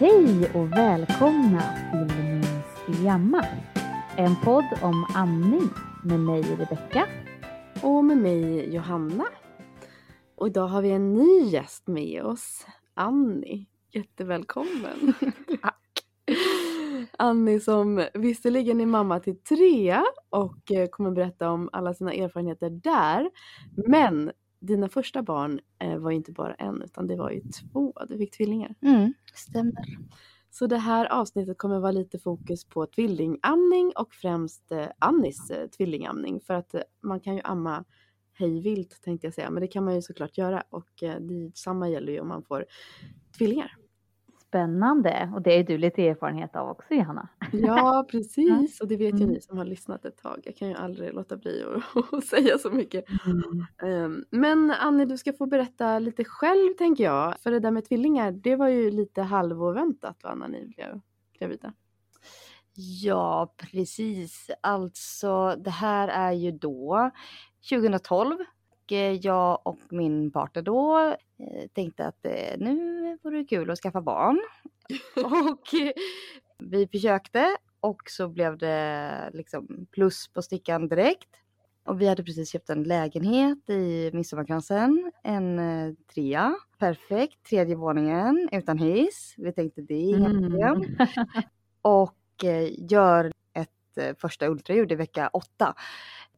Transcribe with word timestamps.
Hej 0.00 0.50
och 0.54 0.72
välkomna 0.72 1.62
till 1.90 2.16
Minns 2.16 2.46
Pyjama. 2.86 3.46
En 4.16 4.36
podd 4.44 4.64
om 4.82 5.06
amning 5.14 5.68
med 6.04 6.20
mig 6.20 6.42
Rebecka. 6.42 7.06
Och 7.82 8.04
med 8.04 8.16
mig 8.18 8.74
Johanna. 8.74 9.24
Och 10.36 10.46
idag 10.46 10.68
har 10.68 10.82
vi 10.82 10.90
en 10.90 11.14
ny 11.14 11.40
gäst 11.40 11.86
med 11.86 12.22
oss, 12.22 12.66
Annie. 12.94 13.66
Jättevälkommen. 13.92 15.14
Tack. 15.62 16.04
Annie 17.18 17.60
som 17.60 18.06
visserligen 18.14 18.80
är 18.80 18.86
mamma 18.86 19.20
till 19.20 19.42
tre 19.42 20.02
och 20.30 20.72
eh, 20.72 20.88
kommer 20.88 21.10
berätta 21.10 21.50
om 21.50 21.68
alla 21.72 21.94
sina 21.94 22.12
erfarenheter 22.12 22.70
där. 22.70 23.30
Men 23.86 24.32
dina 24.60 24.88
första 24.88 25.22
barn 25.22 25.60
eh, 25.78 25.98
var 25.98 26.10
ju 26.10 26.16
inte 26.16 26.32
bara 26.32 26.54
en 26.54 26.82
utan 26.82 27.06
det 27.06 27.16
var 27.16 27.30
ju 27.30 27.40
två. 27.40 27.92
Du 28.08 28.18
fick 28.18 28.36
tvillingar. 28.36 28.74
Mm, 28.82 29.14
stämmer. 29.34 29.98
Så 30.50 30.66
det 30.66 30.78
här 30.78 31.06
avsnittet 31.06 31.58
kommer 31.58 31.78
vara 31.78 31.92
lite 31.92 32.18
fokus 32.18 32.64
på 32.64 32.86
tvillingamning 32.86 33.92
och 33.96 34.14
främst 34.14 34.72
eh, 34.72 34.86
Annis 34.98 35.50
eh, 35.50 35.68
tvillingamning. 35.68 36.40
För 36.40 36.54
att 36.54 36.74
man 37.02 37.20
kan 37.20 37.34
ju 37.34 37.40
amma 37.44 37.84
hejvilt 38.32 39.02
tänkte 39.02 39.26
jag 39.26 39.34
säga, 39.34 39.50
men 39.50 39.60
det 39.60 39.68
kan 39.68 39.84
man 39.84 39.94
ju 39.94 40.02
såklart 40.02 40.38
göra 40.38 40.62
och 40.70 40.88
det, 41.00 41.52
samma 41.54 41.88
gäller 41.88 42.12
ju 42.12 42.20
om 42.20 42.28
man 42.28 42.42
får 42.42 42.64
tvillingar. 43.38 43.76
Spännande. 44.48 45.30
Och 45.34 45.42
det 45.42 45.52
är 45.58 45.64
du 45.64 45.78
lite 45.78 46.06
erfarenhet 46.08 46.56
av 46.56 46.68
också 46.70 46.94
Johanna. 46.94 47.28
Ja, 47.52 48.06
precis. 48.10 48.80
Och 48.80 48.88
det 48.88 48.96
vet 48.96 49.14
ju 49.14 49.22
Mm. 49.22 49.28
ni 49.28 49.40
som 49.40 49.58
har 49.58 49.64
lyssnat 49.64 50.04
ett 50.04 50.16
tag. 50.22 50.40
Jag 50.44 50.56
kan 50.56 50.68
ju 50.68 50.74
aldrig 50.74 51.14
låta 51.14 51.36
bli 51.36 51.64
att, 52.12 52.24
säga 52.30 52.58
så 52.58 52.70
mycket. 52.70 53.04
Ehm, 53.82 54.24
Men 54.30 54.70
Annie, 54.70 55.04
du 55.04 55.16
ska 55.16 55.32
få 55.32 55.46
berätta 55.46 55.98
lite 55.98 56.24
själv 56.24 56.72
tänker 56.78 57.04
jag. 57.04 57.38
För 57.40 57.50
det 57.50 57.60
där 57.60 57.70
med 57.70 57.84
tvillingar, 57.84 58.32
det 58.32 58.56
var 58.56 58.68
ju 58.68 58.90
lite 58.90 59.22
halvoväntat 59.22 60.22
va, 60.24 60.34
när 60.34 60.48
ni 60.48 60.66
blev 60.66 61.00
gravida. 61.38 61.72
Ja, 63.02 63.54
precis. 63.56 64.50
Alltså, 64.60 65.54
det 65.58 65.70
här 65.70 66.08
är 66.08 66.32
ju 66.32 66.50
då 66.52 67.10
2012. 67.70 68.36
Och 68.88 68.92
eh, 68.92 69.12
jag 69.12 69.60
och 69.66 69.78
min 69.90 70.30
partner 70.30 70.62
då 70.62 70.98
eh, 71.38 71.68
tänkte 71.72 72.06
att 72.06 72.26
eh, 72.26 72.58
nu 72.58 73.18
vore 73.22 73.38
det 73.38 73.44
kul 73.44 73.70
att 73.70 73.78
skaffa 73.78 74.00
barn. 74.00 74.40
och 75.24 75.68
vi 76.58 76.86
försökte 76.86 77.56
och 77.80 78.02
så 78.06 78.28
blev 78.28 78.58
det 78.58 79.30
liksom 79.32 79.86
plus 79.92 80.28
på 80.28 80.42
stickan 80.42 80.88
direkt. 80.88 81.28
Och 81.84 82.00
vi 82.00 82.08
hade 82.08 82.24
precis 82.24 82.50
köpt 82.50 82.70
en 82.70 82.82
lägenhet 82.82 83.70
i 83.70 84.10
Midsommarkransen, 84.14 85.12
en 85.22 85.60
trea. 86.14 86.54
Perfekt, 86.78 87.42
tredje 87.50 87.76
våningen 87.76 88.48
utan 88.52 88.78
hiss. 88.78 89.34
Vi 89.36 89.52
tänkte 89.52 89.82
det 89.82 89.94
är 89.94 90.16
inga 90.16 90.48
problem 90.48 90.96
och 91.82 92.44
eh, 92.44 92.90
gör 92.90 93.32
ett 93.52 94.18
första 94.20 94.46
ultraljud 94.46 94.92
i 94.92 94.94
vecka 94.94 95.30
åtta. 95.32 95.74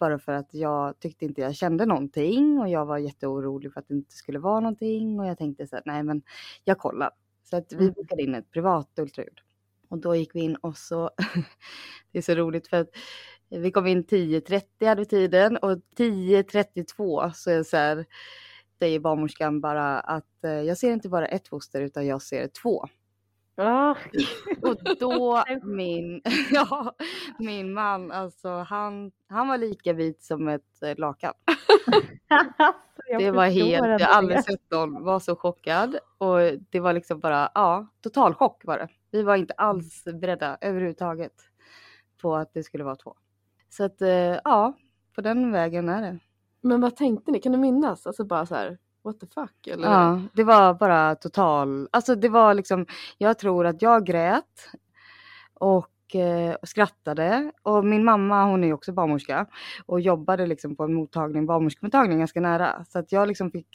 Bara 0.00 0.20
för 0.20 0.32
att 0.32 0.54
jag 0.54 1.00
tyckte 1.00 1.26
inte 1.26 1.42
jag 1.42 1.56
kände 1.56 1.86
någonting 1.86 2.60
och 2.60 2.68
jag 2.70 2.86
var 2.86 2.98
jätteorolig 2.98 3.72
för 3.74 3.80
att 3.80 3.88
det 3.88 3.94
inte 3.94 4.14
skulle 4.16 4.40
vara 4.40 4.60
någonting 4.60 5.20
och 5.20 5.26
jag 5.26 5.38
tänkte 5.38 5.68
så 5.68 5.76
här, 5.76 5.82
nej 5.86 6.04
men 6.04 6.22
jag 6.64 6.78
kollar. 6.78 7.10
Så 7.44 7.56
att 7.56 7.72
vi 7.72 7.76
Mm. 7.84 7.92
bokade 7.94 8.22
in 8.22 8.34
ett 8.36 8.50
privat 8.52 8.98
ultraljud. 8.98 9.40
Och 9.90 9.98
då 9.98 10.16
gick 10.16 10.34
vi 10.34 10.40
in 10.40 10.56
och 10.56 10.78
så, 10.78 11.10
det 12.12 12.18
är 12.18 12.22
så 12.22 12.34
roligt 12.34 12.68
för 12.68 12.76
att 12.76 12.90
vi 13.50 13.72
kom 13.72 13.86
in 13.86 14.04
10.30 14.04 14.86
hade 14.88 15.00
vi 15.02 15.06
tiden 15.06 15.56
och 15.56 15.78
10.32 15.98 17.32
så 17.34 17.50
är 17.50 17.62
så 17.62 17.76
här, 17.76 18.06
säger 18.78 19.00
barnmorskan 19.00 19.60
bara 19.60 20.00
att 20.00 20.44
eh, 20.44 20.50
jag 20.52 20.78
ser 20.78 20.92
inte 20.92 21.08
bara 21.08 21.26
ett 21.28 21.48
foster 21.48 21.82
utan 21.82 22.06
jag 22.06 22.22
ser 22.22 22.48
två. 22.62 22.86
Och 24.62 24.96
då 24.98 25.44
min, 25.62 26.22
ja, 26.52 26.94
min 27.38 27.72
man, 27.72 28.12
alltså 28.12 28.48
han, 28.48 29.12
han 29.28 29.48
var 29.48 29.58
lika 29.58 29.92
vit 29.92 30.22
som 30.22 30.48
ett 30.48 30.82
eh, 30.82 30.98
lakan. 30.98 31.32
det 33.18 33.30
var 33.30 33.46
helt, 33.46 34.00
jag 34.00 34.08
har 34.08 34.16
aldrig 34.16 34.44
sett 34.44 34.70
någon 34.70 35.04
vara 35.04 35.20
så 35.20 35.36
chockad. 35.36 35.98
Och 36.18 36.38
det 36.70 36.80
var 36.80 36.92
liksom 36.92 37.20
bara, 37.20 37.50
ja, 37.54 37.86
total 38.00 38.34
chock 38.34 38.64
var 38.64 38.78
det. 38.78 38.88
Vi 39.10 39.22
var 39.22 39.36
inte 39.36 39.54
alls 39.54 40.04
beredda 40.04 40.58
överhuvudtaget 40.60 41.34
på 42.22 42.36
att 42.36 42.54
det 42.54 42.62
skulle 42.62 42.84
vara 42.84 42.96
två. 42.96 43.14
Så 43.68 43.84
att, 43.84 44.02
eh, 44.02 44.38
ja, 44.44 44.76
på 45.14 45.20
den 45.20 45.52
vägen 45.52 45.88
är 45.88 46.02
det. 46.02 46.18
Men 46.60 46.80
vad 46.80 46.96
tänkte 46.96 47.30
ni? 47.30 47.40
Kan 47.40 47.52
du 47.52 47.58
minnas? 47.58 48.06
Alltså 48.06 48.24
bara 48.24 48.46
så 48.46 48.54
här, 48.54 48.78
what 49.04 49.20
the 49.20 49.26
fuck? 49.26 49.66
Eller? 49.66 49.88
Ja, 49.88 50.22
det 50.32 50.44
var 50.44 50.74
bara 50.74 51.14
total, 51.14 51.88
alltså 51.92 52.14
det 52.14 52.28
var 52.28 52.54
liksom, 52.54 52.86
jag 53.18 53.38
tror 53.38 53.66
att 53.66 53.82
jag 53.82 54.06
grät 54.06 54.70
och 55.54 56.14
eh, 56.14 56.56
skrattade 56.62 57.52
och 57.62 57.84
min 57.84 58.04
mamma 58.04 58.44
hon 58.44 58.64
är 58.64 58.72
också 58.72 58.92
barnmorska 58.92 59.46
och 59.86 60.00
jobbade 60.00 60.46
liksom 60.46 60.76
på 60.76 60.84
en 60.84 60.94
mottagning, 60.94 61.46
barnmorskemottagning 61.46 62.18
ganska 62.18 62.40
nära. 62.40 62.84
Så 62.88 62.98
att 62.98 63.12
jag 63.12 63.28
liksom 63.28 63.50
fick, 63.50 63.68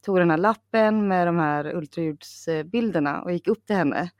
tog 0.00 0.18
den 0.18 0.30
här 0.30 0.38
lappen 0.38 1.08
med 1.08 1.26
de 1.26 1.38
här 1.38 1.76
ultraljudsbilderna 1.76 3.22
och 3.22 3.32
gick 3.32 3.48
upp 3.48 3.66
till 3.66 3.76
henne. 3.76 4.10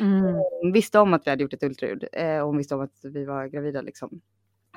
Mm. 0.00 0.22
Hon 0.62 0.72
visste 0.72 0.98
om 0.98 1.14
att 1.14 1.26
vi 1.26 1.30
hade 1.30 1.42
gjort 1.42 1.52
ett 1.52 1.62
ultraljud 1.62 2.04
eh, 2.12 2.38
och 2.38 2.46
hon 2.46 2.56
visste 2.58 2.74
om 2.74 2.80
att 2.80 3.00
vi 3.02 3.24
var 3.24 3.46
gravida 3.46 3.80
liksom. 3.80 4.20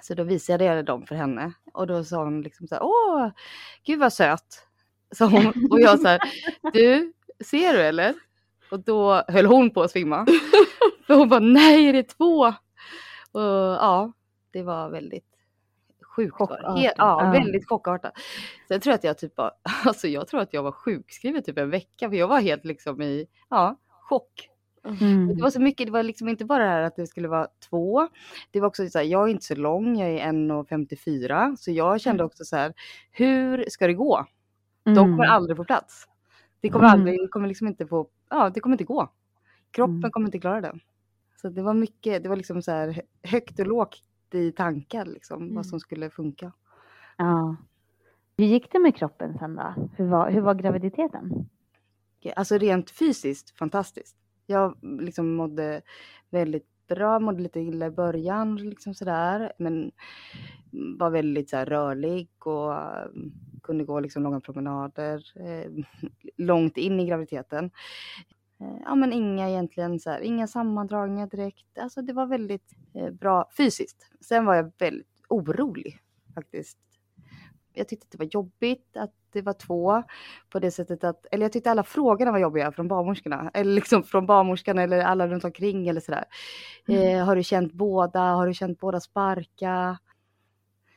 Så 0.02 0.14
då 0.14 0.24
visade 0.24 0.66
jag 0.66 0.86
dem 0.86 1.06
för 1.06 1.16
henne 1.16 1.54
och 1.74 1.88
då 1.88 2.04
sa 2.04 2.24
hon 2.24 2.42
liksom 2.42 2.68
så 2.68 2.76
här, 2.76 2.84
åh, 2.84 3.30
gud 3.86 4.00
vad 4.00 4.14
söt. 4.14 4.68
Så 5.12 5.26
hon, 5.26 5.68
och 5.72 5.82
jag 5.82 6.00
så 6.00 6.08
här, 6.08 6.20
du, 6.74 7.14
ser 7.46 7.74
du 7.74 7.82
eller? 7.82 8.14
Och 8.72 8.80
då 8.80 9.24
höll 9.28 9.46
hon 9.46 9.70
på 9.70 9.84
att 9.84 9.92
svimma. 9.92 10.26
För 11.08 11.14
hon 11.14 11.30
bara, 11.30 11.40
nej 11.40 11.90
är 11.90 11.94
det 11.94 12.04
två? 12.04 12.54
Och 13.32 13.42
ja, 13.42 14.12
det 14.52 14.64
var 14.64 14.90
väldigt 14.90 15.32
sjukt. 16.16 16.36
ja, 16.40 16.92
ja. 16.98 17.32
väldigt 17.32 17.68
chockartat. 17.68 18.14
Sen 18.68 18.80
tror 18.80 18.92
jag 18.92 18.98
att 18.98 19.04
jag 19.04 19.18
typ 19.18 19.36
bara, 19.36 19.52
alltså 19.86 20.08
jag 20.08 20.28
tror 20.28 20.42
att 20.42 20.54
jag 20.54 20.64
var 20.64 20.72
sjukskriven 20.72 21.44
typ 21.44 21.58
en 21.58 21.70
vecka 21.70 22.10
för 22.10 22.16
jag 22.16 22.28
var 22.28 22.40
helt 22.40 22.66
liksom 22.66 23.02
i, 23.02 23.28
ja, 23.50 23.80
chock. 23.90 24.48
Mm. 24.86 25.36
Det 25.36 25.42
var 25.42 25.50
så 25.50 25.62
mycket, 25.62 25.88
det 25.88 25.92
var 25.92 26.04
liksom 26.04 26.30
inte 26.30 26.46
bara 26.46 26.64
det 26.64 26.70
här 26.70 26.82
att 26.82 26.96
det 26.96 27.08
skulle 27.08 27.28
vara 27.28 27.48
två. 27.70 28.08
Det 28.52 28.60
var 28.60 28.68
också 28.68 28.90
så 28.90 28.98
här, 28.98 29.06
jag 29.06 29.28
är 29.28 29.32
inte 29.32 29.46
så 29.46 29.56
lång, 29.56 30.00
jag 30.00 30.10
är 30.10 30.32
1,54. 30.32 31.56
Så 31.56 31.72
jag 31.72 32.02
kände 32.02 32.24
också 32.24 32.44
så 32.44 32.56
här, 32.56 32.74
hur 33.12 33.66
ska 33.70 33.88
det 33.88 33.94
gå? 33.94 34.26
De 34.84 34.96
kommer 34.96 35.14
Mm. 35.24 35.32
aldrig 35.32 35.58
få 35.58 35.64
plats. 35.64 36.08
Det 36.62 36.70
kommer 36.70 36.86
Mm. 36.88 37.00
aldrig, 37.00 37.20
det 37.22 37.28
kommer 37.28 37.48
liksom 37.48 37.68
inte 37.68 37.88
få, 37.88 38.08
ja 38.30 38.50
det 38.50 38.60
kommer 38.60 38.74
inte 38.74 38.84
gå. 38.84 39.10
Kroppen 39.72 39.96
Mm. 39.98 40.12
kommer 40.12 40.28
inte 40.28 40.40
klara 40.40 40.62
det. 40.62 40.80
Så 41.42 41.50
det 41.50 41.62
var 41.62 41.74
mycket, 41.74 42.24
det 42.24 42.30
var 42.30 42.36
liksom 42.36 42.62
så 42.62 42.72
här 42.72 43.02
högt 43.24 43.60
och 43.60 43.68
lågt 43.68 44.04
i 44.34 44.52
tankar 44.52 45.06
liksom, 45.06 45.42
Mm. 45.44 45.56
vad 45.56 45.66
som 45.66 45.80
skulle 45.80 46.10
funka. 46.10 46.52
Ja. 47.18 47.56
Hur 48.38 48.46
gick 48.46 48.72
det 48.72 48.80
med 48.80 48.96
kroppen 48.96 49.38
sen 49.40 49.56
då? 49.56 49.90
Hur 49.98 50.08
var, 50.08 50.32
hur 50.32 50.42
var 50.42 50.54
graviditeten? 50.54 51.50
Alltså 52.36 52.58
rent 52.58 52.90
fysiskt 52.92 53.58
fantastiskt. 53.58 54.18
Jag 54.46 54.78
liksom 54.82 55.34
mådde 55.36 55.82
väldigt 56.30 56.68
bra, 56.88 57.20
mådde 57.20 57.42
lite 57.44 57.60
illa 57.60 57.86
i 57.86 57.90
början 57.92 58.56
liksom 58.56 58.94
sådär. 58.94 59.54
Men 59.58 59.92
var 60.72 61.10
väldigt 61.10 61.50
så 61.50 61.58
här, 61.58 61.66
rörlig 61.66 62.30
och 62.40 62.74
mm, 62.76 63.32
kunde 63.62 63.84
gå 63.84 64.00
liksom 64.00 64.24
långa 64.24 64.40
promenader 64.40 65.24
eh, 65.36 65.72
långt 66.38 66.78
in 66.78 67.00
i 67.00 67.06
graviditeten. 67.06 67.72
Eh, 68.60 68.82
ja 68.86 68.96
men 68.96 69.14
inga 69.14 69.50
egentligen 69.50 70.00
så 70.00 70.10
här, 70.10 70.22
inga 70.22 70.48
sammandragningar 70.48 71.28
direkt. 71.28 71.78
Alltså 71.80 72.02
det 72.02 72.14
var 72.14 72.26
väldigt 72.26 72.72
eh, 72.94 73.10
bra 73.10 73.50
fysiskt. 73.58 74.12
Sen 74.22 74.46
var 74.46 74.56
jag 74.56 74.72
väldigt 74.78 75.22
orolig 75.30 76.00
faktiskt. 76.36 76.78
Jag 77.74 77.88
tyckte 77.88 78.06
att 78.06 78.12
det 78.12 78.18
var 78.18 78.30
jobbigt 78.32 78.98
att 78.98 79.14
det 79.32 79.42
var 79.42 79.54
två 79.54 80.04
på 80.50 80.60
det 80.60 80.72
sättet 80.72 81.04
att, 81.04 81.26
eller 81.32 81.46
jag 81.46 81.52
tyckte 81.52 81.72
alla 81.72 81.84
frågorna 81.84 82.32
var 82.32 82.40
jobbiga 82.40 82.72
från 82.72 82.88
barnmorskorna, 82.88 83.52
eller 83.54 83.74
liksom 83.74 84.04
från 84.04 84.26
barnmorskan 84.26 84.80
eller 84.80 85.00
alla 85.00 85.28
runt 85.28 85.44
omkring 85.44 85.88
eller 85.88 86.02
sådär. 86.02 86.26
Mm. 86.88 87.02
Eh, 87.02 87.26
har 87.26 87.36
du 87.36 87.44
känt 87.44 87.74
båda? 87.74 88.20
Har 88.20 88.48
du 88.48 88.54
känt 88.54 88.80
båda 88.80 89.00
sparka? 89.00 89.98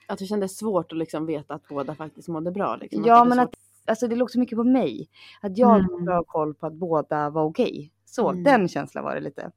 Att 0.08 0.18
det 0.18 0.24
kändes 0.26 0.56
svårt 0.58 0.92
att 0.92 0.98
liksom 0.98 1.26
veta 1.26 1.54
att 1.54 1.68
båda 1.68 1.94
faktiskt 1.94 2.28
mådde 2.28 2.50
bra. 2.50 2.76
Liksom. 2.76 3.04
Ja, 3.04 3.18
var 3.18 3.24
men 3.26 3.38
svårt. 3.38 3.44
att, 3.48 3.54
alltså 3.86 4.08
det 4.08 4.16
låg 4.16 4.30
så 4.30 4.38
mycket 4.40 4.56
på 4.58 4.64
mig. 4.64 5.08
Att 5.40 5.58
jag 5.58 5.74
Mm. 5.78 5.90
hade 5.90 6.02
bra 6.04 6.24
koll 6.24 6.54
på 6.54 6.66
att 6.66 6.74
båda 6.74 7.30
var 7.30 7.44
okej. 7.44 7.92
Så, 8.04 8.30
Mm. 8.30 8.42
den 8.44 8.68
känslan 8.68 9.04
var 9.04 9.14
det 9.14 9.20
lite. 9.20 9.50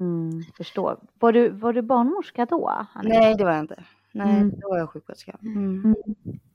Mm, 0.00 0.42
förstår. 0.56 0.98
Var 1.18 1.32
du, 1.32 1.48
var 1.48 1.72
du 1.72 1.82
barnmorska 1.82 2.46
då? 2.46 2.68
Annie? 2.94 3.08
Nej, 3.08 3.34
det 3.34 3.44
var 3.44 3.50
jag 3.50 3.60
inte. 3.60 3.84
Nej, 4.12 4.36
Mm. 4.36 4.50
då 4.60 4.68
var 4.68 4.78
jag 4.78 4.90
sjuksköterska. 4.90 5.38
Mm. 5.42 5.84
Mm. 5.84 5.94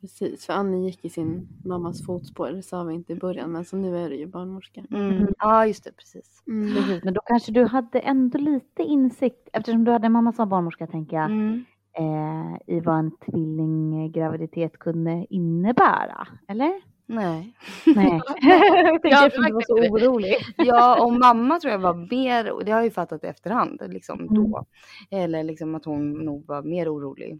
Precis, 0.02 0.46
för 0.46 0.54
Annie 0.54 0.86
gick 0.86 1.06
i 1.06 1.10
sin 1.10 1.48
mammas 1.66 2.06
fotspår. 2.06 2.50
Det 2.52 2.64
sa 2.64 2.84
vi 2.84 2.94
inte 2.94 3.14
i 3.14 3.16
början, 3.16 3.52
men 3.52 3.66
så 3.66 3.76
nu 3.78 3.98
är 3.98 4.10
du 4.10 4.16
ju 4.16 4.26
barnmorska. 4.26 4.84
Mm. 4.92 5.28
Ja, 5.40 5.68
just 5.68 5.84
det, 5.84 5.92
precis. 5.92 6.44
Precis, 6.76 7.04
men 7.04 7.14
då 7.14 7.22
kanske 7.26 7.52
du 7.52 7.66
hade 7.66 8.00
ändå 8.00 8.38
lite 8.38 8.84
insikt, 8.84 9.50
eftersom 9.54 9.84
du 9.84 9.92
hade 9.92 10.06
en 10.06 10.12
mamma 10.12 10.32
som 10.34 10.50
var 10.50 10.58
barnmorska 10.58 10.88
tänker 10.88 11.18
jag, 11.18 11.26
Mm. 11.26 11.66
Eh, 11.98 12.76
i 12.76 12.80
vad 12.80 13.00
en 13.00 13.12
tvillinggraviditet 13.18 14.80
kunde 14.80 15.26
innebära, 15.30 16.28
eller? 16.48 16.82
Nej. 17.06 17.54
Nej. 17.86 18.22
jag 18.42 18.86
tänkte 18.86 19.08
Ja, 19.08 19.28
eftersom 19.28 19.46
du 19.46 19.54
var 19.54 19.62
så 19.62 19.74
orolig. 19.74 20.36
Ja, 20.58 21.06
och 21.06 21.14
mamma 21.14 21.60
tror 21.60 21.72
jag 21.72 21.80
var 21.80 22.08
mer, 22.12 22.52
och 22.52 22.66
det 22.66 22.72
har 22.72 22.80
jag 22.80 22.86
ju 22.86 22.92
fattat 22.92 23.24
i 23.24 23.28
efterhand, 23.28 23.82
liksom 23.88 24.20
Mm. 24.20 24.34
då. 24.34 24.66
Eller 25.12 25.44
liksom 25.44 25.76
att 25.76 25.86
hon 25.86 26.12
nog 26.14 26.46
var 26.48 26.64
mer 26.64 26.94
orolig. 26.94 27.40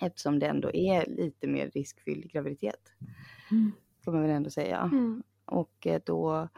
Eftersom 0.00 0.38
det 0.38 0.46
ändå 0.46 0.70
är 0.72 1.06
lite 1.06 1.46
mer 1.46 1.70
riskfylld 1.74 2.30
graviditet. 2.32 2.80
Mm. 3.50 3.72
Kan 4.04 4.12
man 4.14 4.22
väl 4.22 4.30
ändå 4.30 4.50
säga. 4.50 4.90
Mm. 4.92 5.22
Och 5.44 5.86
eh, 5.86 6.00
då 6.06 6.48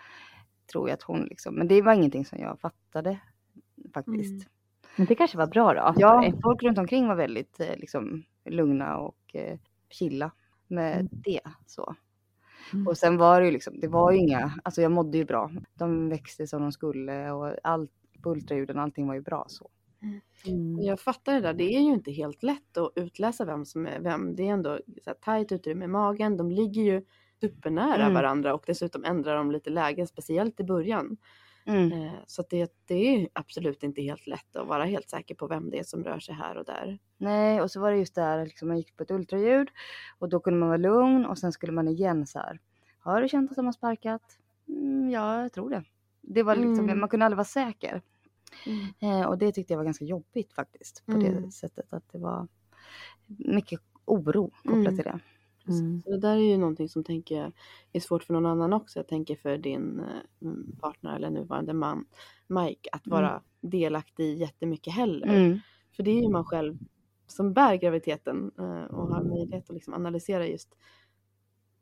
tror 0.73 0.88
jag 0.88 0.94
att 0.94 1.02
hon 1.02 1.25
liksom, 1.25 1.55
men 1.55 1.69
det 1.69 1.82
var 1.82 1.93
ingenting 1.93 2.25
som 2.25 2.38
jag 2.38 2.61
fattade 2.61 3.19
faktiskt. 3.94 4.32
Mm. 4.32 4.44
Men 4.97 5.07
det 5.07 5.15
kanske 5.15 5.39
var 5.39 5.47
bra 5.47 5.75
då. 5.75 5.95
Ja, 5.97 6.33
folk 6.43 6.63
runt 6.63 6.79
omkring 6.79 7.09
var 7.09 7.15
väldigt 7.15 7.61
eh, 7.61 7.77
liksom, 7.77 8.25
lugna 8.45 8.97
och 8.99 9.17
eh, 9.35 9.59
chilla 9.91 10.31
med 10.69 10.95
Mm. 10.95 11.09
det. 11.11 11.41
Så. 11.67 11.95
Mm. 12.73 12.87
Och 12.89 12.99
sen 12.99 13.17
var 13.17 13.41
det 13.41 13.47
ju 13.47 13.53
liksom, 13.53 13.81
det 13.81 13.89
var 13.89 14.13
ju 14.13 14.19
inga, 14.19 14.53
alltså 14.65 14.83
jag 14.83 14.93
mådde 14.93 15.19
ju 15.19 15.25
bra. 15.25 15.51
De 15.75 16.09
växte 16.09 16.47
som 16.47 16.63
de 16.63 16.73
skulle 16.73 17.31
och 17.31 17.55
allt 17.63 17.91
på 18.23 18.31
ultraljuden, 18.31 18.79
allting 18.79 19.07
var 19.07 19.15
ju 19.15 19.21
bra 19.21 19.45
så. 19.49 19.71
Mm. 20.47 20.79
Jag 20.81 21.01
fattar 21.01 21.35
det 21.35 21.41
där. 21.41 21.55
Det 21.55 21.65
är 21.77 21.81
ju 21.81 21.93
inte 21.93 22.11
helt 22.13 22.43
lätt 22.43 22.77
att 22.77 22.93
utläsa 22.97 23.45
vem 23.45 23.65
som 23.65 23.87
är 23.87 24.01
vem. 24.01 24.37
Det 24.37 24.43
är 24.49 24.53
ändå 24.53 24.79
så 25.05 25.11
här 25.11 25.15
tajt 25.15 25.53
utrymme 25.53 25.85
i 25.85 25.89
magen. 25.89 26.37
De 26.37 26.51
ligger 26.51 26.83
ju 26.83 27.05
supernära 27.41 28.03
Mm. 28.03 28.15
varandra 28.15 28.55
och 28.55 28.65
dessutom 28.67 29.05
ändrar 29.05 29.37
de 29.37 29.51
lite 29.53 29.71
lägen, 29.71 30.07
speciellt 30.07 30.61
i 30.61 30.65
början. 30.65 31.17
Mm. 31.67 31.93
Eh, 31.93 32.13
Så 32.27 32.45
det, 32.51 32.73
det 32.87 32.95
är 32.95 33.29
absolut 33.33 33.83
inte 33.83 34.03
helt 34.03 34.27
lätt 34.27 34.57
att 34.57 34.67
vara 34.67 34.85
helt 34.85 35.11
säker 35.11 35.35
på 35.35 35.47
vem 35.47 35.71
det 35.71 35.79
är 35.79 35.83
som 35.85 36.05
rör 36.05 36.19
sig 36.19 36.35
här 36.35 36.57
och 36.57 36.65
där. 36.65 36.99
Nej, 37.19 37.61
och 37.61 37.71
så 37.71 37.81
var 37.81 37.91
det 37.93 37.99
just 37.99 38.15
där, 38.15 38.45
liksom, 38.45 38.69
man 38.69 38.77
gick 38.77 38.97
på 38.97 39.03
ett 39.03 39.11
ultraljud 39.11 39.69
och 40.19 40.29
då 40.29 40.41
kunde 40.41 40.59
man 40.61 40.69
vara 40.69 40.79
lugn 40.79 41.27
och 41.27 41.39
sen 41.39 41.53
skulle 41.53 41.73
man 41.73 41.89
igen 41.89 42.27
så 42.27 42.39
här. 42.39 42.61
Har 42.99 43.23
du 43.23 43.29
känt 43.29 43.51
att 43.51 43.57
de 43.57 43.65
har 43.65 43.73
sparkat? 43.73 44.23
Mm, 44.69 45.11
ja, 45.11 45.43
jag 45.43 45.53
tror 45.53 45.71
det. 45.71 45.85
Det 46.21 46.43
var 46.43 46.57
liksom, 46.57 46.85
Mm. 46.85 47.01
man 47.01 47.09
kunde 47.09 47.27
aldrig 47.27 47.37
vara 47.37 47.45
säker. 47.45 48.03
Eh, 49.01 49.23
och 49.23 49.39
det 49.39 49.53
tyckte 49.53 49.73
jag 49.73 49.79
var 49.79 49.85
ganska 49.85 50.05
jobbigt 50.05 50.53
faktiskt. 50.53 51.07
På 51.07 51.12
Mm. 51.12 51.43
det 51.43 51.51
sättet 51.51 51.93
att 51.93 52.12
det 52.12 52.19
var 52.19 52.49
mycket 53.27 53.81
oro 54.05 54.51
kopplat 54.51 54.75
Mm. 54.77 54.97
till 54.97 55.05
det. 55.05 55.21
Mm. 55.69 56.03
Så 56.03 56.11
det 56.11 56.19
där 56.19 56.37
är 56.37 56.41
ju 56.51 56.57
någonting 56.57 56.89
som 56.89 57.05
tänker 57.05 57.37
jag 57.37 57.53
är 57.93 58.01
svårt 58.01 58.23
för 58.25 58.33
någon 58.35 58.47
annan 58.47 58.73
också. 58.73 58.99
Jag 58.99 59.09
tänker 59.09 59.37
för 59.37 59.59
din 59.59 60.01
eh, 60.01 60.07
mm, 60.49 60.77
partner 60.81 61.17
eller 61.17 61.31
nuvarande 61.31 61.73
man 61.73 62.05
Mike 62.47 62.89
att 62.93 63.07
vara 63.07 63.43
delaktig 63.61 64.25
i 64.25 64.35
jättemycket 64.35 64.93
heller. 64.93 65.27
Mm. 65.27 65.59
För 65.97 66.03
det 66.03 66.11
är 66.11 66.23
ju 66.23 66.29
man 66.29 66.45
själv 66.45 66.79
som 67.27 67.53
bär 67.53 67.75
graviditeten 67.77 68.51
eh, 68.59 68.85
och 68.95 69.09
har 69.09 69.23
möjlighet 69.23 69.71
att 69.71 69.75
liksom 69.75 69.95
analysera 69.95 70.47
just 70.47 70.77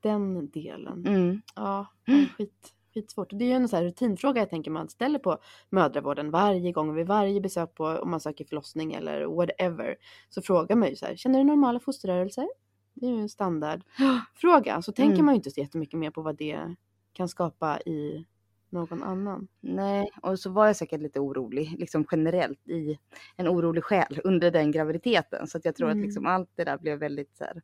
den 0.01 0.51
delen. 0.51 1.07
Mm. 1.07 1.43
Ja, 1.57 1.87
Mm. 2.09 2.27
skit, 2.27 2.75
skitsvårt. 2.95 3.29
Det 3.33 3.45
är 3.45 3.47
ju 3.47 3.53
en 3.53 3.69
sån 3.69 3.77
här 3.77 3.85
rutinfråga 3.85 4.41
jag 4.41 4.51
tänker 4.51 4.71
man 4.71 4.89
ställer 4.89 5.19
på 5.19 5.39
mödravården 5.71 6.31
varje 6.31 6.73
gång 6.73 6.95
vid 6.95 7.07
varje 7.07 7.41
besök 7.41 7.75
på 7.75 7.85
om 7.87 8.11
man 8.11 8.21
söker 8.21 8.45
förlossning 8.45 8.93
eller 8.93 9.25
whatever. 9.25 9.97
Så 10.29 10.43
frågar 10.43 10.77
man 10.77 10.89
ju 10.89 10.97
så 10.97 11.07
här, 11.07 11.17
känner 11.17 11.39
du 11.39 11.45
normala 11.45 11.81
fosterrörelser? 11.81 12.49
Det 12.95 13.07
är 13.07 13.11
ju 13.11 13.19
en 13.21 13.29
standardfråga. 13.29 14.83
Så 14.83 14.93
tänker 14.93 15.15
Mm. 15.15 15.25
man 15.27 15.35
ju 15.35 15.37
inte 15.37 15.51
så 15.51 15.61
jättemycket 15.61 15.99
mer 15.99 16.11
på 16.11 16.23
vad 16.23 16.37
det 16.37 16.75
kan 17.13 17.29
skapa 17.29 17.81
i 17.81 18.27
någon 18.71 19.03
annan. 19.03 19.49
Nej, 19.61 20.11
och 20.23 20.39
så 20.39 20.51
var 20.51 20.67
jag 20.67 20.77
säkert 20.77 21.01
lite 21.01 21.21
orolig, 21.21 21.75
liksom 21.79 22.07
generellt 22.13 22.69
i 22.69 22.99
en 23.37 23.49
orolig 23.49 23.85
själ 23.85 24.21
under 24.25 24.51
den 24.51 24.71
graviditeten. 24.71 25.47
Så 25.47 25.59
att 25.59 25.65
jag 25.65 25.77
tror 25.77 25.89
Mm. 25.91 25.99
att 26.01 26.05
liksom 26.07 26.27
allt 26.27 26.51
det 26.55 26.65
där 26.65 26.79
blev 26.79 26.99
väldigt 26.99 27.37
så 27.37 27.45
här, 27.45 27.63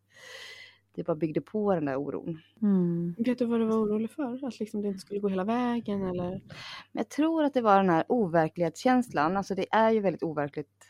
det 0.94 1.04
bara 1.04 1.16
byggde 1.16 1.40
på 1.40 1.74
den 1.74 1.84
där 1.84 1.96
oron. 1.96 2.40
Mm. 2.62 3.14
Vet 3.18 3.38
du 3.38 3.44
vad 3.44 3.60
du 3.60 3.64
var 3.66 3.76
orolig 3.76 4.10
för? 4.10 4.46
Att 4.46 4.60
liksom 4.60 4.82
det 4.82 4.88
inte 4.88 5.00
skulle 5.00 5.20
gå 5.20 5.28
hela 5.28 5.44
vägen 5.44 6.02
eller? 6.02 6.30
Men 6.30 6.40
jag 6.92 7.08
tror 7.08 7.44
att 7.44 7.54
det 7.54 7.60
var 7.62 7.76
den 7.76 7.90
här 7.90 8.04
overklighetskänslan. 8.08 9.36
Alltså 9.36 9.54
det 9.54 9.66
är 9.70 9.90
ju 9.90 10.00
väldigt 10.00 10.22
overkligt, 10.22 10.84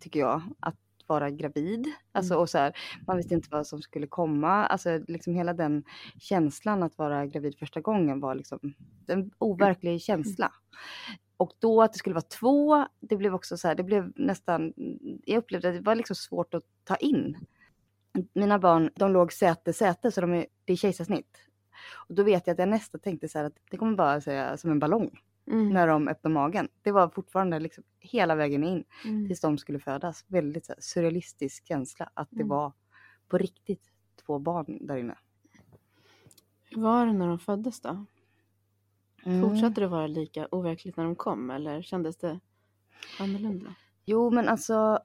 tycker 0.00 0.20
jag, 0.20 0.42
att 0.60 0.76
vara 1.08 1.30
gravid. 1.30 1.86
Alltså, 2.12 2.34
och 2.34 2.50
så 2.50 2.58
här, 2.58 2.76
man 3.06 3.16
visste 3.16 3.34
inte 3.34 3.48
vad 3.50 3.66
som 3.66 3.82
skulle 3.82 4.06
komma. 4.06 4.66
Alltså 4.66 5.00
liksom 5.08 5.34
hela 5.34 5.54
den 5.54 5.84
känslan 6.18 6.82
att 6.82 6.98
vara 6.98 7.26
gravid 7.26 7.58
första 7.58 7.80
gången 7.80 8.20
var 8.20 8.34
liksom 8.34 8.58
en 9.06 9.30
overklig 9.38 10.02
känsla. 10.02 10.52
Och 11.36 11.52
då 11.58 11.82
att 11.82 11.92
det 11.92 11.98
skulle 11.98 12.14
vara 12.14 12.22
två, 12.22 12.86
det 13.00 13.16
blev 13.16 13.34
också 13.34 13.56
så 13.56 13.68
här, 13.68 13.74
det 13.74 13.82
blev 13.82 14.12
nästan, 14.16 14.72
jag 15.24 15.38
upplevde 15.38 15.68
att 15.68 15.74
det 15.74 15.80
var 15.80 15.94
liksom 15.94 16.16
svårt 16.16 16.54
att 16.54 16.64
ta 16.84 16.96
in. 16.96 17.36
Mina 18.32 18.58
barn, 18.58 18.90
de 18.94 19.12
låg 19.12 19.32
säte 19.32 19.72
säte 19.72 20.10
så 20.10 20.20
de 20.20 20.34
är, 20.34 20.46
det 20.64 20.72
är 20.72 20.76
kejsarsnitt. 20.76 21.38
Och 22.08 22.14
då 22.14 22.22
vet 22.22 22.46
jag 22.46 22.54
att 22.54 22.58
jag 22.58 22.68
nästan 22.68 23.00
tänkte 23.00 23.28
så 23.28 23.38
här 23.38 23.44
att 23.44 23.56
det 23.70 23.76
kommer 23.76 23.96
bara 23.96 24.20
säga 24.20 24.56
som 24.56 24.70
en 24.70 24.78
ballong 24.78 25.18
Mm. 25.46 25.68
när 25.68 25.86
de 25.88 26.08
öppnade 26.08 26.34
magen. 26.34 26.68
Det 26.82 26.92
var 26.92 27.08
fortfarande 27.08 27.60
liksom 27.60 27.84
hela 28.00 28.34
vägen 28.34 28.64
in 28.64 28.84
Mm. 29.04 29.26
tills 29.28 29.40
de 29.40 29.58
skulle 29.58 29.78
födas. 29.78 30.24
Väldigt 30.28 30.66
så 30.66 30.72
här, 30.72 30.80
surrealistisk 30.80 31.66
känsla 31.66 32.10
att 32.14 32.28
det 32.30 32.36
Mm. 32.36 32.48
var 32.48 32.72
på 33.28 33.38
riktigt 33.38 33.90
två 34.26 34.38
barn 34.38 34.86
där 34.86 34.96
inne. 34.96 35.18
Hur 36.64 36.82
var 36.82 37.06
det 37.06 37.12
när 37.12 37.28
de 37.28 37.38
föddes 37.38 37.80
då? 37.80 38.04
Mm. 39.24 39.42
Fortsatte 39.42 39.80
det 39.80 39.86
vara 39.86 40.06
lika 40.06 40.48
overkligt 40.50 40.96
när 40.96 41.04
de 41.04 41.14
kom 41.16 41.50
eller 41.50 41.82
kändes 41.82 42.16
det 42.16 42.40
annorlunda? 43.20 43.74
Jo 44.04 44.30
men 44.30 44.48
alltså 44.48 44.98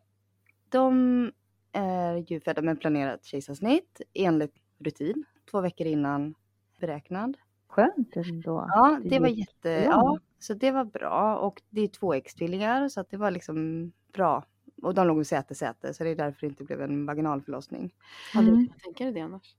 de 0.69 1.31
är 1.72 2.31
ju 2.31 2.39
födda 2.39 2.62
med 2.62 2.80
planerat 2.80 3.24
kejsarsnitt 3.25 4.01
enligt 4.13 4.56
rutin. 4.80 5.24
Två 5.51 5.62
veckor 5.62 5.88
innan 5.88 6.36
beräknad. 6.80 7.38
Skönt 7.68 8.16
ändå. 8.16 8.66
Ja, 8.69 9.00
Det 9.04 9.10
det 9.10 9.19
var 9.19 9.28
jätte... 9.28 9.69
Ja, 9.69 10.19
så 10.39 10.54
det 10.54 10.72
var 10.72 10.86
bra. 10.86 11.36
Och 11.38 11.62
det 11.69 11.81
är 11.81 11.88
tvåäggstvillingar 11.88 12.89
så 12.89 13.00
att 13.01 13.10
det 13.10 13.18
var 13.18 13.31
liksom 13.31 13.92
bra. 14.13 14.44
Och 14.81 14.94
de 14.94 15.07
låg 15.07 15.22
i 15.22 15.25
säte 15.25 15.56
säte 15.56 15.94
så 15.94 16.04
det 16.04 16.10
är 16.10 16.16
därför 16.16 16.42
det 16.42 16.48
inte 16.48 16.63
blev 16.63 16.81
en 16.81 17.06
vaginal 17.06 17.42
förlossning. 17.42 17.94
Hade 18.34 18.48
Mm. 18.48 18.60
du 18.60 18.66
kunnat 18.68 18.80
tänka 18.84 19.04
dig 19.04 19.13
det 19.13 19.19
annars? 19.22 19.56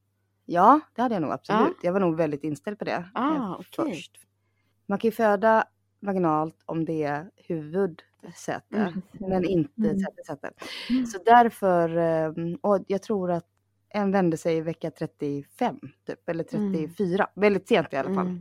Ja, 0.46 0.80
det 0.94 1.02
hade 1.02 1.14
jag 1.14 1.22
nog 1.22 1.30
absolut. 1.32 1.76
Jag 1.82 1.92
var 1.92 2.00
nog 2.00 2.16
väldigt 2.16 2.44
inställd 2.44 2.78
på 2.78 2.84
det 2.84 3.04
Ah, 3.14 3.34
eh, 3.36 3.52
okej. 3.52 3.92
först. 3.94 4.12
Man 4.86 4.98
kan 4.98 5.08
ju 5.08 5.12
föda 5.12 5.64
vaginalt 6.00 6.62
om 6.66 6.84
det 6.84 7.02
är 7.02 7.30
huvudsäte, 7.36 8.76
Mm. 8.76 9.02
men 9.12 9.44
inte 9.44 9.82
Mm. 9.88 9.98
säte 9.98 10.22
säte. 10.26 10.50
Mm. 10.90 11.06
Så 11.06 11.18
därför, 11.24 11.96
eh, 11.96 12.32
och 12.60 12.84
jag 12.86 13.02
tror 13.02 13.30
att 13.30 13.46
en 13.88 14.10
vände 14.12 14.36
sig 14.36 14.56
i 14.56 14.60
vecka 14.60 14.90
35 14.90 15.80
typ, 16.06 16.28
eller 16.28 16.44
34, 16.44 17.26
väldigt 17.34 17.68
sent 17.68 17.92
i 17.92 17.96
alla 17.96 18.14
fall. 18.14 18.38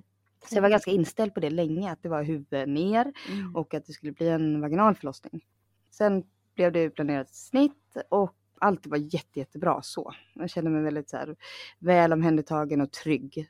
Mm. 0.47 0.49
Så 0.49 0.55
jag 0.57 0.61
var 0.61 0.69
ganska 0.69 0.91
inställd 0.91 1.33
på 1.33 1.39
det 1.39 1.49
länge, 1.49 1.91
att 1.91 2.03
det 2.03 2.09
var 2.09 2.23
huvud 2.23 2.69
ner 2.69 3.13
Mm. 3.31 3.55
och 3.55 3.73
att 3.73 3.85
det 3.85 3.93
skulle 3.93 4.11
bli 4.11 4.27
en 4.29 4.61
vaginal 4.61 4.95
förlossning. 4.95 5.45
Sen 5.91 6.23
blev 6.55 6.71
det 6.71 6.89
planerat 6.89 7.29
snitt 7.35 7.97
och 8.09 8.35
allt 8.59 8.87
var 8.87 8.97
jätte, 8.97 9.39
jättebra 9.39 9.81
så. 9.81 10.13
Jag 10.33 10.49
kände 10.49 10.69
mig 10.71 10.81
väldigt 10.83 11.09
så 11.09 11.17
här, 11.17 11.35
väl 11.79 12.13
omhändertagen 12.13 12.81
och 12.81 12.91
trygg. 12.91 13.49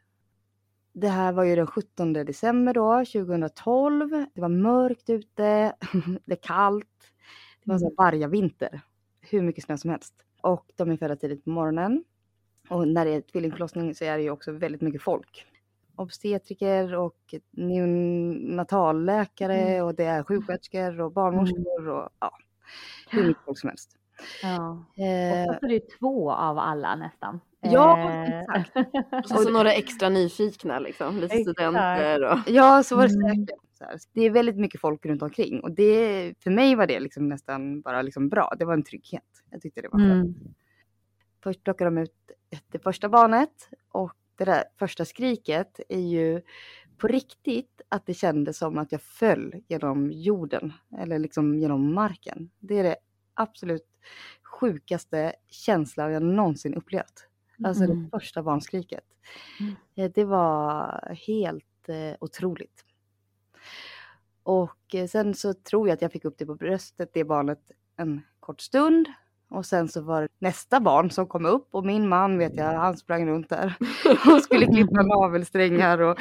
Det 0.93 1.07
här 1.07 1.31
var 1.33 1.43
ju 1.43 1.55
den 1.55 1.67
17 1.67 2.13
december 2.13 2.73
då, 2.73 3.05
2012. 3.05 4.09
Det 4.33 4.41
var 4.41 4.49
mörkt 4.49 5.09
ute, 5.09 5.73
det 6.25 6.33
är 6.33 6.41
kallt. 6.41 6.87
Det 7.63 7.69
var 7.69 7.73
en 7.73 7.79
sån 7.79 7.89
här 7.97 8.05
vargavinter. 8.05 8.81
Hur 9.21 9.41
mycket 9.41 9.63
snö 9.63 9.77
som 9.77 9.89
helst. 9.89 10.13
Och 10.41 10.71
de 10.75 10.91
är 10.91 10.97
födda 10.97 11.15
tidigt 11.15 11.43
på 11.43 11.49
morgonen. 11.49 12.03
Och 12.69 12.87
när 12.87 13.05
det 13.05 13.11
är 13.11 13.21
tvillingförlossning 13.21 13.95
så 13.95 14.05
är 14.05 14.17
det 14.17 14.23
ju 14.23 14.29
också 14.29 14.51
väldigt 14.51 14.81
mycket 14.81 15.01
folk. 15.01 15.45
Obstetriker 15.97 16.95
och 16.95 17.35
neonatalläkare 17.51 19.57
Mm. 19.57 19.85
och 19.85 19.95
det 19.95 20.03
är 20.05 20.23
sjuksköterskor 20.23 21.01
och 21.01 21.11
barnmorskor 21.11 21.89
och 21.89 22.09
ja, 22.19 22.31
hur 23.09 23.27
mycket 23.27 23.43
folk 23.45 23.59
som 23.59 23.69
helst. 23.69 23.91
Ja. 24.43 24.85
Eh, 25.03 25.41
Oftast 25.43 25.63
är 25.63 25.67
det 25.67 25.73
ju 25.73 25.79
två 25.99 26.31
av 26.31 26.57
alla 26.59 26.95
nästan. 26.95 27.39
Ja, 27.59 27.99
Eh, 27.99 28.39
exakt. 28.39 28.71
Och 29.23 29.29
så, 29.29 29.35
så 29.43 29.49
några 29.49 29.73
extra 29.73 30.09
nyfikna 30.09 30.79
liksom, 30.79 31.19
lite 31.19 31.37
studenter 31.37 32.23
och... 32.23 32.37
Ja, 32.47 32.83
så 32.83 32.95
var 32.95 33.07
det 33.07 33.13
Mm. 33.13 33.29
säkert. 33.45 33.59
Så 33.77 33.83
här. 33.83 33.97
Det 34.13 34.21
är 34.21 34.29
väldigt 34.29 34.57
mycket 34.57 34.81
folk 34.81 35.05
runt 35.05 35.21
omkring 35.21 35.59
och 35.59 35.71
det, 35.71 36.33
för 36.43 36.51
mig 36.51 36.75
var 36.75 36.87
det 36.87 36.99
liksom 36.99 37.29
nästan 37.29 37.81
bara 37.81 38.01
liksom 38.01 38.29
bra. 38.29 38.53
Det 38.59 38.65
var 38.65 38.73
en 38.73 38.83
trygghet. 38.83 39.23
Jag 39.49 39.61
tyckte 39.61 39.81
det 39.81 39.89
var 39.91 39.99
skönt. 39.99 40.37
Mm. 40.37 40.53
Först 41.43 41.63
plockar 41.63 41.85
de 41.85 41.97
ut 41.97 42.13
det 42.71 42.79
första 42.79 43.09
barnet 43.09 43.69
och 43.91 44.13
det 44.37 44.45
där 44.45 44.63
första 44.79 45.05
skriket 45.05 45.79
är 45.89 45.99
ju 45.99 46.41
på 46.97 47.07
riktigt 47.07 47.81
att 47.89 48.05
det 48.05 48.13
kändes 48.13 48.57
som 48.57 48.77
att 48.77 48.91
jag 48.91 49.01
föll 49.01 49.53
genom 49.67 50.11
jorden 50.11 50.73
eller 50.99 51.19
liksom 51.19 51.59
genom 51.59 51.93
marken. 51.93 52.49
Det 52.59 52.79
är 52.79 52.83
det 52.83 52.95
absolut 53.33 53.85
sjukaste 54.43 55.33
känslan 55.47 56.11
jag 56.13 56.23
någonsin 56.23 56.73
upplevt. 56.73 57.27
Alltså 57.63 57.83
Mm. 57.83 58.03
det 58.03 58.09
första 58.09 58.43
barnskriket. 58.43 59.03
Mm. 59.59 59.75
Eh, 59.95 60.11
Det 60.15 60.23
var 60.25 61.01
helt 61.27 61.89
eh, 61.89 62.15
otroligt. 62.19 62.85
Och 64.43 64.95
eh, 64.95 65.07
sen 65.07 65.33
så 65.33 65.53
tror 65.53 65.87
jag 65.87 65.93
att 65.95 66.01
jag 66.01 66.11
fick 66.11 66.25
upp 66.25 66.37
det 66.37 66.45
på 66.45 66.55
bröstet, 66.55 67.09
det 67.13 67.23
barnet, 67.23 67.71
en 67.95 68.21
kort 68.39 68.61
stund. 68.61 69.07
Och 69.49 69.65
sen 69.65 69.87
så 69.87 70.01
var 70.01 70.21
det 70.21 70.27
nästa 70.39 70.79
barn 70.79 71.11
som 71.11 71.27
kom 71.27 71.45
upp 71.45 71.67
och 71.71 71.85
min 71.85 72.07
man 72.09 72.37
vet 72.37 72.55
jag, 72.55 72.73
han 72.73 72.97
sprang 72.97 73.27
runt 73.27 73.49
där 73.49 73.75
och 74.35 74.41
skulle 74.43 74.65
klippa 74.65 75.01
navelsträngar 75.01 76.01
och 76.01 76.17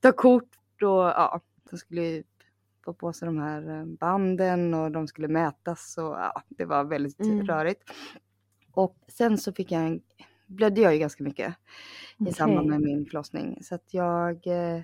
ta 0.00 0.12
kort 0.12 0.82
och 0.82 0.88
ja, 0.88 1.40
de 1.70 1.76
skulle 1.76 2.22
få 2.84 2.92
på 2.92 3.12
sig 3.12 3.26
de 3.26 3.38
här 3.38 3.78
eh, 3.78 3.84
banden 3.84 4.74
och 4.74 4.90
de 4.90 5.06
skulle 5.08 5.28
mätas 5.28 5.98
och 5.98 6.04
ja, 6.04 6.42
det 6.48 6.64
var 6.64 6.84
väldigt 6.84 7.20
Mm. 7.20 7.46
rörigt. 7.46 7.82
Och 8.72 8.96
sen 9.08 9.38
så 9.38 9.52
fick 9.52 9.72
jag 9.72 9.82
en, 9.82 10.00
blödde 10.46 10.80
jag 10.80 10.92
ju 10.92 10.98
ganska 10.98 11.24
mycket 11.24 11.54
i 12.28 12.32
samband 12.32 12.70
med 12.70 12.80
min 12.80 13.06
förlossning 13.06 13.58
så 13.62 13.74
att 13.74 13.94
jag 13.94 14.46
eh, 14.46 14.82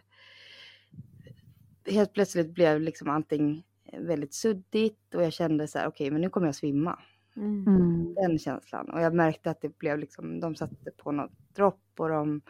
helt 1.91 2.13
plötsligt 2.13 2.55
blev 2.55 2.81
liksom 2.81 3.09
allting 3.11 3.65
väldigt 3.99 4.35
suddigt 4.35 5.15
och 5.15 5.23
jag 5.25 5.33
kände 5.33 5.69
så 5.69 5.79
här 5.79 5.87
okej 5.87 6.11
men 6.11 6.21
nu 6.21 6.31
kommer 6.31 6.47
jag 6.47 6.55
svimma 6.55 6.99
Mm. 7.37 7.65
Mm. 7.67 8.15
den 8.15 8.39
känslan. 8.39 8.91
Och 8.91 9.01
jag 9.01 9.15
märkte 9.15 9.51
att 9.51 9.61
det 9.61 9.79
blev 9.79 9.99
liksom, 9.99 10.41
de 10.41 10.55
satte 10.57 10.91
på 10.97 11.13
något 11.13 11.33
dropp 11.55 11.81
och 11.99 12.09
de 12.09 12.41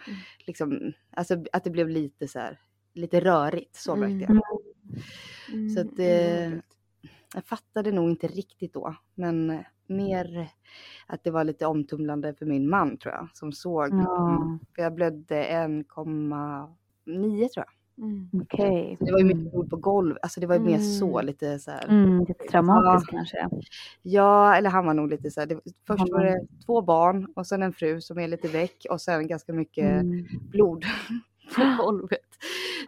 liksom, 0.47 0.93
alltså 1.11 1.45
att 1.53 1.65
det 1.65 1.71
blev 1.71 1.89
lite 1.89 2.29
så 2.29 2.39
här, 2.39 2.61
lite 2.95 3.21
rörigt. 3.21 3.77
Så 3.77 3.95
Mm. 3.95 4.19
märkte 4.19 4.33
jag. 4.35 4.43
Mm. 5.53 5.71
Så 5.71 5.81
att 5.81 5.97
det, 5.97 6.63
jag 7.35 7.45
fattade 7.45 7.93
nog 7.93 8.11
inte 8.11 8.27
riktigt 8.27 8.75
då, 8.75 8.95
men 9.15 9.65
mer 9.87 10.49
att 11.07 11.25
det 11.25 11.31
var 11.31 11.45
lite 11.45 11.67
omtumlande 11.67 12.35
för 12.35 12.47
min 12.47 12.69
man 12.71 12.97
tror 12.99 13.15
jag, 13.15 13.29
som 13.33 13.53
såg. 13.53 13.91
För 14.75 14.83
jag 14.83 14.95
blödde 14.95 15.45
1,9 15.45 17.49
tror 17.49 17.65
jag. 17.67 17.71
Mm. 17.99 18.29
okej. 18.43 18.97
Så 18.99 19.05
det 19.05 19.13
var 19.13 19.19
ju 19.19 19.25
Mm. 19.25 19.39
mycket 19.39 19.53
blod 19.53 19.71
på 19.71 19.77
golv, 19.77 20.17
alltså 20.23 20.41
det 20.41 20.47
var 20.47 20.55
ju 20.55 20.61
mer 20.61 20.79
så 20.79 21.19
Mm. 21.19 21.27
lite 21.27 21.59
så 21.59 21.71
här. 21.71 21.89
Mm, 21.89 22.19
lite 22.21 22.45
traumatiskt 22.51 23.11
kanske. 23.11 23.49
Ja, 24.03 24.55
eller 24.57 24.71
han 24.71 24.87
var 24.87 24.95
nog 24.95 25.09
lite 25.11 25.31
så 25.31 25.41
här. 25.41 25.47
Det, 25.47 25.61
först 25.87 26.01
var 26.01 26.19
var- 26.19 26.25
det 26.25 26.47
två 26.67 26.83
barn 26.83 27.27
och 27.37 27.47
sen 27.47 27.63
en 27.63 27.73
fru 27.73 28.01
som 28.01 28.19
är 28.19 28.29
lite 28.29 28.49
väck 28.49 28.87
och 28.91 29.01
sen 29.01 29.27
ganska 29.27 29.53
mycket 29.53 30.01
Mm. 30.03 30.25
blod 30.51 30.85
på 31.57 31.63
golvet. 31.85 32.19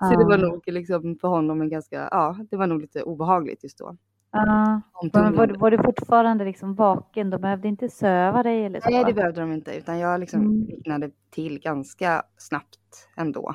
Så 0.00 0.08
det 0.08 0.22
Ja. 0.22 0.26
var 0.28 0.38
nog 0.38 0.62
liksom 0.66 1.16
för 1.20 1.28
honom 1.28 1.60
en 1.60 1.68
ganska, 1.68 2.08
ja, 2.10 2.36
det 2.50 2.56
var 2.56 2.66
nog 2.66 2.80
lite 2.80 3.02
obehagligt 3.02 3.62
just 3.62 3.78
då. 3.78 3.96
Ja. 4.32 4.80
Var, 5.12 5.46
du- 5.46 5.58
var 5.58 5.70
du 5.70 5.78
fortfarande 5.82 6.44
liksom 6.44 6.74
vaken? 6.74 7.30
De 7.30 7.40
behövde 7.40 7.68
inte 7.68 7.88
söva 7.88 8.42
dig 8.42 8.64
eller 8.64 8.80
så? 8.80 8.90
Nej, 8.90 9.04
det 9.04 9.12
behövde 9.12 9.40
de 9.40 9.52
inte, 9.52 9.74
utan 9.76 9.98
jag 9.98 10.20
liksom 10.20 10.40
Mm. 10.86 11.10
till 11.30 11.58
ganska 11.60 12.22
snabbt 12.36 13.08
ändå. 13.16 13.54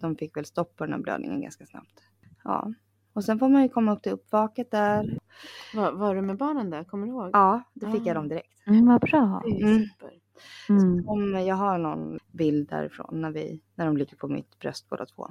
De 0.00 0.16
fick 0.16 0.36
väl 0.36 0.44
stopp 0.44 0.76
på 0.76 0.84
den 0.84 0.92
här 0.92 1.00
blödningen 1.00 1.40
ganska 1.40 1.66
snabbt. 1.66 2.00
Ja, 2.44 2.72
och 3.12 3.24
sen 3.24 3.38
får 3.38 3.48
man 3.48 3.62
ju 3.62 3.68
komma 3.68 3.92
upp 3.92 4.02
till 4.02 4.12
uppvaket 4.12 4.70
där. 4.70 5.18
Var, 5.74 5.92
var 5.92 6.14
du 6.14 6.22
med 6.22 6.36
barnen 6.36 6.70
där? 6.70 6.84
Kommer 6.84 7.06
du 7.06 7.12
ihåg? 7.12 7.30
Ja, 7.32 7.62
då 7.74 7.92
fick 7.92 8.00
jag 8.06 8.10
Ah. 8.10 8.14
dem 8.14 8.28
direkt. 8.28 8.66
Mm, 8.66 8.86
vad 8.86 9.00
bra. 9.00 9.42
Det 9.44 9.62
Mm. 9.62 9.84
super. 9.84 10.10
Mm. 10.68 11.08
Om 11.08 11.32
jag 11.46 11.56
har 11.56 11.78
någon 11.78 12.18
bild 12.32 12.68
därifrån 12.68 13.20
när, 13.20 13.30
vi, 13.30 13.60
när 13.74 13.86
de 13.86 13.96
ligger 13.96 14.16
på 14.16 14.28
mitt 14.28 14.58
bröst 14.58 14.88
båda 14.88 15.06
två. 15.06 15.28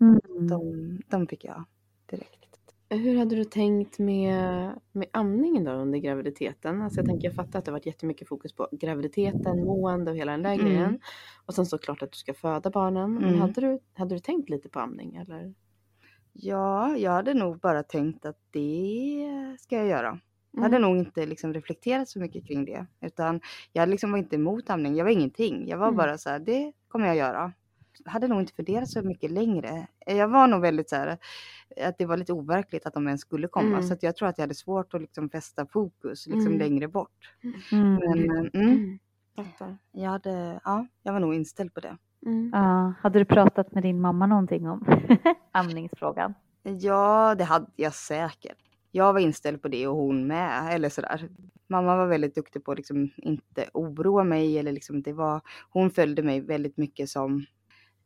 Mm. 0.00 0.20
De, 0.48 1.00
de 1.08 1.26
fick 1.26 1.44
jag 1.44 1.64
direkt. 2.10 2.53
Hur 2.96 3.18
hade 3.18 3.36
du 3.36 3.44
tänkt 3.44 3.98
med, 3.98 4.70
med 4.92 5.08
amningen 5.12 5.64
då 5.64 5.70
under 5.72 5.98
graviditeten? 5.98 6.82
Alltså 6.82 6.98
jag 7.00 7.06
tänker, 7.06 7.28
jag 7.28 7.34
fattar 7.34 7.58
att 7.58 7.64
det 7.64 7.70
har 7.70 7.78
varit 7.78 7.86
jättemycket 7.86 8.28
fokus 8.28 8.52
på 8.52 8.68
graviditeten, 8.72 9.64
mående 9.64 10.10
och 10.10 10.16
hela 10.16 10.32
den 10.32 10.42
där 10.42 10.54
Mm. 10.54 10.66
grejen. 10.66 11.00
Och 11.46 11.54
sen 11.54 11.66
såklart 11.66 12.02
att 12.02 12.12
du 12.12 12.16
ska 12.18 12.34
föda 12.34 12.70
barnen. 12.70 13.14
Men 13.14 13.24
Mm. 13.24 13.40
hade 13.40 13.60
du, 13.60 13.78
hade 13.94 14.14
du 14.14 14.18
tänkt 14.18 14.50
lite 14.50 14.68
på 14.68 14.80
amning 14.80 15.16
eller? 15.16 15.54
Ja, 16.32 16.96
jag 16.96 17.10
hade 17.12 17.34
nog 17.34 17.58
bara 17.58 17.82
tänkt 17.82 18.26
att 18.26 18.38
det 18.50 19.56
ska 19.60 19.76
jag 19.76 19.86
göra. 19.86 20.20
Jag 20.50 20.62
hade 20.62 20.76
Mm. 20.76 20.88
nog 20.90 20.98
inte 20.98 21.26
liksom 21.26 21.54
reflekterat 21.54 22.08
så 22.08 22.18
mycket 22.20 22.46
kring 22.46 22.64
det. 22.64 22.86
Utan 23.00 23.40
jag 23.72 23.88
liksom 23.88 24.10
var 24.12 24.18
inte 24.18 24.36
emot 24.36 24.70
amning. 24.70 24.96
Jag 24.96 25.04
var 25.04 25.10
ingenting. 25.12 25.68
Jag 25.68 25.78
var 25.78 25.86
Mm. 25.88 25.96
bara 25.96 26.18
så 26.18 26.30
här, 26.30 26.38
det 26.38 26.72
kommer 26.88 27.06
jag 27.06 27.16
göra. 27.16 27.52
Jag 28.04 28.10
hade 28.12 28.28
nog 28.28 28.40
inte 28.40 28.52
funderat 28.54 28.88
så 28.88 29.02
mycket 29.02 29.30
längre. 29.30 29.86
Jag 30.06 30.28
var 30.28 30.46
nog 30.46 30.60
väldigt 30.60 30.88
så 30.90 30.96
här, 30.96 31.18
att 31.82 31.98
det 31.98 32.06
var 32.06 32.16
lite 32.16 32.32
overkligt 32.32 32.86
att 32.86 32.94
de 32.94 33.06
ens 33.06 33.20
skulle 33.20 33.48
komma. 33.48 33.68
Mm. 33.68 33.82
Så 33.82 33.92
att 33.94 34.02
jag 34.02 34.16
tror 34.16 34.28
att 34.28 34.38
jag 34.38 34.42
hade 34.42 34.54
svårt 34.54 34.94
att 34.94 35.00
liksom 35.00 35.30
fästa 35.30 35.66
fokus 35.66 36.26
liksom 36.26 36.46
Mm. 36.46 36.58
längre 36.58 36.88
bort. 36.88 37.10
Mm. 37.72 37.94
Men 37.94 38.18
mm, 38.18 38.50
Mm. 38.54 38.98
Fattar. 39.36 39.76
jag, 39.92 40.10
hade, 40.10 40.60
ja, 40.64 40.86
jag 41.02 41.12
var 41.12 41.20
nog 41.20 41.34
inställd 41.34 41.74
på 41.74 41.80
det. 41.80 41.96
Mm. 42.26 42.50
Ja, 42.52 42.92
hade 43.00 43.18
du 43.18 43.24
pratat 43.24 43.72
med 43.72 43.82
din 43.82 44.00
mamma 44.00 44.26
någonting 44.26 44.68
om 44.68 44.84
amningsfrågan? 45.52 46.34
Ja, 46.62 47.34
det 47.38 47.44
hade 47.44 47.66
jag 47.76 47.94
säkert. 47.94 48.58
Jag 48.90 49.12
var 49.12 49.20
inställd 49.20 49.62
på 49.62 49.68
det 49.68 49.86
och 49.86 49.96
hon 49.96 50.26
med. 50.26 50.74
Eller 50.74 50.88
sådär. 50.88 51.28
Mamma 51.66 51.96
var 51.96 52.06
väldigt 52.06 52.34
duktig 52.34 52.64
på 52.64 52.72
att 52.72 52.78
liksom 52.78 53.10
inte 53.16 53.64
oroa 53.74 54.24
mig. 54.24 54.58
Eller 54.58 54.72
liksom 54.72 55.02
det 55.02 55.12
var, 55.12 55.40
hon 55.70 55.90
följde 55.90 56.22
mig 56.22 56.40
väldigt 56.40 56.76
mycket 56.76 57.08
som 57.08 57.44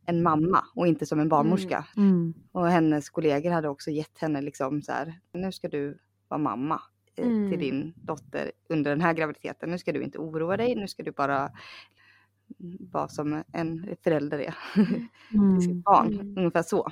en 0.09 0.23
mamma 0.23 0.65
och 0.75 0.87
inte 0.87 1.05
som 1.05 1.19
en 1.19 1.29
barnmorska. 1.29 1.85
Mm. 1.97 2.33
Och 2.51 2.67
hennes 2.67 3.09
kollegor 3.09 3.51
hade 3.51 3.69
också 3.69 3.91
gett 3.91 4.17
henne 4.17 4.41
liksom 4.41 4.81
så 4.81 4.91
här, 4.91 5.19
nu 5.33 5.51
ska 5.51 5.67
du 5.67 5.97
vara 6.27 6.37
mamma 6.41 6.81
eh, 7.15 7.27
Mm. 7.27 7.49
till 7.49 7.59
din 7.59 7.93
dotter 7.95 8.51
under 8.69 8.91
den 8.91 9.01
här 9.01 9.13
graviditeten. 9.13 9.71
Nu 9.71 9.77
ska 9.77 9.91
du 9.91 10.01
inte 10.03 10.17
oroa 10.19 10.57
dig, 10.57 10.75
nu 10.75 10.87
ska 10.87 11.03
du 11.03 11.11
bara 11.11 11.49
vara 12.91 13.07
som 13.07 13.43
en 13.53 13.95
förälder 14.03 14.39
är 14.39 14.55
till 15.31 15.61
sitt 15.61 15.71
Mm. 15.71 15.81
barn. 15.81 16.13
Mm. 16.13 16.37
Ungefär 16.37 16.61
så. 16.63 16.87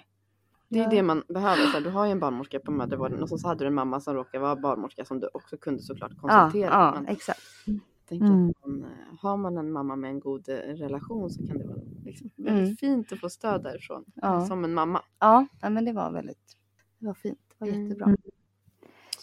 Det 0.70 0.80
är 0.80 0.84
Ja. 0.84 0.90
det 0.90 1.04
man 1.04 1.24
behöver. 1.28 1.64
Så 1.64 1.72
här, 1.72 1.82
du 1.82 1.90
har 1.90 2.06
ju 2.06 2.12
en 2.12 2.20
barnmorska 2.20 2.60
på 2.60 2.72
mödravården 2.72 3.22
och 3.24 3.30
så 3.40 3.48
hade 3.48 3.64
du 3.64 3.68
en 3.68 3.74
mamma 3.74 4.00
som 4.00 4.14
råkar 4.14 4.40
vara 4.40 4.56
barnmorska 4.56 5.06
som 5.06 5.20
du 5.20 5.30
också 5.34 5.58
kunde 5.58 5.82
såklart 5.84 6.12
Ja, 6.16 6.20
konsultera. 6.22 6.70
ja 6.72 6.92
Men 6.96 7.08
exakt. 7.08 7.40
jag 7.66 7.80
tänker 8.10 8.26
Mm. 8.26 8.50
att 8.50 8.66
man, 8.68 8.84
eh, 8.84 9.20
har 9.20 9.38
man 9.38 9.58
en 9.58 9.72
mamma 9.72 9.96
med 9.96 10.10
en 10.10 10.20
god 10.20 10.50
eh, 10.50 10.54
relation 10.56 11.30
så 11.30 11.48
kan 11.48 11.58
det 11.58 11.68
vara 11.68 11.78
liksom 12.08 12.30
väldigt 12.36 12.64
Mm. 12.64 12.78
fint 12.78 13.12
att 13.12 13.20
få 13.20 13.30
stöd 13.30 13.64
därifrån. 13.64 14.06
Ja. 14.16 14.46
Som 14.46 14.64
en 14.64 14.74
mamma. 14.74 15.02
Ja, 15.20 15.46
ja, 15.62 15.70
men 15.70 15.86
det 15.86 15.94
var 15.94 16.12
väldigt, 16.12 16.58
det 17.00 17.08
var 17.08 17.14
fint. 17.14 17.40
Det 17.50 17.56
var 17.66 17.68
Mm. 17.68 17.84
jättebra. 17.84 18.06
Mm. 18.06 18.18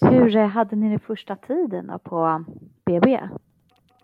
Hur 0.01 0.37
eh, 0.37 0.47
hade 0.47 0.77
ni 0.77 0.91
det 0.93 0.99
första 0.99 1.37
tiden 1.37 1.87
då 1.87 1.99
på 1.99 2.45
BB? 2.87 3.29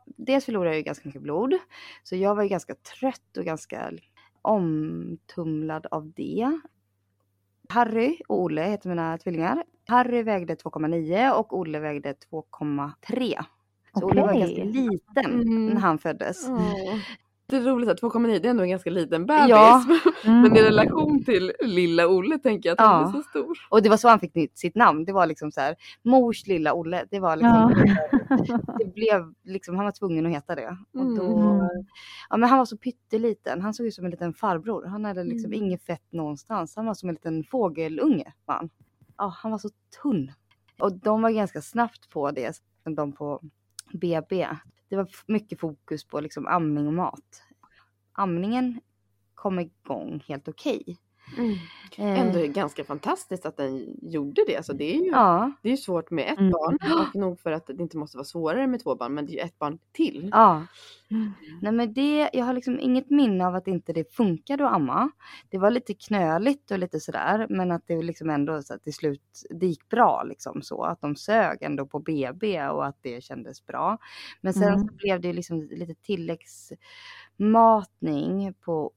Dels 0.04 0.44
förlorade 0.44 0.70
jag 0.70 0.76
ju 0.76 0.82
ganska 0.82 1.08
mycket 1.08 1.22
blod. 1.22 1.54
Så 2.02 2.16
jag 2.16 2.34
var 2.34 2.42
ju 2.42 2.48
ganska 2.48 2.74
trött 2.74 3.36
och 3.38 3.44
ganska 3.44 3.90
omtumlad 4.42 5.86
av 5.90 6.12
det. 6.16 6.60
Harry 7.68 8.18
och 8.28 8.40
Olle 8.42 8.62
heter 8.62 8.88
mina 8.88 9.18
tvillingar. 9.18 9.64
Harry 9.86 10.22
vägde 10.22 10.54
2,9 10.54 11.30
och 11.32 11.58
Olle 11.58 11.80
vägde 11.80 12.14
2,3. 12.30 13.44
Så 13.94 14.04
Olle 14.06 14.20
var 14.22 14.34
ganska 14.38 14.64
liten 14.64 15.24
Mm. 15.40 15.66
när 15.66 15.80
han 15.80 15.98
föddes. 15.98 16.46
Det 16.46 16.52
är 17.56 17.60
roligt 17.60 17.88
att 17.88 18.00
2,9 18.00 18.26
det 18.38 18.46
är 18.48 18.50
ändå 18.50 18.62
en 18.62 18.70
ganska 18.70 18.90
liten 18.90 19.26
bebis. 19.26 19.48
Ja. 19.48 19.84
Mm. 20.24 20.42
Men 20.42 20.56
i 20.56 20.62
relation 20.62 21.24
till 21.24 21.52
lilla 21.60 22.08
Olle 22.08 22.38
tänker 22.38 22.68
jag 22.68 22.74
att 22.80 22.86
han 22.86 23.02
Ja. 23.02 23.08
är 23.08 23.12
så 23.12 23.22
stor. 23.22 23.58
Och 23.68 23.82
det 23.82 23.88
var 23.88 23.96
så 23.96 24.08
han 24.08 24.20
fick 24.20 24.58
sitt 24.58 24.74
namn. 24.74 25.04
Det 25.04 25.12
var 25.12 25.26
liksom 25.26 25.52
så 25.52 25.60
här, 25.60 25.74
mors 26.04 26.46
lilla 26.46 26.74
Olle. 26.74 27.04
Det 27.10 27.20
var 27.20 27.36
liksom, 27.36 27.74
det 28.78 28.94
blev 28.94 29.34
liksom, 29.44 29.76
han 29.76 29.84
var 29.84 29.92
tvungen 29.92 30.26
att 30.26 30.32
heta 30.32 30.54
det. 30.54 30.76
Och 30.98 31.16
då, 31.16 31.22
Mm. 31.60 31.66
ja, 32.30 32.36
men 32.36 32.48
han 32.48 32.58
var 32.58 32.64
så 32.66 32.76
pytteliten. 32.76 33.60
Han 33.60 33.74
såg 33.74 33.86
ut 33.86 33.94
som 33.94 34.04
en 34.04 34.10
liten 34.10 34.34
farbror. 34.34 34.84
Han 34.86 35.04
hade 35.04 35.24
liksom 35.24 35.52
Mm. 35.52 35.64
inget 35.64 35.82
fett 35.86 36.12
någonstans. 36.12 36.76
Han 36.76 36.86
var 36.86 36.94
som 36.94 37.08
en 37.08 37.14
liten 37.14 37.44
fågelunge. 37.44 38.32
Han. 38.46 38.70
Ja, 39.18 39.34
han 39.42 39.50
var 39.50 39.58
så 39.58 39.68
tunn. 40.02 40.32
Och 40.80 40.92
de 40.92 41.22
var 41.22 41.30
ganska 41.30 41.62
snabbt 41.62 42.10
på 42.10 42.30
det. 42.30 42.52
De 42.96 43.12
på 43.12 43.40
BB. 43.92 44.46
Det 44.90 44.96
var 44.96 45.08
mycket 45.26 45.60
fokus 45.60 46.04
på 46.04 46.20
liksom 46.20 46.46
amning 46.46 46.86
och 46.86 46.92
mat. 46.92 47.42
Amningen 48.12 48.80
kom 49.34 49.58
igång 49.58 50.24
helt 50.28 50.48
okej. 50.48 50.98
Eh, 51.38 51.58
Ändå 52.20 52.38
är 52.38 52.42
det 52.42 52.48
ganska 52.48 52.84
fantastiskt 52.84 53.46
att 53.46 53.56
den 53.56 53.96
gjorde 54.02 54.44
det. 54.46 54.56
Alltså 54.56 54.72
det, 54.72 54.96
är 54.96 55.00
ju, 55.04 55.10
Ja, 55.10 55.52
det 55.62 55.68
är 55.68 55.70
ju 55.70 55.76
svårt 55.76 56.10
med 56.10 56.32
ett 56.32 56.38
Mm. 56.38 56.50
barn 56.50 56.78
och 57.08 57.14
nog 57.20 57.40
för 57.40 57.52
att 57.52 57.66
det 57.66 57.82
inte 57.82 57.96
måste 57.96 58.16
vara 58.16 58.24
svårare 58.24 58.66
med 58.66 58.82
två 58.82 58.94
barn 58.94 59.14
men 59.14 59.26
det 59.26 59.32
är 59.32 59.34
ju 59.34 59.40
ett 59.40 59.58
barn 59.58 59.78
till. 59.92 60.28
ja. 60.32 60.66
Nej 61.62 61.72
men 61.72 61.92
det, 61.94 62.30
jag 62.32 62.44
har 62.44 62.52
liksom 62.54 62.80
inget 62.80 63.10
minne 63.10 63.46
av 63.46 63.54
att 63.54 63.68
inte 63.68 63.92
det 63.92 64.14
funkade 64.14 64.66
att 64.68 64.74
amma. 64.74 65.10
Det 65.48 65.58
var 65.58 65.70
lite 65.70 65.94
knöligt 65.94 66.70
och 66.70 66.78
lite 66.78 67.00
sådär 67.00 67.46
men 67.50 67.70
att 67.70 67.86
det 67.86 68.02
liksom 68.02 68.30
ändå 68.30 68.62
så 68.62 68.74
att 68.74 68.84
till 68.84 68.94
slut 68.94 69.22
det 69.50 69.66
gick 69.66 69.88
bra 69.88 70.22
liksom 70.22 70.62
så. 70.62 70.82
Att 70.82 71.00
de 71.00 71.16
sög 71.16 71.62
ändå 71.62 71.86
på 71.86 71.98
BB 71.98 72.68
och 72.68 72.86
att 72.86 72.98
det 73.02 73.24
kändes 73.24 73.66
bra. 73.66 73.98
Men 74.40 74.54
sen 74.54 74.62
Mm. 74.74 74.88
så 74.88 74.94
blev 74.94 75.20
det 75.20 75.32
liksom 75.32 75.62
lite 75.62 75.94
tilläggsmatning 75.94 78.54
på 78.60 78.92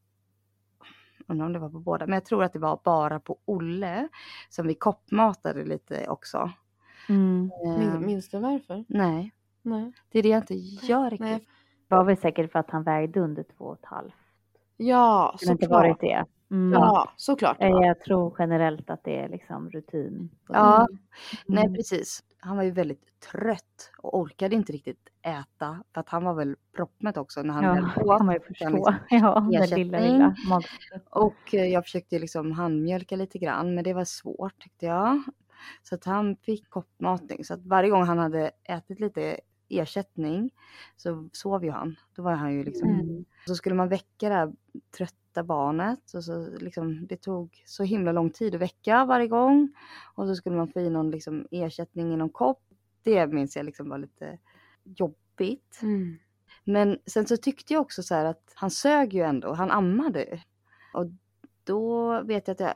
Undrar 1.27 1.45
om 1.45 1.53
det 1.53 1.59
var 1.59 1.69
på 1.69 1.79
båda, 1.79 2.05
men 2.05 2.13
jag 2.13 2.25
tror 2.25 2.43
att 2.43 2.53
det 2.53 2.59
var 2.59 2.79
bara 2.83 3.19
på 3.19 3.37
Olle 3.45 4.07
som 4.49 4.67
vi 4.67 4.75
koppmatade 4.75 5.65
lite 5.65 6.07
också. 6.09 6.51
Mm. 7.09 7.51
Eh, 7.65 7.77
Min, 7.79 8.05
minns 8.05 8.29
du 8.29 8.39
varför? 8.39 8.85
nej, 8.87 9.33
Nej. 9.61 9.93
det 10.11 10.19
är 10.19 10.23
det 10.23 10.29
jag 10.29 10.41
inte 10.41 10.53
gör 10.85 11.09
riktigt. 11.09 11.19
Nej. 11.27 11.47
Det 11.87 11.95
var 11.95 12.03
väl 12.03 12.17
säkert 12.17 12.51
för 12.51 12.59
att 12.59 12.69
han 12.71 12.83
vägde 12.83 13.19
under 13.19 13.43
två 13.43 13.65
och 13.65 13.79
ett 13.79 13.85
halvt. 13.85 14.13
Ja, 14.77 15.35
Det 15.39 15.45
såklart. 15.45 15.69
varit 15.71 15.99
det. 15.99 16.25
Mm. 16.51 16.71
Ja, 16.73 17.09
såklart. 17.17 17.57
det 17.59 17.65
Eh. 17.65 17.69
Jag 17.87 17.99
tror 17.99 18.35
generellt 18.39 18.89
att 18.89 19.03
det 19.03 19.19
är 19.19 19.29
liksom 19.29 19.69
rutin. 19.69 20.29
det. 20.47 20.53
Ja, 20.53 20.87
nej 21.47 21.63
Mm. 21.65 21.75
precis. 21.75 22.23
Han 22.39 22.57
var 22.57 22.63
ju 22.63 22.71
väldigt 22.71 23.19
trött 23.31 23.91
och 23.97 24.17
orkade 24.19 24.55
inte 24.55 24.71
riktigt 24.73 25.09
äta 25.23 25.83
för 25.93 26.01
att 26.01 26.09
han 26.09 26.23
var 26.23 26.33
väl 26.33 26.55
proppmätt 26.75 27.17
också 27.17 27.43
när 27.43 27.53
han 27.53 27.63
Ja, 27.63 27.73
väl 27.73 27.83
åt. 28.07 28.17
kan 28.17 28.25
man 28.25 28.35
ju 28.35 28.41
förstå. 28.41 28.69
liksom 28.69 28.95
Ja, 29.09 29.47
den 29.51 29.69
lilla, 29.69 29.99
lilla. 29.99 30.35
Och 31.09 31.53
eh, 31.53 31.65
jag 31.65 31.83
försökte 31.83 32.19
liksom 32.19 32.51
handmjölka 32.51 33.15
lite 33.15 33.37
grann 33.37 33.75
men 33.75 33.83
det 33.83 33.93
var 33.93 34.05
svårt 34.05 34.59
tyckte 34.59 34.85
jag. 34.85 35.23
Så 35.83 35.95
att 35.95 36.03
han 36.05 36.35
fick 36.35 36.69
koppmatning. 36.69 37.45
Så 37.45 37.53
att 37.53 37.65
varje 37.65 37.89
gång 37.89 38.03
han 38.03 38.17
hade 38.17 38.51
ätit 38.63 38.99
lite 38.99 39.39
ersättning 39.69 40.51
så 40.97 41.29
sov 41.33 41.63
ju 41.65 41.71
han. 41.71 41.95
Då 42.15 42.21
var 42.21 42.31
han 42.31 42.53
ju 42.53 42.63
liksom 42.63 42.89
Mm. 42.89 43.25
Så 43.47 43.55
skulle 43.55 43.75
man 43.75 43.89
väcka 43.89 44.29
det 44.29 44.35
här 44.35 44.53
trötta 44.97 45.43
barnet 45.43 46.13
och 46.13 46.23
så 46.23 46.47
liksom, 46.59 47.07
det 47.07 47.17
tog 47.17 47.63
så 47.65 47.83
himla 47.83 48.11
lång 48.11 48.29
tid 48.29 48.55
att 48.55 48.61
väcka 48.61 49.05
varje 49.05 49.27
gång. 49.27 49.73
Och 50.15 50.27
så 50.27 50.35
skulle 50.35 50.55
man 50.55 50.67
få 50.67 50.79
i 50.79 50.89
någon 50.89 51.11
liksom 51.11 51.47
ersättning 51.51 52.13
i 52.13 52.17
någon 52.17 52.29
kopp. 52.29 52.61
Det 53.03 53.27
minns 53.27 53.55
jag 53.55 53.65
liksom 53.65 53.89
var 53.89 53.97
lite 53.97 54.37
jobbigt. 54.83 55.79
Mm. 55.81 56.17
Men 56.63 56.99
sen 57.05 57.27
så 57.27 57.37
tyckte 57.37 57.73
jag 57.73 57.81
också 57.81 58.03
så 58.03 58.15
här 58.15 58.25
att 58.25 58.51
han 58.55 58.71
sög 58.71 59.13
ju 59.13 59.21
ändå, 59.21 59.53
han 59.53 59.71
ammade. 59.71 60.43
Och 60.93 61.05
då 61.63 62.21
vet 62.21 62.47
jag 62.47 62.53
att 62.55 62.59
jag, 62.59 62.73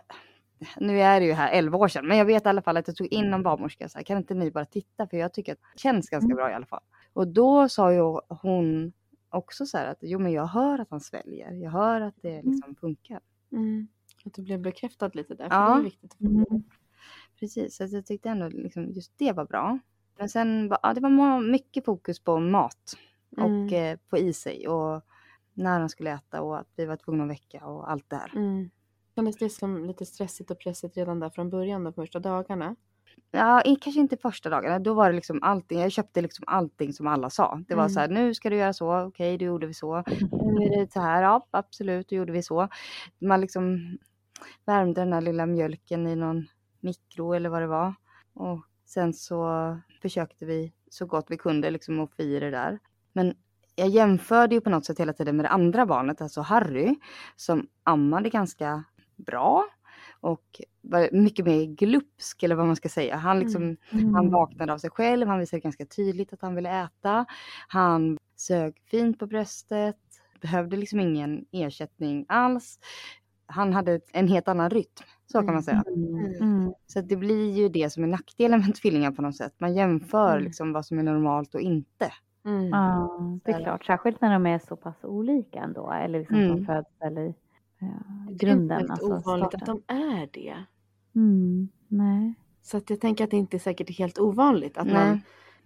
nu 0.77 1.01
är 1.01 1.19
det 1.19 1.25
ju 1.25 1.33
här 1.33 1.51
11 1.51 1.77
år 1.77 1.87
sedan, 1.87 2.07
men 2.07 2.17
jag 2.17 2.25
vet 2.25 2.45
i 2.45 2.49
alla 2.49 2.61
fall 2.61 2.77
att 2.77 2.87
jag 2.87 2.95
tog 2.97 3.07
in 3.07 3.29
någon 3.29 3.43
barnmorska 3.43 3.89
så 3.89 3.97
här, 3.97 4.05
kan 4.05 4.17
inte 4.17 4.33
ni 4.33 4.51
bara 4.51 4.65
titta 4.65 5.07
för 5.07 5.17
jag 5.17 5.33
tycker 5.33 5.51
att 5.53 5.59
det 5.73 5.79
känns 5.79 6.09
ganska 6.09 6.25
Mm. 6.25 6.35
bra 6.35 6.51
i 6.51 6.53
alla 6.53 6.65
fall. 6.65 6.83
Och 7.13 7.27
då 7.27 7.69
sa 7.69 7.93
ju 7.93 8.01
hon 8.29 8.93
också 9.29 9.65
så 9.65 9.77
här 9.77 9.85
att 9.85 9.97
jo 10.01 10.19
men 10.19 10.31
jag 10.31 10.45
hör 10.47 10.79
att 10.79 10.89
han 10.89 11.01
sväljer, 11.01 11.51
jag 11.51 11.71
hör 11.71 12.01
att 12.01 12.15
det 12.21 12.41
liksom 12.41 12.75
funkar. 12.75 13.19
Mm. 13.51 13.87
Att 14.25 14.33
du 14.33 14.41
blev 14.41 14.59
bekräftad 14.59 15.11
lite 15.13 15.35
där, 15.35 15.49
för 15.49 15.55
Ja. 15.55 15.73
det 15.73 15.79
är 15.81 15.83
viktigt. 15.83 16.19
Mm. 16.21 16.45
Precis, 17.39 17.75
så 17.77 17.87
jag 17.91 18.05
tyckte 18.05 18.29
ändå 18.29 18.47
liksom 18.49 18.91
just 18.91 19.17
det 19.17 19.31
var 19.31 19.45
bra. 19.45 19.79
Men 20.17 20.29
sen 20.29 20.73
ja, 20.83 20.93
det 20.93 21.01
var 21.01 21.41
mycket 21.41 21.85
fokus 21.85 22.19
på 22.19 22.39
mat 22.39 22.97
och 23.37 23.43
Mm. 23.43 23.73
eh, 23.93 23.99
få 24.09 24.17
i 24.17 24.33
sig 24.33 24.67
och 24.67 25.01
när 25.53 25.79
han 25.79 25.89
skulle 25.89 26.11
äta 26.11 26.41
och 26.41 26.59
att 26.59 26.67
vi 26.75 26.85
var 26.85 26.95
tvungna 26.95 27.23
att 27.23 27.29
väcka 27.29 27.65
och 27.65 27.91
allt 27.91 28.09
det 28.09 28.15
här. 28.15 28.31
Mm. 28.35 28.69
Kändes 29.15 29.37
det 29.37 29.49
som 29.49 29.85
lite 29.85 30.05
stressigt 30.05 30.51
och 30.51 30.59
pressigt 30.59 30.97
redan 30.97 31.19
där 31.19 31.29
från 31.29 31.49
början, 31.49 31.83
de 31.83 31.93
första 31.93 32.19
dagarna? 32.19 32.75
Ja, 33.31 33.61
kanske 33.81 33.99
inte 33.99 34.17
första 34.17 34.49
dagarna. 34.49 34.79
Då 34.79 34.93
var 34.93 35.09
det 35.09 35.15
liksom 35.15 35.39
allting. 35.43 35.79
Jag 35.79 35.91
köpte 35.91 36.21
liksom 36.21 36.43
allting 36.47 36.93
som 36.93 37.07
alla 37.07 37.29
sa. 37.29 37.61
Det 37.67 37.75
var 37.75 37.83
Mm. 37.83 37.89
så 37.93 37.99
här, 37.99 38.07
nu 38.07 38.33
ska 38.33 38.49
du 38.49 38.55
göra 38.55 38.73
så. 38.73 38.99
Okej, 39.01 39.37
då 39.37 39.45
gjorde 39.45 39.67
vi 39.67 39.73
så. 39.73 40.03
Nu 40.31 40.65
är 40.65 40.69
det 40.85 40.91
så 40.93 41.01
här. 41.01 41.23
Ja, 41.23 41.47
absolut, 41.51 42.09
då 42.09 42.15
gjorde 42.15 42.31
vi 42.31 42.43
så. 42.43 42.67
Man 43.19 43.41
liksom 43.41 43.97
värmde 44.65 45.01
den 45.01 45.13
här 45.13 45.21
lilla 45.21 45.45
mjölken 45.45 46.07
i 46.07 46.15
någon 46.15 46.47
mikro 46.79 47.33
eller 47.33 47.49
vad 47.49 47.61
det 47.61 47.67
var. 47.67 47.93
Och 48.33 48.59
sen 48.87 49.13
så 49.13 49.77
försökte 50.01 50.45
vi 50.45 50.73
så 50.89 51.05
gott 51.05 51.25
vi 51.29 51.37
kunde 51.37 51.69
liksom 51.71 51.99
att 51.99 52.19
i 52.19 52.39
det 52.39 52.51
där. 52.51 52.79
Men 53.13 53.35
jag 53.75 53.89
jämförde 53.89 54.55
ju 54.55 54.61
på 54.61 54.69
något 54.69 54.85
sätt 54.85 54.99
hela 54.99 55.13
tiden 55.13 55.35
med 55.35 55.45
det 55.45 55.49
andra 55.49 55.85
barnet, 55.85 56.21
alltså 56.21 56.41
Harry, 56.41 56.95
som 57.35 57.67
ammade 57.83 58.29
ganska 58.29 58.83
bra 59.15 59.65
och 60.19 60.61
var 60.81 61.09
mycket 61.11 61.45
mer 61.45 61.65
glupsk 61.65 62.43
eller 62.43 62.55
vad 62.55 62.65
man 62.65 62.75
ska 62.75 62.89
säga. 62.89 63.15
Han 63.15 63.39
liksom 63.39 63.77
han 63.91 63.99
Mm. 64.15 64.29
vaknade 64.31 64.73
av 64.73 64.77
sig 64.77 64.89
själv, 64.89 65.27
han 65.27 65.39
visade 65.39 65.59
ganska 65.59 65.85
tydligt 65.85 66.33
att 66.33 66.41
han 66.41 66.55
ville 66.55 66.83
äta. 66.83 67.25
Han 67.67 68.17
sög 68.35 68.81
fint 68.91 69.19
på 69.19 69.27
bröstet, 69.27 69.97
behövde 70.41 70.77
liksom 70.77 70.99
ingen 70.99 71.45
ersättning 71.51 72.25
alls. 72.29 72.79
Han 73.49 73.73
hade 73.73 73.99
en 74.13 74.27
helt 74.27 74.47
annan 74.47 74.69
rytm, 74.69 75.03
så 75.31 75.39
kan 75.41 75.53
man 75.53 75.63
säga. 75.63 75.83
Mm. 75.87 76.25
Mm. 76.41 76.73
Så 76.87 76.99
att 76.99 77.09
det 77.09 77.15
blir 77.15 77.51
ju 77.51 77.69
det 77.69 77.89
som 77.89 78.03
är 78.03 78.07
nackdelen 78.07 78.59
med 78.59 78.75
tvillingar 78.75 79.11
på 79.11 79.21
något 79.21 79.35
sätt. 79.35 79.53
Man 79.57 79.73
jämför 79.75 80.31
Mm. 80.31 80.43
liksom 80.43 80.73
vad 80.73 80.85
som 80.85 80.99
är 80.99 81.03
normalt 81.03 81.55
och 81.55 81.61
inte. 81.61 82.11
Mm. 82.45 82.67
Ja, 82.69 83.19
det 83.45 83.51
är 83.51 83.57
Så- 83.57 83.63
klart. 83.63 83.85
Särskilt 83.85 84.21
när 84.21 84.33
de 84.33 84.45
är 84.45 84.59
så 84.59 84.75
pass 84.75 85.03
olika 85.03 85.59
ändå. 85.59 85.91
Eller 85.91 86.19
liksom 86.19 86.37
Mm. 86.37 86.55
från 86.55 86.65
födsel 86.65 87.17
i 87.17 87.33
ja, 87.79 87.87
Det 88.29 88.33
är 88.33 88.37
grunden. 88.37 88.81
inte 88.81 88.91
Alltså 88.93 89.07
ovanligt 89.07 89.47
starten. 89.47 89.75
att 89.75 89.87
de 89.87 89.93
är 89.95 90.29
det. 90.33 90.55
Mm. 91.15 91.67
Nej. 91.87 92.33
Så 92.61 92.77
att 92.77 92.89
jag 92.89 93.01
tänker 93.01 93.23
att 93.23 93.31
det 93.31 93.37
inte 93.37 93.57
är 93.57 93.59
säkert 93.59 93.97
helt 93.97 94.19
ovanligt 94.19 94.77
att 94.77 94.87
Nej. 94.87 94.93
man 94.95 95.21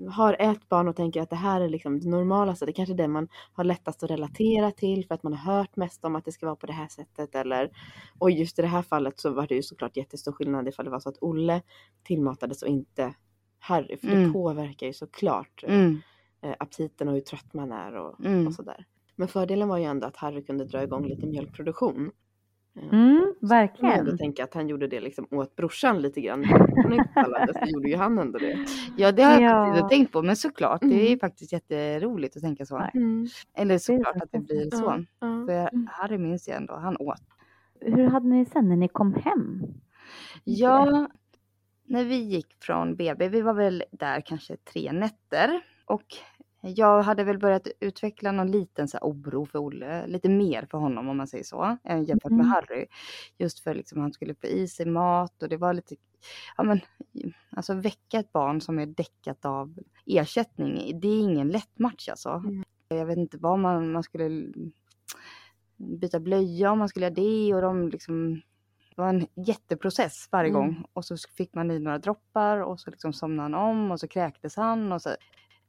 har 0.09 0.35
ett 0.39 0.69
barn 0.69 0.87
och 0.87 0.95
tänker 0.95 1.21
att 1.21 1.29
det 1.29 1.35
här 1.35 1.61
är 1.61 1.69
liksom 1.69 1.99
det 1.99 2.09
normalaste. 2.09 2.65
Det 2.65 2.73
kanske 2.73 2.93
är 2.93 2.97
det 2.97 3.07
man 3.07 3.27
har 3.53 3.63
lättast 3.63 4.03
att 4.03 4.11
relatera 4.11 4.71
till 4.71 5.05
för 5.07 5.15
att 5.15 5.23
man 5.23 5.33
har 5.33 5.53
hört 5.57 5.75
mest 5.75 6.05
om 6.05 6.15
att 6.15 6.25
det 6.25 6.31
ska 6.31 6.45
vara 6.45 6.55
på 6.55 6.65
det 6.67 6.73
här 6.73 6.87
sättet. 6.87 7.35
Eller, 7.35 7.71
och 8.19 8.31
just 8.31 8.59
i 8.59 8.61
det 8.61 8.67
här 8.67 8.81
fallet 8.81 9.19
så 9.19 9.29
var 9.29 9.47
det 9.47 9.55
ju 9.55 9.63
såklart 9.63 9.97
jättestor 9.97 10.31
skillnad 10.31 10.67
ifall 10.67 10.85
det 10.85 10.91
var 10.91 10.99
så 10.99 11.09
att 11.09 11.17
Olle 11.21 11.61
tillmatades 12.03 12.61
och 12.63 12.67
inte 12.69 13.13
Harry. 13.59 13.97
För 13.97 14.07
det 14.07 14.13
Mm. 14.15 14.33
påverkar 14.33 14.87
ju 14.87 14.93
såklart 14.93 15.63
eh, 15.67 15.75
Mm. 15.75 15.97
eh, 16.41 16.55
aptiten 16.59 17.07
och 17.07 17.13
hur 17.13 17.21
trött 17.21 17.53
man 17.53 17.71
är 17.71 17.95
och, 17.95 18.25
Mm. 18.25 18.47
och 18.47 18.53
sådär. 18.53 18.85
Men 19.15 19.27
fördelen 19.27 19.67
var 19.69 19.77
ju 19.77 19.83
ändå 19.83 20.07
att 20.07 20.17
Harry 20.17 20.43
kunde 20.43 20.65
dra 20.65 20.83
igång 20.83 21.05
lite 21.07 21.25
mjölkproduktion. 21.27 22.11
Eh, 22.75 22.83
Mm, 22.93 23.33
Jag 23.41 23.75
kan 23.75 23.89
ändå 23.89 23.93
verkligen. 23.93 24.17
tänka 24.17 24.43
att 24.43 24.53
han 24.53 24.67
gjorde 24.67 24.87
det 24.87 24.99
liksom 24.99 25.27
åt 25.31 25.55
brorsan 25.55 26.01
lite 26.01 26.21
grann. 26.21 26.43
Inte 26.91 27.09
pallade 27.13 27.53
så 27.53 27.65
gjorde 27.65 27.89
ju 27.89 27.95
han 27.95 28.19
ändå 28.19 28.39
det. 28.39 28.57
Ja, 28.97 29.11
det 29.11 29.23
har 29.23 29.31
jag 29.41 29.41
Ja. 29.67 29.77
inte 29.77 29.89
tänkt 29.89 30.11
på. 30.11 30.21
Men 30.21 30.35
såklart, 30.35 30.81
det 30.81 31.01
är 31.01 31.07
Mm. 31.07 31.19
faktiskt 31.19 31.51
jätteroligt 31.53 32.35
att 32.35 32.41
tänka 32.41 32.65
så. 32.65 32.77
Mm. 32.93 33.27
Eller 33.57 33.77
såklart 33.77 34.05
faktiskt 34.19 34.23
att 34.23 34.31
det 34.31 34.39
blir 34.53 34.69
Ja, 34.71 34.77
så. 34.77 35.05
ja. 35.19 35.27
För 35.47 35.69
Mm. 35.73 35.87
Harry 35.91 36.17
minns 36.17 36.47
jag 36.47 36.57
ändå, 36.57 36.73
han 36.75 36.97
åt. 36.97 37.21
Hur 37.81 38.07
hade 38.07 38.27
ni 38.27 38.45
sen 38.45 38.69
när 38.69 38.75
ni 38.75 38.87
kom 38.87 39.13
hem? 39.13 39.63
Ja, 40.43 41.07
när 41.85 42.05
vi 42.05 42.15
gick 42.15 42.55
från 42.63 42.95
BB, 42.95 43.27
vi 43.29 43.41
var 43.41 43.53
väl 43.53 43.83
där 43.91 44.21
kanske 44.21 44.57
tre 44.57 44.91
nätter. 44.91 45.61
Och 45.85 46.03
jag 46.61 47.03
hade 47.03 47.23
väl 47.23 47.37
börjat 47.39 47.67
utveckla 47.79 48.31
någon 48.31 48.51
liten 48.51 48.87
så 48.87 48.97
oro 49.01 49.45
för 49.45 49.59
Olle, 49.59 50.07
lite 50.07 50.29
mer 50.29 50.67
för 50.71 50.77
honom 50.77 51.09
om 51.09 51.17
man 51.17 51.27
säger 51.27 51.43
så, 51.43 51.77
än 51.83 52.03
jämfört 52.03 52.31
med 52.31 52.39
Mm. 52.39 52.51
Harry. 52.51 52.85
Just 53.37 53.59
för 53.59 53.73
liksom 53.75 54.01
han 54.01 54.13
skulle 54.13 54.35
få 54.35 54.47
i 54.47 54.67
sig 54.67 54.85
mat 54.85 55.43
och 55.43 55.49
det 55.49 55.57
var 55.57 55.73
lite, 55.73 55.95
ja 56.57 56.63
men, 56.63 56.79
alltså 57.55 57.73
väcka 57.73 58.19
ett 58.19 58.31
barn 58.31 58.61
som 58.61 58.79
är 58.79 58.85
däckat 58.85 59.45
av 59.45 59.75
ersättning, 60.05 60.99
det 60.99 61.07
är 61.07 61.19
ingen 61.21 61.47
lätt 61.49 61.79
match 61.79 62.09
alltså. 62.09 62.29
Mm. 62.29 62.63
Jag 62.87 63.05
vet 63.05 63.17
inte 63.17 63.37
vad 63.37 63.59
man, 63.59 63.91
man 63.91 64.03
skulle 64.03 64.53
byta 65.77 66.19
blöja 66.19 66.71
om 66.71 66.79
man 66.79 66.89
skulle 66.89 67.05
göra 67.05 67.13
det 67.15 67.53
och 67.53 67.61
de 67.61 67.89
liksom 67.89 68.41
det 68.95 69.01
var 69.01 69.09
en 69.09 69.27
jätteprocess 69.47 70.27
varje 70.31 70.49
Mm. 70.49 70.61
gång. 70.61 70.85
Och 70.93 71.05
så 71.05 71.17
fick 71.37 71.53
man 71.53 71.71
i 71.71 71.79
några 71.79 71.97
droppar 71.97 72.57
och 72.57 72.79
så 72.79 72.89
liksom 72.91 73.13
somnade 73.13 73.41
han 73.41 73.53
om 73.69 73.91
och 73.91 73.99
så 73.99 74.07
kräktes 74.07 74.55
han. 74.55 74.91
Och 74.91 75.01
så 75.01 75.09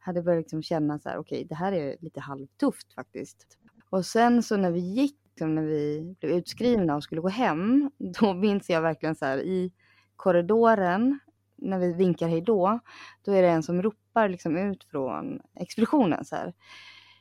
hade 0.02 0.22
börjat 0.22 0.40
liksom 0.40 0.62
känna 0.62 0.98
så 0.98 1.08
här, 1.08 1.18
okej 1.18 1.44
det 1.44 1.54
här 1.54 1.72
är 1.72 1.96
lite 2.00 2.20
halvtufft 2.20 2.92
faktiskt. 2.94 3.58
Och 3.90 4.06
sen 4.06 4.42
så 4.42 4.56
när 4.56 4.70
vi 4.70 4.80
gick, 4.80 5.16
liksom, 5.24 5.54
när 5.54 5.62
vi 5.62 6.14
blev 6.20 6.32
utskrivna 6.32 6.96
och 6.96 7.02
skulle 7.02 7.20
gå 7.20 7.28
hem, 7.28 7.90
då 8.20 8.34
minns 8.34 8.70
jag 8.70 8.82
verkligen 8.82 9.14
så 9.14 9.24
här 9.24 9.38
i 9.38 9.72
korridoren, 10.16 11.18
när 11.56 11.78
vi 11.78 11.92
vinkar 11.92 12.28
hej 12.28 12.40
då, 12.40 12.78
då 13.24 13.32
är 13.32 13.42
det 13.42 13.48
en 13.48 13.62
som 13.62 13.82
ropar 13.82 14.28
liksom 14.28 14.56
ut 14.56 14.84
från 14.84 15.40
expeditionen 15.54 16.24
så 16.24 16.36
här. 16.36 16.54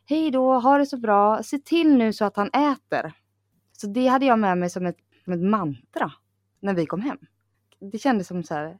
Hej 0.05 0.31
då, 0.31 0.59
ha 0.59 0.77
det 0.77 0.85
så 0.85 0.97
bra, 0.97 1.43
se 1.43 1.59
till 1.59 1.97
nu 1.97 2.13
så 2.13 2.25
att 2.25 2.35
han 2.35 2.47
äter. 2.47 3.13
Så 3.71 3.87
det 3.87 4.07
hade 4.07 4.25
jag 4.25 4.39
med 4.39 4.57
mig 4.57 4.69
som 4.69 4.85
ett, 4.85 4.97
som 5.23 5.33
ett 5.33 5.41
mantra 5.41 6.11
när 6.59 6.73
vi 6.73 6.85
kom 6.85 7.01
hem. 7.01 7.17
Det 7.79 7.99
kändes 7.99 8.27
som 8.27 8.43
så 8.43 8.53
här, 8.53 8.79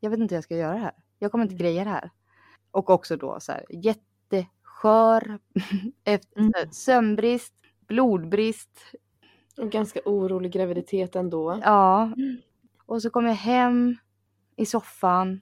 jag 0.00 0.10
vet 0.10 0.18
inte 0.20 0.34
hur 0.34 0.36
jag 0.36 0.44
ska 0.44 0.56
göra 0.56 0.72
det 0.72 0.78
här. 0.80 0.94
Jag 1.18 1.32
kommer 1.32 1.44
inte 1.44 1.54
Mm. 1.54 1.62
greja 1.62 1.84
det 1.84 1.90
här. 1.90 2.10
Och 2.70 2.90
också 2.90 3.16
då 3.16 3.40
så 3.40 3.52
här, 3.52 3.64
jätteskör, 3.68 5.38
efter, 6.04 6.38
Mm. 6.40 6.52
sömnbrist, 6.72 7.54
blodbrist. 7.86 8.80
Och 9.58 9.70
ganska 9.70 10.00
orolig 10.04 10.52
graviditet 10.52 11.16
ändå. 11.16 11.60
Ja. 11.64 12.10
Och 12.86 13.02
så 13.02 13.10
kom 13.10 13.26
jag 13.26 13.34
hem 13.34 13.96
i 14.56 14.66
soffan 14.66 15.40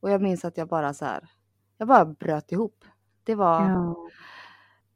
och 0.00 0.10
jag 0.10 0.22
minns 0.22 0.44
att 0.44 0.56
jag 0.56 0.68
bara 0.68 0.94
så 0.94 1.04
här, 1.04 1.28
jag 1.78 1.88
bara 1.88 2.04
bröt 2.04 2.52
ihop. 2.52 2.84
Det 3.24 3.34
var 3.34 3.70
Ja. 3.70 3.96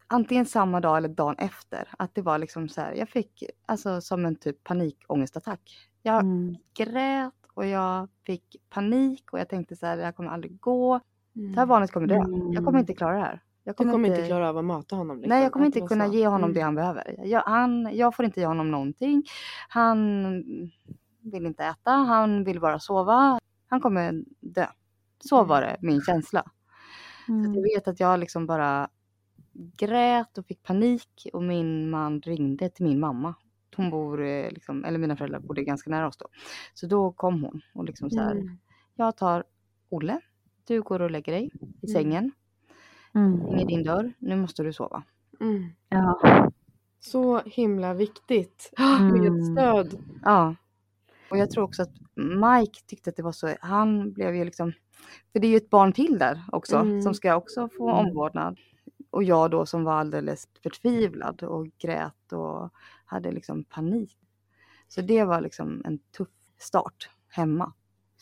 antingen 0.06 0.46
samma 0.46 0.80
dag 0.80 0.96
eller 0.96 1.08
dagen 1.08 1.36
efter. 1.38 1.88
Att 1.98 2.14
det 2.14 2.22
var 2.22 2.38
liksom 2.38 2.68
så 2.68 2.80
här, 2.80 2.92
jag 2.94 3.08
fick 3.08 3.44
alltså 3.66 4.00
som 4.00 4.26
en 4.26 4.36
typ 4.36 4.64
panikångestattack. 4.64 5.90
Jag 6.02 6.20
Mm. 6.20 6.56
grät 6.74 7.34
och 7.54 7.66
jag 7.66 8.08
fick 8.26 8.56
panik 8.70 9.32
och 9.32 9.38
jag 9.38 9.48
tänkte 9.48 9.76
så 9.76 9.86
här, 9.86 9.96
det 9.96 10.04
här 10.04 10.12
kommer 10.12 10.30
aldrig 10.30 10.60
gå. 10.60 11.00
Mm. 11.36 11.52
Det 11.52 11.58
här 11.60 11.66
barnet 11.66 11.90
kommer 11.92 12.06
dö. 12.06 12.14
Jag 12.14 12.26
kommer 12.56 12.68
Mm. 12.68 12.76
inte 12.80 12.94
klara 12.94 13.12
det 13.16 13.20
här. 13.22 13.42
Jag 13.64 13.76
Du 13.76 13.90
kommer 13.90 14.08
inte 14.08 14.26
klara 14.26 14.48
av 14.48 14.58
att 14.58 14.64
mata 14.64 14.96
honom. 14.96 15.16
Liksom. 15.16 15.28
Nej, 15.28 15.42
jag 15.42 15.52
kommer 15.52 15.66
inte 15.66 15.80
kunna 15.80 16.06
så. 16.06 16.12
ge 16.14 16.26
honom 16.26 16.44
Mm. 16.44 16.54
det 16.54 16.60
han 16.60 16.74
behöver. 16.74 17.20
Jag, 17.24 17.42
han, 17.42 17.88
jag 17.92 18.16
får 18.16 18.24
inte 18.24 18.40
ge 18.40 18.46
honom 18.46 18.70
någonting. 18.70 19.22
Han 19.68 20.08
vill 21.20 21.46
inte 21.46 21.64
äta, 21.64 21.90
han 21.90 22.44
vill 22.44 22.60
bara 22.60 22.78
sova. 22.78 23.38
Han 23.68 23.80
kommer 23.80 24.24
dö. 24.40 24.66
Så 25.18 25.36
Mm. 25.36 25.48
var 25.48 25.60
det 25.60 25.76
min 25.80 26.00
känsla. 26.00 26.42
Så 27.26 27.32
Mm. 27.32 27.54
jag 27.54 27.62
vet 27.62 27.88
att 27.88 28.00
jag 28.00 28.20
liksom 28.20 28.46
bara 28.46 28.88
grät 29.76 30.38
och 30.38 30.46
fick 30.46 30.62
panik 30.62 31.26
och 31.32 31.42
min 31.42 31.90
man 31.90 32.20
ringde 32.20 32.68
till 32.68 32.84
min 32.86 33.00
mamma 33.00 33.34
Hon 33.76 33.90
bor, 33.90 34.22
eh, 34.24 34.50
liksom, 34.50 34.84
eller 34.84 34.98
mina 34.98 35.16
föräldrar 35.16 35.40
bodde 35.40 35.64
ganska 35.64 35.90
nära 35.90 36.06
oss 36.06 36.16
då. 36.16 36.26
Så 36.74 36.86
då 36.86 37.12
kom 37.12 37.42
hon 37.42 37.60
och 37.74 37.84
liksom 37.84 38.10
så 38.10 38.20
här, 38.20 38.30
Mm. 38.32 38.58
jag 38.94 39.16
tar 39.16 39.44
Olle, 39.88 40.20
du 40.66 40.82
går 40.82 41.02
och 41.02 41.10
lägger 41.10 41.32
dig 41.32 41.44
i 41.44 41.50
Mm. 41.62 41.72
sängen, 41.92 42.32
Mm. 43.14 43.40
stänger 43.46 43.66
din 43.66 43.82
dörr, 43.84 44.12
nu 44.18 44.36
måste 44.36 44.62
du 44.62 44.72
sova. 44.72 45.02
Mm. 45.40 45.64
Ja. 45.88 46.20
Så 47.00 47.40
himla 47.40 47.94
viktigt 47.94 48.72
Mm. 49.00 49.34
med 49.34 49.44
stöd. 49.46 49.98
Ja. 50.24 50.54
Och 51.30 51.38
jag 51.38 51.50
tror 51.50 51.64
också 51.64 51.82
att 51.82 51.92
Mike 52.14 52.80
tyckte 52.86 53.10
att 53.10 53.16
det 53.16 53.22
var 53.22 53.32
så, 53.32 53.54
han 53.60 54.12
blev 54.12 54.36
ju 54.36 54.44
liksom, 54.44 54.72
för 55.32 55.38
det 55.40 55.46
är 55.46 55.50
ju 55.50 55.56
ett 55.56 55.70
barn 55.70 55.92
till 55.92 56.18
där 56.18 56.42
också 56.52 56.76
Mm. 56.76 57.02
som 57.02 57.14
ska 57.14 57.36
också 57.36 57.68
få 57.68 57.90
Mm. 57.90 58.06
omvårdnad. 58.06 58.58
Och 59.10 59.24
jag 59.24 59.50
då 59.50 59.66
som 59.66 59.84
var 59.84 59.92
alldeles 59.94 60.48
förtvivlad 60.62 61.42
och 61.42 61.66
grät 61.78 62.32
och 62.32 62.70
hade 63.04 63.32
liksom 63.32 63.64
panik. 63.64 64.18
Så 64.88 65.00
det 65.00 65.24
var 65.24 65.40
liksom 65.40 65.82
en 65.84 65.98
tuff 65.98 66.28
start 66.58 67.10
hemma. 67.28 67.72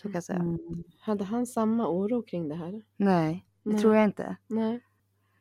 Så 0.02 0.08
kan 0.08 0.12
jag 0.14 0.24
säga. 0.24 0.38
Mm. 0.38 0.58
Hade 1.00 1.24
han 1.24 1.46
samma 1.46 1.88
oro 1.88 2.22
kring 2.22 2.48
det 2.48 2.54
här? 2.54 2.82
Nej, 2.96 3.46
det 3.62 3.70
Nej. 3.70 3.80
tror 3.80 3.94
jag 3.94 4.04
inte. 4.04 4.36
Nej. 4.46 4.80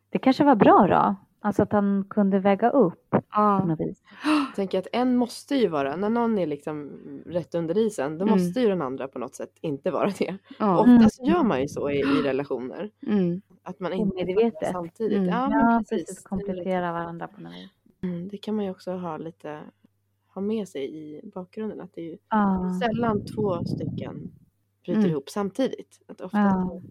Det 0.10 0.19
kanske 0.19 0.43
var 0.43 0.56
bra 0.56 0.88
då? 0.89 1.15
Alltså 1.43 1.63
att 1.63 1.71
han 1.71 2.06
kunde 2.10 2.39
väga 2.39 2.69
upp 2.69 3.10
på 3.10 3.21
Ja. 3.32 3.65
något 3.65 3.80
vis. 3.80 4.04
Jag 4.47 4.56
tänker 4.56 4.80
att 4.80 4.88
en 4.93 5.17
måste 5.17 5.56
ju 5.56 5.67
vara, 5.67 5.95
när 5.95 6.10
någon 6.10 6.38
är 6.38 6.47
liksom 6.47 6.91
rätt 7.26 7.56
under 7.56 7.78
isen, 7.78 8.17
då 8.17 8.26
Mm. 8.26 8.38
måste 8.39 8.60
ju 8.60 8.67
den 8.67 8.82
andra 8.82 9.08
på 9.08 9.19
något 9.19 9.36
sätt 9.36 9.52
inte 9.62 9.91
vara 9.91 10.12
det. 10.19 10.38
ja. 10.60 10.80
Oftast 10.80 11.28
gör 11.28 11.43
man 11.43 11.62
ju 11.62 11.67
så 11.67 11.89
i, 11.89 12.00
i 12.00 12.21
relationer. 12.24 12.89
Mm. 13.08 13.41
Att 13.63 13.80
man 13.80 13.93
inte 13.93 14.21
är 14.21 14.71
samtidigt. 14.71 15.17
Mm. 15.17 15.30
Ja, 15.30 15.50
Ja, 15.52 15.84
precis. 15.89 16.08
precis. 16.08 16.24
Komplettera 16.24 16.91
varandra 16.91 17.28
på 17.28 17.41
något 17.41 17.54
vis. 17.54 17.69
Mm, 18.04 18.28
det 18.28 18.38
kan 18.38 18.56
man 18.56 18.65
ju 18.65 18.71
också 18.71 18.91
ha 18.91 19.17
lite, 19.17 19.60
ha 20.34 20.41
med 20.41 20.67
sig 20.67 20.95
i 20.97 21.21
bakgrunden. 21.34 21.82
Att 21.82 21.93
det 21.93 22.02
är 22.02 22.06
ju 22.06 22.17
Ja. 22.30 22.80
sällan 22.82 23.26
två 23.26 23.65
stycken 23.65 24.32
bryter 24.86 25.00
Mm. 25.00 25.12
ihop 25.12 25.30
samtidigt. 25.30 26.02
Att 26.08 26.22
ofta 26.22 26.38
Ja. 26.38 26.82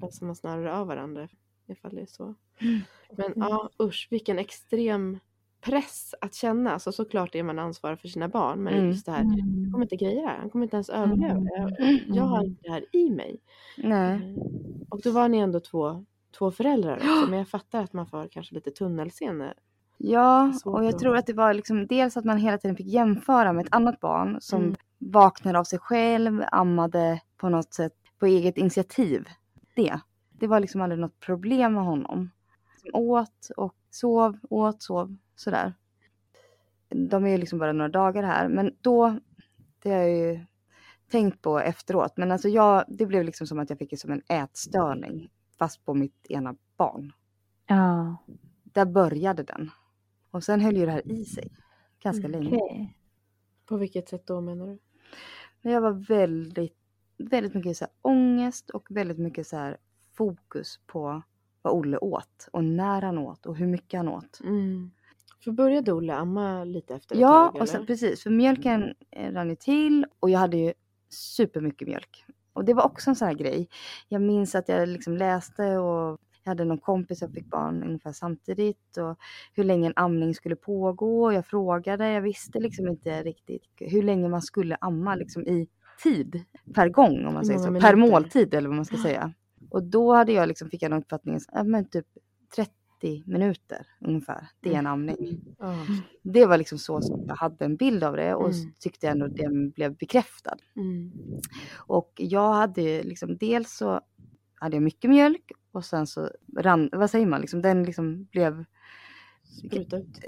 så 0.00 0.06
läser 0.06 0.26
man 0.26 0.36
snarare 0.36 0.74
av 0.74 0.86
varandra 0.86 1.28
ifall 1.66 1.94
det 1.94 2.00
är 2.02 2.06
så. 2.06 2.34
Mm. 2.60 2.80
Men 3.16 3.32
ja, 3.36 3.70
usch 3.82 4.08
vilken 4.10 4.38
extrem 4.38 5.18
press 5.60 6.14
att 6.20 6.34
känna. 6.34 6.70
Alltså, 6.72 6.92
såklart 6.92 7.34
är 7.34 7.42
man 7.42 7.58
ansvarig 7.58 7.98
för 7.98 8.08
sina 8.08 8.28
barn, 8.28 8.62
men 8.62 8.74
Mm. 8.74 8.86
just 8.88 9.06
det 9.06 9.12
här, 9.12 9.18
han 9.24 9.38
Mm. 9.40 9.72
kommer 9.72 9.84
inte 9.84 9.96
greja 9.96 10.20
det 10.22 10.28
här. 10.28 10.38
Han 10.38 10.50
kommer 10.50 10.64
inte 10.64 10.76
ens 10.76 10.88
överleva. 10.90 11.30
Mm. 11.34 11.46
Jag, 11.78 12.02
jag 12.16 12.22
har 12.24 12.36
Mm. 12.38 12.46
inte 12.50 12.62
det 12.62 12.70
här 12.72 12.84
i 12.92 13.10
mig. 13.10 13.40
Nej. 13.78 14.14
Eh, 14.36 14.42
Och 14.90 15.00
då 15.00 15.10
var 15.10 15.28
ni 15.28 15.38
ändå 15.38 15.60
två, 15.60 16.04
två 16.38 16.50
föräldrar 16.50 16.96
också. 16.96 17.06
Men 17.30 17.38
jag 17.38 17.48
fattar 17.48 17.82
att 17.82 17.92
man 17.92 18.06
får 18.06 18.28
kanske 18.28 18.54
lite 18.54 18.70
tunnelseende. 18.70 19.54
Ja, 19.98 20.52
och 20.64 20.84
jag 20.84 20.98
tror 20.98 21.16
att 21.16 21.26
det 21.26 21.32
var 21.32 21.54
liksom 21.54 21.86
dels 21.86 22.16
att 22.16 22.24
man 22.24 22.38
hela 22.38 22.58
tiden 22.58 22.76
fick 22.76 22.86
jämföra 22.86 23.52
med 23.52 23.66
ett 23.66 23.74
annat 23.74 24.00
barn 24.00 24.36
som 24.40 24.62
Mm. 24.62 24.74
Vaknade 25.10 25.58
av 25.58 25.64
sig 25.64 25.78
själv, 25.78 26.44
ammade 26.52 27.20
på 27.36 27.48
något 27.48 27.74
sätt 27.74 27.92
på 28.18 28.26
eget 28.26 28.56
initiativ. 28.56 29.28
Det. 29.74 30.00
Det 30.30 30.46
var 30.46 30.60
liksom 30.60 30.80
aldrig 30.80 31.00
något 31.00 31.20
problem 31.20 31.74
med 31.74 31.84
honom. 31.84 32.30
Som 32.80 32.90
åt 32.94 33.50
och 33.56 33.74
sov, 33.90 34.38
åt, 34.50 34.82
sov, 34.82 35.16
sådär. 35.36 35.74
De 36.88 37.24
är 37.24 37.30
ju 37.30 37.38
liksom 37.38 37.58
bara 37.58 37.72
några 37.72 37.88
dagar 37.88 38.22
här, 38.22 38.48
men 38.48 38.76
då, 38.80 39.18
det 39.82 39.90
har 39.90 39.98
jag 39.98 40.10
ju 40.10 40.40
tänkt 41.10 41.42
på 41.42 41.58
efteråt, 41.60 42.16
men 42.16 42.32
alltså 42.32 42.48
jag, 42.48 42.84
det 42.88 43.06
blev 43.06 43.24
liksom 43.24 43.46
som 43.46 43.58
att 43.58 43.70
jag 43.70 43.78
fick 43.78 43.90
det 43.90 43.96
som 43.96 44.12
en 44.12 44.22
ätstörning, 44.28 45.30
fast 45.58 45.84
på 45.84 45.94
mitt 45.94 46.26
ena 46.28 46.56
barn. 46.76 47.12
Ja. 47.66 48.16
Där 48.62 48.84
började 48.84 49.42
den. 49.42 49.70
Och 50.30 50.44
sen 50.44 50.60
höll 50.60 50.76
ju 50.76 50.86
det 50.86 50.92
här 50.92 51.12
i 51.12 51.24
sig 51.24 51.52
ganska 52.02 52.26
Mm, 52.26 52.42
länge. 52.42 52.94
På 53.66 53.76
vilket 53.76 54.08
sätt 54.08 54.26
då 54.26 54.40
menar 54.40 54.66
du? 54.66 54.78
Men 55.62 55.72
jag 55.72 55.80
var 55.80 55.92
väldigt, 55.92 56.76
väldigt 57.18 57.54
mycket 57.54 57.76
så 57.76 57.84
här 57.84 57.92
ångest 58.02 58.70
och 58.70 58.86
väldigt 58.90 59.18
mycket 59.18 59.46
så 59.46 59.56
här 59.56 59.76
fokus 60.14 60.80
på 60.86 61.22
vad 61.62 61.74
Olle 61.74 61.98
åt 61.98 62.48
och 62.52 62.64
när 62.64 63.02
han 63.02 63.18
åt 63.18 63.46
och 63.46 63.56
hur 63.56 63.66
mycket 63.66 63.98
han 63.98 64.08
åt. 64.08 64.40
Mm. 64.44 64.90
För 65.44 65.52
började 65.52 65.92
Olle 65.92 66.14
amma 66.14 66.64
lite 66.64 66.94
efter 66.94 67.14
ett 67.14 67.20
Ja, 67.20 67.50
tag? 67.52 67.62
och 67.62 67.68
sen, 67.68 67.86
precis. 67.86 68.22
För 68.22 68.30
mjölken 68.30 68.94
eh, 69.10 69.32
rann 69.32 69.50
ju 69.50 69.56
till 69.56 70.06
och 70.20 70.30
jag 70.30 70.38
hade 70.38 70.56
ju 70.56 70.72
supermycket 71.08 71.88
mjölk. 71.88 72.24
Och 72.52 72.64
det 72.64 72.74
var 72.74 72.84
också 72.84 73.10
en 73.10 73.16
sån 73.16 73.28
här 73.28 73.34
grej. 73.34 73.68
Jag 74.08 74.22
minns 74.22 74.54
att 74.54 74.68
jag 74.68 74.88
liksom 74.88 75.16
läste 75.16 75.78
och 75.78 76.20
jag 76.44 76.50
hade 76.50 76.64
någon 76.64 76.78
kompis 76.78 77.18
som 77.18 77.32
fick 77.32 77.50
barn 77.50 77.82
ungefär 77.82 78.12
samtidigt 78.12 78.96
och 78.96 79.18
hur 79.52 79.64
länge 79.64 79.86
en 79.86 79.92
amning 79.96 80.34
skulle 80.34 80.56
pågå. 80.56 81.32
Jag 81.32 81.46
frågade, 81.46 82.10
jag 82.10 82.22
visste 82.22 82.60
liksom 82.60 82.88
inte 82.88 83.22
riktigt 83.22 83.62
hur 83.76 84.02
länge 84.02 84.28
man 84.28 84.42
skulle 84.42 84.76
amma 84.80 85.14
liksom 85.14 85.46
i 85.46 85.68
tid 86.02 86.44
per 86.74 86.88
gång 86.88 87.26
om 87.26 87.34
man 87.34 87.44
säger 87.44 87.58
så. 87.58 87.80
Per 87.80 87.96
måltid 87.96 88.54
eller 88.54 88.68
vad 88.68 88.76
man 88.76 88.84
ska 88.84 88.96
säga. 88.96 89.32
Och 89.70 89.82
då 89.82 90.14
hade 90.14 90.32
jag 90.32 90.48
liksom, 90.48 90.70
fick 90.70 90.82
jag 90.82 90.90
någon 90.90 91.00
uppfattning, 91.00 91.38
ja, 91.52 91.62
men 91.64 91.84
typ 91.88 92.06
30 92.56 93.22
minuter 93.26 93.86
ungefär. 94.00 94.48
Det 94.60 94.74
är 94.74 94.78
en 94.78 94.86
amning. 94.86 95.40
Ja. 95.58 95.74
Det 96.22 96.46
var 96.46 96.58
liksom 96.58 96.78
så 96.78 97.00
som 97.00 97.24
jag 97.26 97.36
hade 97.36 97.64
en 97.64 97.76
bild 97.76 98.04
av 98.04 98.16
det 98.16 98.34
och 98.34 98.50
Mm. 98.50 98.72
tyckte 98.80 99.08
ändå 99.08 99.26
den 99.26 99.70
blev 99.70 99.96
bekräftad. 99.96 100.56
Mm. 100.76 101.12
Och 101.76 102.12
jag 102.16 102.52
hade 102.52 103.02
liksom 103.02 103.36
dels 103.36 103.76
så 103.76 104.00
hade 104.64 104.76
jag 104.76 104.82
mycket 104.82 105.10
mjölk 105.10 105.52
och 105.72 105.84
sen 105.84 106.06
så 106.06 106.30
rann, 106.58 106.88
vad 106.92 107.10
säger 107.10 107.26
man, 107.26 107.40
liksom 107.40 107.62
den 107.62 107.82
liksom 107.84 108.24
blev 108.24 108.64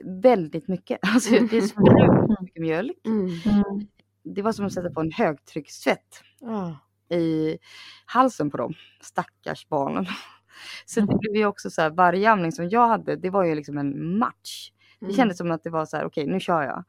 väldigt 0.04 0.68
mycket. 0.68 0.98
Alltså 1.14 1.30
det 1.50 1.60
sprutade 1.62 2.36
mycket 2.42 2.60
mjölk. 2.62 2.96
Mm. 3.06 3.26
Mm. 3.26 3.86
Det 4.24 4.42
var 4.42 4.52
som 4.52 4.66
att 4.66 4.72
sätta 4.72 4.90
på 4.90 5.00
en 5.00 5.12
högtryckstvätt 5.12 6.22
Ja. 6.40 6.78
i 7.16 7.58
halsen 8.06 8.50
på 8.50 8.56
dem, 8.56 8.74
stackars 9.00 9.68
barnen. 9.68 10.06
Så 10.86 11.00
det 11.00 11.04
Mm. 11.06 11.18
blev 11.18 11.36
ju 11.36 11.46
också 11.46 11.70
så 11.70 11.82
här, 11.82 11.90
varje 11.90 12.30
amning 12.30 12.52
som 12.52 12.68
jag 12.68 12.88
hade, 12.88 13.16
det 13.16 13.30
var 13.30 13.44
ju 13.44 13.54
liksom 13.54 13.78
en 13.78 14.18
match. 14.18 14.70
Det 15.00 15.04
Mm. 15.06 15.16
kändes 15.16 15.38
som 15.38 15.50
att 15.50 15.62
det 15.62 15.70
var 15.70 15.84
så 15.86 15.96
här, 15.96 16.04
okej 16.04 16.26
nu 16.26 16.40
kör 16.40 16.62
jag. 16.62 16.84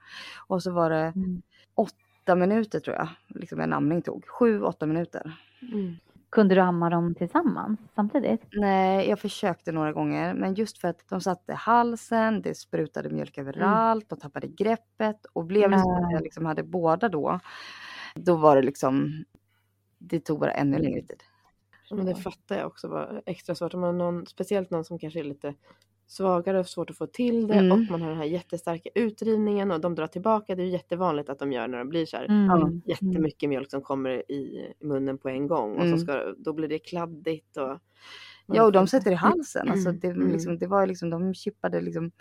Och 0.47 0.63
så 0.63 0.71
var 0.71 0.89
det 0.89 1.13
Mm. 1.15 1.41
åtta 1.75 2.35
minuter 2.35 2.79
tror 2.79 2.95
jag, 2.95 3.07
liksom 3.27 3.59
en 3.59 3.73
amning 3.73 4.01
tog. 4.01 4.27
Sju, 4.27 4.61
åtta 4.61 4.85
minuter. 4.85 5.37
Mm. 5.61 5.95
Kunde 6.29 6.55
du 6.55 6.61
amma 6.61 6.89
dem 6.89 7.15
tillsammans 7.15 7.79
samtidigt? 7.95 8.41
Nej, 8.51 9.09
jag 9.09 9.19
försökte 9.19 9.71
några 9.71 9.93
gånger, 9.93 10.33
men 10.33 10.53
just 10.53 10.77
för 10.77 10.87
att 10.87 11.07
de 11.09 11.21
satte 11.21 11.53
halsen, 11.53 12.41
det 12.41 12.55
sprutade 12.55 13.09
mjölk 13.09 13.37
överallt, 13.37 14.09
de 14.09 14.19
tappade 14.19 14.47
greppet 14.47 15.25
och 15.33 15.45
blev 15.45 15.71
det 15.71 15.79
så 15.79 15.95
att 15.95 16.11
jag 16.11 16.23
liksom 16.23 16.45
hade 16.45 16.63
båda 16.63 17.09
då, 17.09 17.39
då 18.15 18.35
var 18.35 18.55
det 18.55 18.61
liksom, 18.61 19.23
det 19.97 20.19
tog 20.19 20.39
bara 20.39 20.51
ännu 20.51 20.77
längre 20.77 21.01
tid. 21.01 21.23
Men 21.91 22.05
det 22.05 22.15
fattar 22.15 22.57
jag 22.57 22.67
också 22.67 22.87
var 22.87 23.21
extra 23.25 23.55
svårt. 23.55 23.73
Om 23.73 23.81
man 23.81 23.97
någon, 23.97 24.25
speciellt 24.25 24.69
någon 24.69 24.85
som 24.85 24.99
kanske 24.99 25.19
är 25.19 25.23
lite 25.23 25.53
svagare 26.07 26.59
och 26.59 26.67
svårt 26.67 26.89
att 26.89 26.97
få 26.97 27.07
till 27.07 27.47
det 27.47 27.53
Mm. 27.53 27.71
och 27.71 27.91
man 27.91 28.01
har 28.01 28.09
den 28.09 28.17
här 28.17 28.25
jättestarka 28.25 28.89
utdrivningen 28.95 29.71
och 29.71 29.81
de 29.81 29.95
drar 29.95 30.07
tillbaka. 30.07 30.55
Det 30.55 30.61
är 30.61 30.65
ju 30.65 30.71
jättevanligt 30.71 31.29
att 31.29 31.39
de 31.39 31.51
gör 31.51 31.67
när 31.67 31.77
de 31.77 31.89
blir 31.89 32.05
så 32.05 32.17
här 32.17 32.25
Mm. 32.25 32.81
jättemycket 32.85 33.49
mjölk 33.49 33.71
som 33.71 33.81
kommer 33.81 34.31
i 34.31 34.73
munnen 34.79 35.17
på 35.17 35.29
en 35.29 35.47
gång 35.47 35.75
och 35.77 35.85
Mm. 35.85 35.97
så 35.97 36.03
ska, 36.03 36.33
då 36.37 36.53
blir 36.53 36.67
det 36.67 36.79
kladdigt 36.79 37.57
och 37.57 37.79
Ja, 38.53 38.63
och 38.63 38.71
de 38.71 38.87
sätter 38.87 39.11
i 39.11 39.15
halsen, 39.15 39.69
alltså 39.69 39.91
det, 39.91 40.07
Mm. 40.07 40.31
liksom, 40.31 40.57
det 40.57 40.67
var 40.67 40.87
liksom, 40.87 41.09
de 41.09 41.33
chippade 41.33 41.81
liksom, 41.81 42.11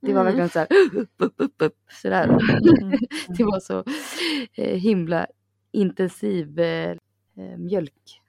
det 0.00 0.12
var 0.12 0.20
Mm. 0.20 0.24
verkligen 0.24 0.48
så 0.48 0.58
här, 0.58 0.68
upp, 1.00 1.10
upp, 1.18 1.34
upp, 1.36 1.54
upp, 1.62 1.76
sådär. 2.02 2.24
Mm. 2.28 2.38
Det 3.38 3.44
var 3.44 3.60
så 3.60 3.84
eh, 4.56 4.76
himla 4.78 5.26
intensiv 5.72 6.60
eh, 6.60 6.96
mjölksprutt 7.58 8.20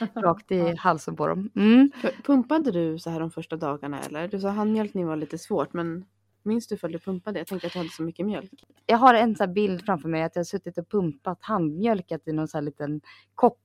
rakt 0.14 0.52
i 0.52 0.74
halsen 0.76 1.16
på 1.16 1.26
dem. 1.26 1.50
Mm. 1.54 1.90
Pumpade 2.24 2.70
du 2.70 2.98
så 2.98 3.10
här 3.10 3.20
de 3.20 3.30
första 3.30 3.56
dagarna 3.56 4.00
eller? 4.00 4.28
Du 4.28 4.40
sa 4.40 4.48
handmjölkning 4.48 5.06
var 5.06 5.16
lite 5.16 5.38
svårt 5.38 5.72
men 5.72 6.04
minns 6.42 6.66
du 6.66 6.74
ifall 6.74 6.92
du 6.92 6.98
pumpade? 6.98 7.38
Jag 7.38 7.46
tänkte 7.46 7.66
att 7.66 7.72
du 7.72 7.78
hade 7.78 7.90
så 7.90 8.02
mycket 8.02 8.26
mjölk. 8.26 8.64
Jag 8.86 8.98
har 8.98 9.14
en 9.14 9.36
här 9.38 9.46
bild 9.46 9.84
framför 9.84 10.08
mig 10.08 10.22
att 10.22 10.36
jag 10.36 10.40
har 10.40 10.44
suttit 10.44 10.78
och 10.78 10.88
pumpat 10.90 11.38
handmjölkat 11.42 12.28
i 12.28 12.32
någon 12.32 12.48
sån 12.48 12.58
här 12.58 12.62
liten 12.64 13.00
kopp. 13.34 13.62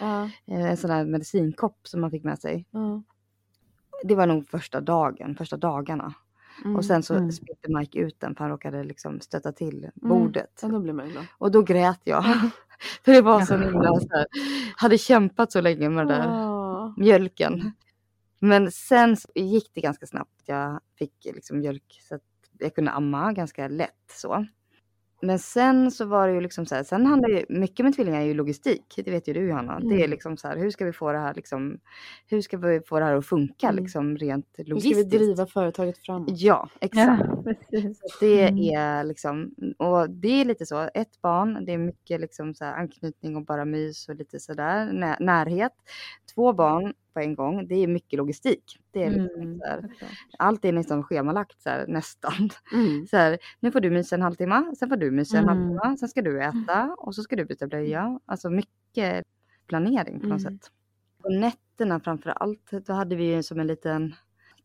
Eh, 0.00 0.28
en 0.46 0.76
sån 0.76 0.90
här 0.90 1.04
medicinkopp 1.04 1.78
som 1.82 2.00
man 2.00 2.10
fick 2.10 2.24
med 2.24 2.38
sig. 2.38 2.66
ja. 2.70 3.02
Det 4.04 4.14
var 4.14 4.26
nog 4.26 4.48
första 4.48 4.80
dagen, 4.80 5.36
första 5.36 5.56
dagarna. 5.56 6.14
Mm. 6.64 6.76
Och 6.76 6.84
sen 6.84 7.02
så 7.02 7.14
Mm. 7.14 7.32
spelade 7.32 7.78
Mike 7.78 7.98
ut 7.98 8.20
den 8.20 8.34
för 8.34 8.44
han 8.44 8.50
råkade 8.50 8.84
liksom 8.84 9.20
stöta 9.20 9.52
till 9.52 9.90
bordet. 9.94 10.58
Ja, 10.62 10.68
då. 11.14 11.20
Och 11.38 11.50
då 11.50 11.62
grät 11.62 12.00
jag. 12.04 12.24
för 13.04 13.12
det 13.12 13.20
var 13.22 13.40
så 13.40 13.56
himla 13.56 13.88
så 14.00 14.08
här, 14.10 14.26
hade 14.76 14.98
kämpat 14.98 15.52
så 15.52 15.60
länge 15.60 15.88
med 15.88 16.06
den 16.06 16.20
där 16.20 16.28
Ja. 16.28 16.94
mjölken. 16.96 17.72
Men 18.38 18.72
sen 18.72 19.16
gick 19.34 19.70
det 19.74 19.80
ganska 19.80 20.06
snabbt. 20.06 20.42
Jag 20.46 20.80
fick 20.98 21.24
liksom 21.24 21.58
mjölk 21.58 21.98
så 22.08 22.14
att 22.14 22.22
jag 22.58 22.74
kunde 22.74 22.90
amma 22.90 23.32
ganska 23.32 23.68
lätt 23.68 23.90
så. 24.12 24.46
Men 25.26 25.38
sen 25.38 25.90
så 25.90 26.04
var 26.04 26.28
det 26.28 26.34
ju 26.34 26.40
liksom 26.40 26.66
så 26.66 26.74
här, 26.74 26.82
sen 26.82 27.06
handlar 27.06 27.28
ju 27.28 27.44
mycket 27.48 27.84
med 27.84 27.94
tvillingar 27.94 28.20
är 28.20 28.24
ju 28.24 28.34
logistik. 28.34 28.82
Det 29.04 29.10
vet 29.10 29.28
ju 29.28 29.32
du 29.32 29.48
Johanna. 29.48 29.80
Det 29.80 29.86
är 29.94 29.98
Mm. 29.98 30.10
liksom 30.10 30.36
så 30.36 30.48
här, 30.48 30.56
hur 30.56 30.70
ska 30.70 30.84
vi 30.84 30.92
få 30.92 31.12
det 31.12 31.18
här 31.18 31.34
liksom, 31.34 31.78
hur 32.26 32.40
ska 32.40 32.56
vi 32.56 32.80
få 32.80 32.98
det 32.98 33.04
här 33.04 33.14
att 33.14 33.26
funka 33.26 33.68
Mm. 33.68 33.82
liksom 33.84 34.16
rent 34.16 34.46
Hur 34.56 34.64
ska 34.64 34.64
vi 34.64 34.70
logistiskt? 34.70 35.10
driva 35.10 35.46
företaget 35.46 35.98
framåt? 35.98 36.28
Ja, 36.40 36.68
exakt. 36.80 37.22
Ja, 37.70 37.94
det 38.20 38.48
Mm. 38.48 38.58
är 38.76 39.04
liksom, 39.04 39.54
och 39.78 40.10
det 40.10 40.28
är 40.40 40.44
lite 40.44 40.66
så, 40.66 40.88
ett 40.94 41.20
barn, 41.22 41.64
det 41.64 41.72
är 41.72 41.78
mycket 41.78 42.20
liksom 42.20 42.54
så 42.54 42.64
här 42.64 42.74
anknytning 42.74 43.36
och 43.36 43.44
bara 43.44 43.64
mys 43.64 44.08
och 44.08 44.14
lite 44.14 44.40
sådär, 44.40 44.92
när, 44.92 45.16
närhet. 45.20 45.72
Två 46.34 46.52
barn 46.52 46.94
på 47.14 47.20
en 47.20 47.34
gång, 47.34 47.66
det 47.68 47.74
är 47.74 47.86
mycket 47.86 48.16
logistik. 48.16 48.78
Det 48.90 49.02
är 49.04 49.10
liksom 49.10 49.42
Mm, 49.42 49.60
här, 49.64 49.90
allt 50.38 50.64
är 50.64 50.72
nästan 50.72 51.02
schemalagt 51.02 51.62
så 51.62 51.70
här, 51.70 51.86
nästan. 51.88 52.50
Mm. 52.72 53.06
Så 53.06 53.16
här, 53.16 53.38
nu 53.60 53.72
får 53.72 53.80
du 53.80 53.90
mysa 53.90 54.14
en 54.16 54.22
halvtimme, 54.22 54.74
sen 54.78 54.88
får 54.88 54.96
du 54.96 55.10
mysa 55.10 55.38
en 55.38 55.44
Mm. 55.48 55.56
halvtimme, 55.58 55.96
sen 55.96 56.08
ska 56.08 56.22
du 56.22 56.42
äta 56.42 56.94
och 56.98 57.14
så 57.14 57.22
ska 57.22 57.36
du 57.36 57.44
byta 57.44 57.66
blöja. 57.66 58.20
Alltså 58.26 58.50
mycket 58.50 59.24
planering 59.66 60.20
på 60.20 60.26
något 60.26 60.40
Mm. 60.40 60.58
sätt. 60.58 60.70
På 61.22 61.28
nätterna 61.28 62.00
framför 62.00 62.30
allt, 62.30 62.70
då 62.86 62.92
hade 62.92 63.16
vi 63.16 63.24
ju 63.34 63.42
som 63.42 63.60
en 63.60 63.66
liten 63.66 64.14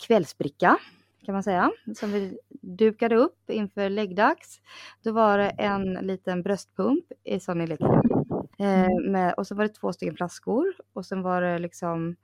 kvällsbricka 0.07 0.77
kan 1.25 1.33
man 1.33 1.43
säga, 1.43 1.71
som 1.95 2.11
vi 2.11 2.39
dukade 2.61 3.15
upp 3.15 3.49
inför 3.49 3.89
läggdags. 3.89 4.61
Då 5.03 5.11
var 5.11 5.37
det 5.37 5.49
en 5.49 5.93
liten 5.93 6.41
bröstpump 6.43 7.05
i 7.23 7.39
sån 7.39 7.61
elektronik. 7.61 8.11
Eh, 8.59 8.87
med, 9.11 9.33
och 9.33 9.47
så 9.47 9.55
var 9.55 9.63
det 9.63 9.69
två 9.73 9.93
stycken 9.93 10.15
flaskor 10.15 10.73
och 10.93 11.05
sen 11.05 11.21
var 11.21 11.41
det 11.41 11.59
liksom, 11.59 12.15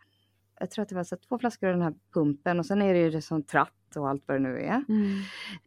jag 0.60 0.72
tror 0.72 0.84
att 0.84 0.90
det 0.90 0.96
var 0.96 1.04
så 1.04 1.18
två 1.18 1.40
flaskor 1.40 1.68
av 1.68 1.74
den 1.74 1.82
här 1.82 1.94
pumpen 2.14 2.60
och 2.60 2.66
sen 2.66 2.82
är 2.82 2.94
det 2.94 3.00
ju 3.00 3.10
det 3.10 3.22
som 3.22 3.44
tratt 3.44 3.96
och 3.96 4.10
allt 4.10 4.24
vad 4.26 4.38
det 4.38 4.42
nu 4.42 4.62
är. 4.62 4.84
Mm. 4.90 5.22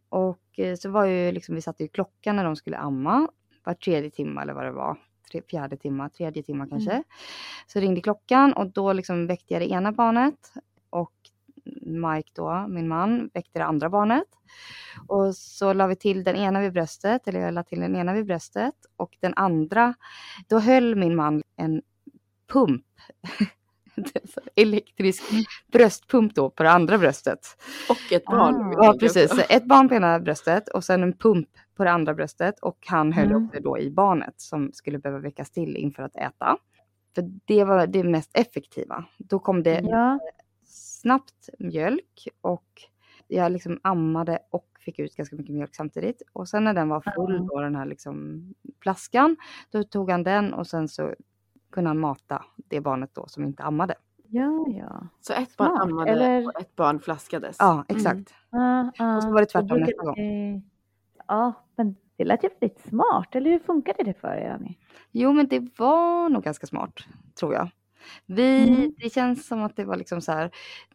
Och 0.09 0.59
eh, 0.59 0.75
så 0.75 0.89
var 0.89 1.05
ju 1.05 1.31
liksom, 1.31 1.55
vi 1.55 1.61
satte 1.61 1.83
ju 1.83 1.89
klockan 1.89 2.35
när 2.35 2.43
de 2.43 2.55
skulle 2.55 2.77
amma, 2.77 3.27
var 3.63 3.73
tredje 3.73 4.09
timme 4.09 4.41
eller 4.41 4.53
vad 4.53 4.65
det 4.65 4.71
var, 4.71 4.97
tre, 5.31 5.41
fjärde 5.49 5.77
timma, 5.77 6.09
tredje 6.09 6.43
timma 6.43 6.67
kanske. 6.67 7.03
Så 7.67 7.79
ringde 7.79 8.01
klockan 8.01 8.53
och 8.53 8.67
då 8.67 8.93
liksom 8.93 9.27
väckte 9.27 9.53
jag 9.53 9.61
det 9.61 9.71
ena 9.71 9.91
barnet 9.91 10.53
och 10.89 11.13
Mike 11.81 12.31
då, 12.33 12.67
min 12.67 12.87
man, 12.87 13.29
väckte 13.33 13.59
det 13.59 13.65
andra 13.65 13.89
barnet. 13.89 14.27
Och 15.07 15.35
så 15.35 15.73
la 15.73 15.87
vi 15.87 15.95
till 15.95 16.23
den 16.23 16.35
ena 16.35 16.61
vid 16.61 16.73
bröstet, 16.73 17.27
eller 17.27 17.39
jag 17.39 17.53
la 17.53 17.63
till 17.63 17.79
den 17.79 17.95
ena 17.95 18.13
vid 18.13 18.25
bröstet 18.25 18.75
och 18.95 19.17
den 19.19 19.33
andra, 19.35 19.93
då 20.47 20.59
höll 20.59 20.95
min 20.95 21.15
man 21.15 21.43
en 21.55 21.81
pump, 22.47 22.85
elektrisk 24.55 25.23
bröstpump 25.71 26.35
då 26.35 26.49
på 26.49 26.63
det 26.63 26.71
andra 26.71 26.97
bröstet. 26.97 27.39
Och 27.89 28.13
ett 28.13 28.25
barn. 28.25 28.55
Ah. 28.55 28.69
vill 28.69 28.77
Ja 28.81 28.95
precis, 28.99 29.29
så 29.35 29.41
ett 29.49 29.65
barn 29.65 29.89
på 29.89 29.95
ena 29.95 30.19
bröstet 30.19 30.69
och 30.69 30.83
sen 30.83 31.03
en 31.03 31.13
pump 31.17 31.49
på 31.75 31.83
det 31.83 31.91
andra 31.91 32.13
bröstet 32.13 32.59
och 32.59 32.77
han 32.87 33.13
höll 33.13 33.27
Mm. 33.31 33.45
också 33.45 33.59
då 33.61 33.79
i 33.79 33.91
barnet 33.91 34.33
som 34.41 34.71
skulle 34.73 34.99
behöva 34.99 35.19
väckas 35.19 35.51
till 35.51 35.77
inför 35.77 36.03
att 36.03 36.15
äta. 36.15 36.57
För 37.15 37.23
det 37.45 37.63
var 37.63 37.87
det 37.87 38.03
mest 38.03 38.31
effektiva. 38.33 39.05
Då 39.17 39.39
kom 39.39 39.63
det 39.63 39.81
Ja, 39.83 40.19
snabbt 40.65 41.49
mjölk 41.59 42.27
och 42.41 42.65
jag 43.27 43.51
liksom 43.51 43.79
ammade 43.83 44.39
och 44.49 44.65
fick 44.79 44.99
ut 44.99 45.15
ganska 45.15 45.35
mycket 45.35 45.55
mjölk 45.55 45.75
samtidigt. 45.75 46.21
Och 46.33 46.49
sen 46.49 46.63
när 46.63 46.73
den 46.73 46.89
var 46.89 47.03
full 47.15 47.47
då 47.47 47.59
den 47.61 47.75
här 47.75 47.85
liksom 47.85 48.43
flaskan, 48.81 49.37
då 49.71 49.83
tog 49.83 50.11
han 50.11 50.23
den 50.23 50.53
och 50.53 50.67
sen 50.67 50.87
så 50.87 51.15
kunde 51.71 51.89
han 51.89 51.99
mata 51.99 52.45
det 52.55 52.81
barnet 52.81 53.09
då 53.15 53.27
som 53.27 53.43
inte 53.43 53.63
ammade. 53.63 53.95
ja, 54.27 54.65
ja. 54.67 55.07
Så 55.21 55.33
ett 55.33 55.57
barn 55.57 55.69
Smart, 55.69 55.81
ammade 55.81 56.11
eller- 56.11 56.45
och 56.47 56.61
ett 56.61 56.75
barn 56.75 56.99
flaskades. 56.99 57.55
Ja, 57.59 57.85
exakt. 57.87 58.33
Ah, 58.49 58.85
ah. 58.99 59.15
Och 59.17 59.23
så 59.23 59.31
var 59.31 59.39
det 59.39 59.45
tvärtom 59.45 59.79
nästa 59.79 60.03
gång. 60.03 60.15
det- 60.15 60.61
Ja, 61.27 61.53
men 61.75 61.95
det 62.15 62.23
lät 62.25 62.43
ju 62.43 62.49
väldigt 62.59 62.79
smart. 62.89 63.35
Eller 63.35 63.49
hur 63.51 63.59
funkade 63.59 64.03
det 64.03 64.13
för 64.13 64.27
er, 64.35 64.49
Annie? 64.49 64.77
Jo, 65.11 65.33
men 65.33 65.47
det 65.47 65.79
var 65.79 66.29
nog 66.29 66.43
ganska 66.43 66.67
smart, 66.67 66.93
tror 67.39 67.53
jag. 67.53 67.69
Vi, 68.25 68.69
Mm. 68.69 68.93
Det 68.97 69.09
känns 69.09 69.47
som 69.47 69.63
att 69.63 69.75
det 69.75 69.85
var 69.85 69.95
liksom 69.95 70.21
så 70.21 70.31
här, 70.31 70.51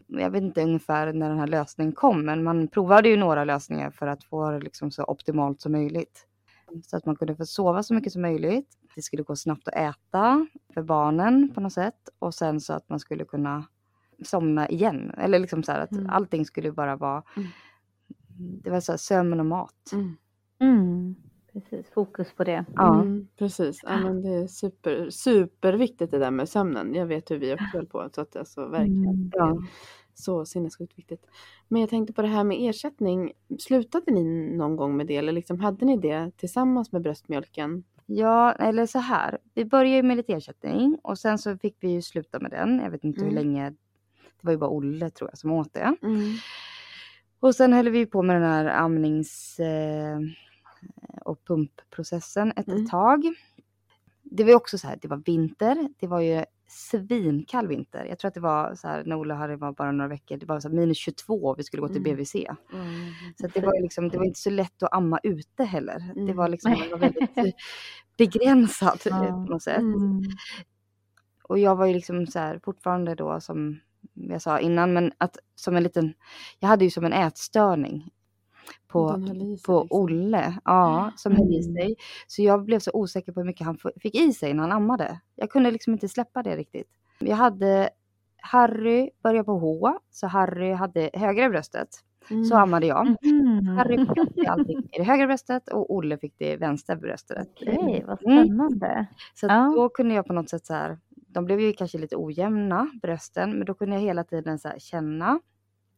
jag 0.07 0.31
vet 0.31 0.43
inte 0.43 0.63
ungefär 0.63 1.13
när 1.13 1.29
den 1.29 1.39
här 1.39 1.47
lösningen 1.47 1.93
kom, 1.93 2.25
men 2.25 2.45
man 2.45 2.69
provade 2.69 3.09
ju 3.09 3.17
några 3.17 3.45
lösningar 3.45 3.91
för 3.91 4.07
att 4.07 4.25
få 4.25 4.51
det 4.51 4.61
liksom 4.61 4.91
så 4.91 5.05
optimalt 5.05 5.61
som 5.61 5.73
möjligt. 5.73 6.27
Så 6.87 6.97
att 6.97 7.07
man 7.07 7.17
kunde 7.17 7.37
få 7.37 7.47
sova 7.47 7.83
så 7.83 7.95
mycket 7.95 8.13
som 8.13 8.23
möjligt. 8.23 8.69
Det 8.95 9.03
skulle 9.03 9.23
gå 9.23 9.37
snabbt 9.37 9.69
att 9.69 9.75
äta 9.75 10.47
för 10.75 10.83
barnen 10.83 11.51
på 11.55 11.61
något 11.61 11.73
sätt 11.73 12.09
och 12.19 12.35
sen 12.35 12.61
så 12.61 12.73
att 12.73 12.89
man 12.89 13.01
skulle 13.01 13.25
kunna 13.25 13.65
somna 14.23 14.69
igen. 14.69 15.11
Eller 15.19 15.39
liksom 15.39 15.63
så 15.63 15.73
här 15.73 15.81
att 15.81 15.93
Mm. 15.93 16.11
allting 16.11 16.45
skulle 16.45 16.73
bara 16.73 16.97
vara, 16.97 17.23
Mm. 17.37 17.49
det 18.63 18.71
var 18.71 18.81
så 18.81 18.93
här 18.93 18.97
sömn 18.97 19.41
och 19.41 19.47
mat. 19.47 19.93
Mm. 19.93 20.17
Mm. 20.59 21.15
Precis, 21.53 21.91
fokus 21.95 22.33
på 22.37 22.45
det. 22.45 22.65
Ja. 22.75 23.01
Mm, 23.01 23.29
precis, 23.39 23.81
ja, 23.83 24.01
men 24.01 24.23
det 24.23 24.29
är 24.35 24.47
super, 24.47 25.11
superviktigt 25.11 26.11
det 26.11 26.19
där 26.19 26.31
med 26.31 26.49
sömnen. 26.49 26.95
Jag 26.95 27.07
vet 27.07 27.31
hur 27.31 27.39
vi 27.39 27.55
också 27.55 27.65
höll 27.73 27.87
på. 27.87 28.09
Så 28.15 28.21
att 28.21 28.37
alltså, 28.37 28.69
verkligen. 28.69 29.05
Mm. 29.07 29.31
Ja. 29.33 29.59
Så 30.15 30.45
sinnessjukt 30.47 30.99
viktigt. 30.99 31.27
Men 31.69 31.81
jag 31.81 31.91
tänkte 31.91 32.13
på 32.13 32.23
det 32.23 32.29
här 32.29 32.45
med 32.45 32.57
ersättning. 32.71 33.33
Slutade 33.59 34.11
ni 34.13 34.25
någon 34.57 34.77
gång 34.77 34.97
med 34.97 35.07
det? 35.07 35.17
Eller 35.17 35.33
liksom, 35.33 35.61
hade 35.61 35.87
ni 35.87 35.97
det 35.97 36.31
tillsammans 36.37 36.93
med 36.93 37.03
bröstmjölken? 37.03 37.85
Ja, 38.07 38.53
eller 38.53 38.87
så 38.87 38.99
här. 38.99 39.39
Vi 39.55 39.65
började 39.65 39.97
ju 39.97 40.03
med 40.03 40.17
lite 40.17 40.33
ersättning 40.33 40.99
och 41.03 41.19
sen 41.19 41.39
så 41.39 41.59
fick 41.59 41.77
vi 41.81 41.89
ju 41.89 42.03
sluta 42.03 42.41
med 42.41 42.51
den. 42.51 42.79
Jag 42.79 42.91
vet 42.91 43.05
inte 43.05 43.21
hur 43.21 43.31
Mm. 43.31 43.45
länge. 43.45 43.71
Det 44.21 44.47
var 44.47 44.53
ju 44.53 44.59
bara 44.59 44.71
Olle 44.71 45.11
tror 45.11 45.31
jag 45.31 45.39
som 45.39 45.51
åt 45.53 45.73
det. 45.75 45.97
Mm. 46.03 46.33
Och 47.41 47.55
sen 47.55 47.73
höll 47.73 47.89
vi 47.89 48.07
på 48.07 48.23
med 48.23 48.37
den 48.37 48.51
här 48.51 48.67
amnings 48.67 49.59
eh, 49.61 50.19
och 51.25 51.45
pumpprocessen 51.45 52.53
ett 52.57 52.69
Mm. 52.69 52.87
tag. 52.89 53.35
Det 54.23 54.45
var 54.45 54.55
också 54.55 54.79
så 54.79 54.87
här, 54.89 54.99
det 55.03 55.09
var 55.09 55.17
vinter. 55.17 55.89
Det 56.01 56.07
var 56.07 56.21
ju 56.21 56.45
svinkall 56.75 57.69
vinter. 57.69 58.05
Jag 58.09 58.19
tror 58.19 58.29
att 58.29 58.35
det 58.35 58.41
var 58.41 58.75
så 58.75 58.89
här 58.89 59.05
när 59.07 59.21
Olle 59.21 59.35
hade 59.35 59.57
var 59.57 59.73
bara 59.73 59.93
några 59.93 60.09
veckor. 60.09 60.37
Det 60.37 60.47
var 60.47 60.61
så 60.61 60.69
här 60.69 60.75
minus 60.77 60.99
22 60.99 61.35
och 61.35 61.59
vi 61.59 61.63
skulle 61.65 61.81
gå 61.81 61.89
till 61.89 61.97
Mm. 62.07 62.17
BVC. 62.17 62.35
Mm. 62.35 63.13
Så 63.41 63.47
att 63.47 63.55
det 63.55 63.61
var 63.61 63.83
liksom, 63.83 64.09
det 64.09 64.19
var 64.19 64.25
inte 64.25 64.41
så 64.41 64.51
lätt 64.51 64.83
att 64.83 64.95
amma 64.95 65.19
ute 65.23 65.65
heller. 65.65 65.99
Det 66.15 66.21
Mm. 66.21 66.37
var 66.37 66.49
liksom, 66.49 66.73
det 66.73 66.89
var 66.91 66.99
väldigt 66.99 67.39
eh, 67.39 67.45
begränsat 68.17 69.07
eh, 69.07 69.29
på 69.29 69.53
något 69.53 69.63
sätt. 69.63 69.79
Mm. 69.79 70.23
Och 71.43 71.59
jag 71.59 71.77
var 71.77 71.87
ju 71.87 71.95
liksom 71.95 72.27
så 72.27 72.39
här 72.39 72.61
fortfarande 72.65 73.15
då 73.15 73.41
som 73.41 73.81
jag 74.15 74.43
sa 74.43 74.59
innan, 74.59 74.93
men 74.93 75.13
att 75.19 75.39
som 75.55 75.77
en 75.77 75.83
liten, 75.83 76.15
jag 76.59 76.69
hade 76.69 76.85
ju 76.85 76.91
som 76.91 77.05
en 77.05 77.13
ätstörning 77.13 78.11
på, 78.89 79.09
på 79.09 79.17
liksom. 79.33 79.87
Olle, 79.91 80.59
ja, 80.65 81.13
som 81.17 81.33
höll 81.33 81.53
i 81.53 81.61
Mm. 81.65 81.75
sig. 81.75 81.97
Så 82.27 82.43
jag 82.43 82.65
blev 82.65 82.79
så 82.79 82.91
osäker 82.95 83.33
på 83.33 83.41
hur 83.41 83.47
mycket 83.47 83.67
han 83.67 83.79
fick 84.01 84.15
i 84.15 84.33
sig 84.33 84.55
när 84.55 84.61
han 84.63 84.73
ammade. 84.73 85.21
Jag 85.37 85.51
kunde 85.51 85.71
liksom 85.71 85.93
inte 85.93 86.09
släppa 86.09 86.43
det 86.43 86.57
riktigt. 86.57 86.89
Jag 87.19 87.37
hade 87.37 87.91
Harry 88.43 89.11
började 89.23 89.45
på 89.45 89.59
H, 89.59 89.99
så 90.11 90.27
Harry 90.27 90.73
hade 90.73 91.11
högra 91.15 91.49
bröstet. 91.49 91.89
Mm. 92.31 92.45
Så 92.45 92.57
ammade 92.57 92.87
jag. 92.87 93.07
Mhm. 93.23 93.67
Harry 93.67 93.97
fick 94.07 94.09
allting 94.49 94.79
i 94.93 94.99
det 94.99 95.05
högra 95.05 95.27
bröstet 95.27 95.69
och 95.69 95.95
Olle 95.95 96.19
fick 96.19 96.35
det 96.39 96.53
i 96.53 96.57
vänstra 96.57 96.97
bröstet. 96.97 97.49
Okej, 97.53 98.05
vad 98.07 98.23
Mm. 98.27 98.45
spännande. 98.47 99.07
Så 99.35 99.47
att 99.47 99.53
Ja. 99.53 99.73
då 99.77 99.89
kunde 99.89 100.15
jag 100.15 100.27
på 100.27 100.33
något 100.33 100.51
sätt 100.51 100.67
så 100.67 100.75
här, 100.75 100.99
de 101.11 101.45
blev 101.45 101.61
ju 101.61 101.73
kanske 101.73 101.99
lite 101.99 102.17
ojämna 102.17 102.91
brösten, 103.03 103.51
men 103.51 103.65
då 103.67 103.75
kunde 103.75 103.95
jag 103.97 104.03
hela 104.03 104.25
tiden 104.25 104.59
så 104.59 104.69
här 104.69 104.79
känna 104.79 105.41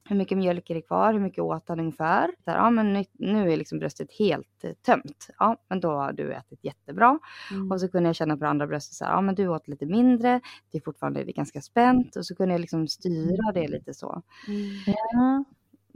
hur 0.08 0.16
mycket 0.16 0.38
mjölk 0.38 0.70
är 0.70 0.74
det 0.74 0.82
kvar, 0.82 1.12
hur 1.12 1.20
mycket 1.20 1.44
åt 1.44 1.68
han 1.68 1.80
ungefär. 1.80 2.30
Så 2.44 2.50
här, 2.50 2.58
ja 2.58 2.70
men 2.70 3.04
nu, 3.12 3.52
är 3.52 3.56
liksom 3.56 3.78
bröstet 3.78 4.12
helt 4.18 4.64
eh, 4.64 4.72
tömt. 4.72 5.28
Ja 5.38 5.56
men 5.68 5.80
då 5.80 5.90
har 5.90 6.12
du 6.12 6.32
ätit 6.32 6.64
jättebra. 6.64 7.18
Mm. 7.50 7.70
Och 7.72 7.80
så 7.80 7.88
kunde 7.88 8.08
jag 8.08 8.16
känna 8.16 8.36
på 8.36 8.46
andra 8.46 8.66
bröstet 8.66 8.94
så 8.94 9.04
här, 9.04 9.12
ja 9.12 9.20
men 9.20 9.34
du 9.34 9.48
åt 9.48 9.68
lite 9.68 9.86
mindre, 9.86 10.40
det 10.72 10.78
är 10.78 10.82
fortfarande 10.82 11.24
det 11.24 11.30
är 11.30 11.34
ganska 11.34 11.60
spänt. 11.60 12.16
Och 12.16 12.26
så 12.26 12.34
kunde 12.34 12.54
jag 12.54 12.60
liksom 12.60 12.88
styra 12.88 13.52
det 13.54 13.68
lite 13.68 13.94
så. 13.94 14.22
Mm. 14.48 14.66
Ja. 14.86 15.44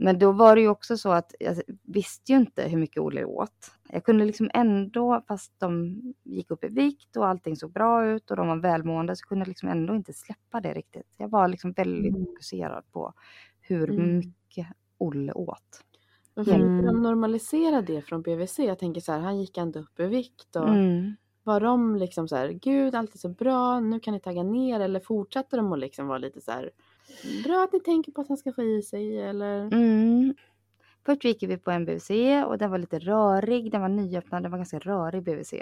Men 0.03 0.19
då 0.19 0.31
var 0.31 0.55
det 0.55 0.61
ju 0.61 0.67
också 0.67 0.97
så 0.97 1.11
att 1.11 1.35
jag 1.39 1.61
visste 1.83 2.31
ju 2.31 2.37
inte 2.37 2.63
hur 2.63 2.77
mycket 2.77 3.01
Olle 3.01 3.25
åt. 3.25 3.71
Jag 3.89 4.03
kunde 4.03 4.25
liksom 4.25 4.49
ändå, 4.53 5.23
fast 5.27 5.53
de 5.59 5.99
gick 6.23 6.51
upp 6.51 6.63
i 6.63 6.67
vikt 6.67 7.17
och 7.17 7.27
allting 7.27 7.55
såg 7.55 7.71
bra 7.71 8.05
ut 8.05 8.31
och 8.31 8.37
de 8.37 8.47
var 8.47 8.55
välmående, 8.55 9.15
så 9.15 9.27
kunde 9.27 9.41
jag 9.43 9.47
liksom 9.47 9.69
ändå 9.69 9.95
inte 9.95 10.13
släppa 10.13 10.61
det 10.61 10.73
riktigt. 10.73 11.15
Jag 11.17 11.29
var 11.29 11.47
liksom 11.47 11.71
väldigt 11.71 12.15
Mm. 12.15 12.25
fokuserad 12.25 12.83
på 12.91 13.13
hur 13.71 13.89
Mm. 13.89 14.17
mycket 14.17 14.67
Olle 14.97 15.33
åt. 15.33 15.83
Men 16.35 16.45
försökte 16.45 16.65
Mm. 16.65 16.85
de 16.85 17.01
normalisera 17.03 17.81
det 17.81 18.01
från 18.01 18.21
BVC? 18.21 18.59
Jag 18.59 18.79
tänker 18.79 19.01
så 19.01 19.11
här, 19.11 19.19
han 19.19 19.39
gick 19.39 19.57
ändå 19.57 19.79
upp 19.79 19.99
i 19.99 20.05
vikt 20.05 20.55
och 20.55 20.69
Mm. 20.69 21.15
var 21.43 21.59
de 21.59 21.95
liksom 21.95 22.27
så 22.27 22.35
här, 22.35 22.49
gud 22.49 22.95
allt 22.95 23.13
är 23.15 23.19
så 23.19 23.29
bra, 23.29 23.79
nu 23.79 23.99
kan 23.99 24.13
ni 24.13 24.19
tagga 24.19 24.43
ner 24.43 24.79
eller 24.79 24.99
fortsatte 24.99 25.55
de 25.57 25.73
att 25.73 25.79
liksom 25.79 26.07
vara 26.07 26.17
lite 26.17 26.41
så 26.41 26.51
här, 26.51 26.69
bra 27.43 27.63
att 27.63 27.73
ni 27.73 27.79
tänker 27.79 28.11
på 28.11 28.21
att 28.21 28.27
han 28.27 28.37
ska 28.37 28.53
få 28.53 28.63
i 28.63 28.81
sig 28.81 29.21
eller? 29.21 29.61
Mm. 29.73 30.33
Först 31.05 31.23
gick 31.23 31.43
vi 31.43 31.57
på 31.57 31.71
en 31.71 31.85
BVC 31.85 32.09
och 32.45 32.57
den 32.57 32.71
var 32.71 32.77
lite 32.77 32.99
rörig, 32.99 33.71
den 33.71 33.81
var 33.81 33.89
nyöppnad, 33.89 34.43
den 34.43 34.51
var 34.51 34.57
ganska 34.59 34.79
rörig 34.79 35.23
BVC. 35.23 35.53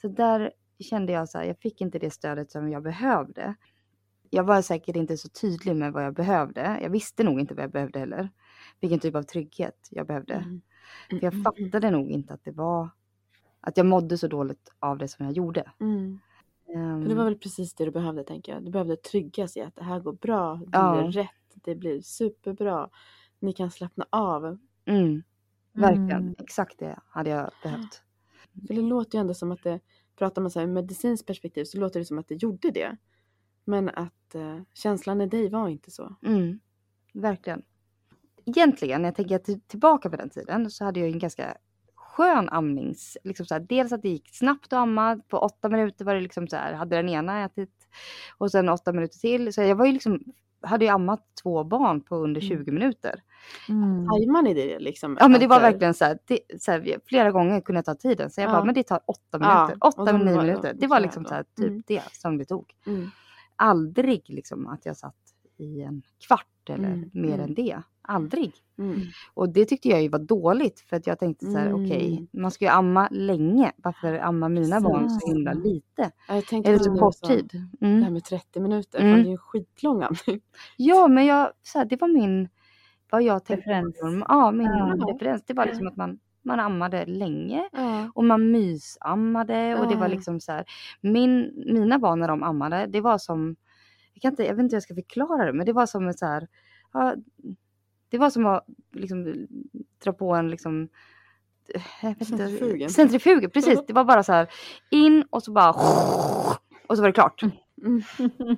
Så 0.00 0.08
där 0.08 0.52
kände 0.78 1.12
jag 1.12 1.28
så 1.28 1.38
här, 1.38 1.44
jag 1.44 1.58
fick 1.58 1.80
inte 1.80 1.98
det 1.98 2.10
stödet 2.10 2.50
som 2.50 2.68
jag 2.70 2.82
behövde. 2.82 3.54
Jag 4.34 4.44
var 4.44 4.62
säkert 4.62 4.96
inte 4.96 5.16
så 5.16 5.28
tydlig 5.28 5.76
med 5.76 5.92
vad 5.92 6.04
jag 6.04 6.14
behövde. 6.14 6.78
Jag 6.82 6.90
visste 6.90 7.24
nog 7.24 7.40
inte 7.40 7.54
vad 7.54 7.64
jag 7.64 7.70
behövde 7.72 7.98
heller. 7.98 8.30
Vilken 8.80 9.00
typ 9.00 9.14
av 9.14 9.22
trygghet 9.22 9.88
jag 9.90 10.06
behövde. 10.06 10.34
Mm. 10.34 10.62
För 11.20 11.26
jag 11.26 11.34
Mm, 11.34 11.46
mm, 11.58 11.72
fattade 11.72 11.90
nog 11.90 12.10
inte 12.10 12.34
att 12.34 12.44
det 12.44 12.52
var 12.52 12.90
Att 13.60 13.76
jag 13.76 13.86
mådde 13.86 14.18
så 14.18 14.28
dåligt 14.28 14.70
av 14.80 14.98
det 14.98 15.08
som 15.08 15.24
jag 15.26 15.34
gjorde. 15.36 15.72
Mm. 15.80 16.20
Ehm, 16.76 17.02
För 17.02 17.08
det 17.08 17.14
var 17.14 17.24
väl 17.24 17.38
precis 17.38 17.74
det 17.74 17.84
du 17.84 17.90
behövde 17.90 18.24
tänker 18.24 18.52
jag. 18.52 18.64
Du 18.64 18.70
behövde 18.70 18.96
tryggas 18.96 19.56
i 19.56 19.60
att 19.60 19.76
det 19.76 19.84
här 19.84 20.00
går 20.00 20.12
bra, 20.12 20.60
det 20.66 20.66
Ja. 20.72 20.82
blir 20.84 21.12
rätt, 21.12 21.30
det 21.54 21.74
blir 21.76 22.00
superbra. 22.02 22.90
Ni 23.40 23.52
kan 23.52 23.70
slappna 23.70 24.06
av. 24.10 24.58
mm, 24.86 25.22
verkligen, 25.74 26.22
Mm. 26.22 26.34
exakt 26.38 26.78
det 26.78 26.98
hade 27.06 27.30
jag 27.30 27.50
behövt. 27.62 28.02
För 28.66 28.74
det 28.74 28.82
låter 28.82 29.18
ju 29.18 29.20
ändå 29.20 29.34
som 29.34 29.52
att 29.52 29.62
det, 29.62 29.80
pratar 30.16 30.42
man 30.42 30.50
så 30.50 30.60
här 30.60 30.66
ur 30.66 30.72
medicinskt 30.72 31.26
perspektiv 31.26 31.64
så 31.64 31.78
låter 31.78 32.00
det 32.00 32.06
som 32.06 32.18
att 32.18 32.28
det 32.28 32.42
gjorde 32.42 32.70
det. 32.70 32.96
Men 33.64 33.88
att 33.88 34.34
eh, 34.34 34.58
känslan 34.74 35.20
i 35.20 35.26
dig 35.26 35.48
var 35.48 35.68
inte 35.68 35.90
så. 35.90 36.16
Mm, 36.26 36.60
verkligen. 37.14 37.62
Egentligen, 38.44 39.02
när 39.02 39.08
jag 39.08 39.14
tänker 39.16 39.38
till- 39.38 39.60
tillbaka 39.60 40.10
på 40.10 40.16
den 40.16 40.30
tiden 40.30 40.70
så 40.70 40.84
hade 40.84 41.00
jag 41.00 41.08
en 41.08 41.18
ganska 41.18 41.54
skön 41.94 42.48
amnings... 42.48 43.16
Liksom 43.24 43.46
så 43.46 43.54
här, 43.54 43.60
dels 43.68 43.92
att 43.92 44.02
det 44.02 44.08
gick 44.08 44.28
snabbt 44.34 44.66
att 44.66 44.72
amma. 44.72 45.16
På 45.28 45.38
åtta 45.38 45.68
minuter 45.68 46.04
var 46.04 46.14
det 46.14 46.20
liksom 46.20 46.48
så 46.48 46.56
här, 46.56 46.72
hade 46.72 46.96
den 46.96 47.08
ena 47.08 47.44
ätit 47.44 47.88
och 48.38 48.50
sen 48.50 48.68
åtta 48.68 48.92
minuter 48.92 49.18
till. 49.18 49.52
Så 49.52 49.62
jag 49.62 49.76
var 49.76 49.86
ju 49.86 49.92
liksom, 49.92 50.20
hade 50.62 50.84
ju 50.84 50.90
ammat 50.90 51.26
två 51.42 51.64
barn 51.64 52.00
på 52.00 52.16
under 52.16 52.40
Mm. 52.40 52.48
20 52.64 52.70
minuter. 52.72 53.22
Mm. 53.68 54.08
Tajmar 54.08 54.42
ni 54.42 54.54
det 54.54 54.78
liksom? 54.78 55.16
Ja 55.20 55.28
men 55.28 55.40
det 55.40 55.46
var 55.46 55.60
verkligen 55.60 55.94
så 55.94 56.04
här, 56.04 56.18
det, 56.26 56.38
så 56.58 56.70
här 56.72 56.98
flera 57.06 57.30
gånger 57.30 57.60
kunde 57.60 57.78
jag 57.78 57.84
ta 57.84 57.94
tiden. 57.94 58.30
Så 58.30 58.40
jag 58.40 58.48
Ja. 58.48 58.52
bara, 58.52 58.64
men 58.64 58.74
det 58.74 58.82
tar 58.82 59.00
åtta 59.06 59.20
Ja, 59.30 59.38
minuter. 59.66 59.76
och 59.86 59.98
Åtta, 60.00 60.12
nio 60.18 60.36
minuter. 60.36 60.74
Det 60.74 60.86
var 60.86 61.00
liksom 61.00 61.24
så 61.24 61.34
här, 61.34 61.42
typ 61.56 61.68
Mm. 61.68 61.82
det 61.86 62.02
som 62.12 62.38
det 62.38 62.44
tog. 62.44 62.72
Mm. 62.86 63.10
Aldrig 63.62 64.22
liksom 64.30 64.66
att 64.66 64.86
jag 64.86 64.96
satt 64.96 65.16
i 65.58 65.82
en 65.82 66.02
kvart 66.26 66.46
eller 66.68 66.88
Mm, 66.88 67.10
mer 67.12 67.34
mm. 67.34 67.40
än 67.40 67.54
det. 67.54 67.82
Aldrig. 68.02 68.52
Mm. 68.78 69.00
Och 69.34 69.48
det 69.48 69.64
tyckte 69.64 69.88
jag 69.88 70.02
ju 70.02 70.08
var 70.08 70.18
dåligt 70.18 70.80
för 70.80 70.96
att 70.96 71.06
jag 71.06 71.18
tänkte 71.18 71.46
så 71.46 71.58
här, 71.58 71.66
Mm. 71.66 71.84
okej, 71.84 72.26
man 72.32 72.50
ska 72.50 72.64
ju 72.64 72.70
amma 72.70 73.08
länge. 73.10 73.72
Varför 73.76 74.18
amma 74.18 74.48
mina 74.48 74.80
barn 74.80 75.10
så 75.10 75.28
himla 75.28 75.52
lite? 75.52 76.10
Eller 76.28 76.78
så 76.78 76.94
kort 76.98 77.22
tid. 77.22 77.48
Det 77.80 77.86
här 77.86 77.96
Mm. 77.98 78.12
med 78.12 78.24
30 78.24 78.60
minuter, 78.60 79.00
Mm. 79.00 79.12
fan, 79.14 79.22
det 79.22 79.28
är 79.28 79.30
ju 79.30 79.38
skitlång 79.38 80.02
andning. 80.02 80.40
Ja, 80.76 81.08
men 81.08 81.26
jag, 81.26 81.52
så 81.62 81.78
här, 81.78 81.84
det 81.86 82.00
var 82.00 82.08
min, 82.08 82.48
vad 83.10 83.22
jag 83.22 83.44
tänkte. 83.44 83.70
Referens. 83.70 83.96
Ja, 84.28 84.50
min 84.50 84.66
Ja. 84.66 84.96
referens. 85.08 85.42
Det 85.46 85.54
var 85.54 85.66
liksom 85.66 85.86
att 85.86 85.96
man, 85.96 86.18
man 86.42 86.60
ammade 86.60 87.06
länge. 87.06 87.68
Ja. 87.72 88.10
Och 88.14 88.24
man 88.24 88.50
mysammade 88.50 89.74
och 89.74 89.88
det 89.88 89.96
var 89.96 90.08
liksom 90.08 90.40
så 90.40 90.52
här. 90.52 90.64
Min, 91.00 91.64
mina 91.66 91.98
barn 91.98 92.20
när 92.20 92.28
de 92.28 92.42
ammade, 92.42 92.86
det 92.86 93.00
var 93.00 93.18
som, 93.18 93.56
jag, 94.14 94.22
kan 94.22 94.32
inte, 94.32 94.44
jag 94.44 94.54
vet 94.54 94.62
inte 94.62 94.74
hur 94.74 94.76
jag 94.76 94.82
ska 94.82 94.94
förklara 94.94 95.44
det, 95.44 95.52
men 95.52 95.66
det 95.66 95.72
var 95.72 95.86
som 95.86 96.12
så 96.12 96.26
här, 96.26 96.48
ja, 96.92 97.14
det 98.08 98.18
var 98.18 98.30
som 98.30 98.46
att 98.46 98.66
liksom 98.92 99.46
dra 100.04 100.12
på 100.12 100.34
en 100.34 100.50
liksom, 100.50 100.88
inte, 102.04 102.90
Centrifugen. 102.90 103.50
precis. 103.50 103.80
Det 103.86 103.92
var 103.92 104.04
bara 104.04 104.22
så 104.22 104.32
här 104.32 104.48
in 104.90 105.24
och 105.30 105.42
så 105.42 105.52
bara 105.52 105.70
och 106.86 106.96
så 106.96 107.02
var 107.02 107.08
det 107.08 107.12
klart. 107.12 107.42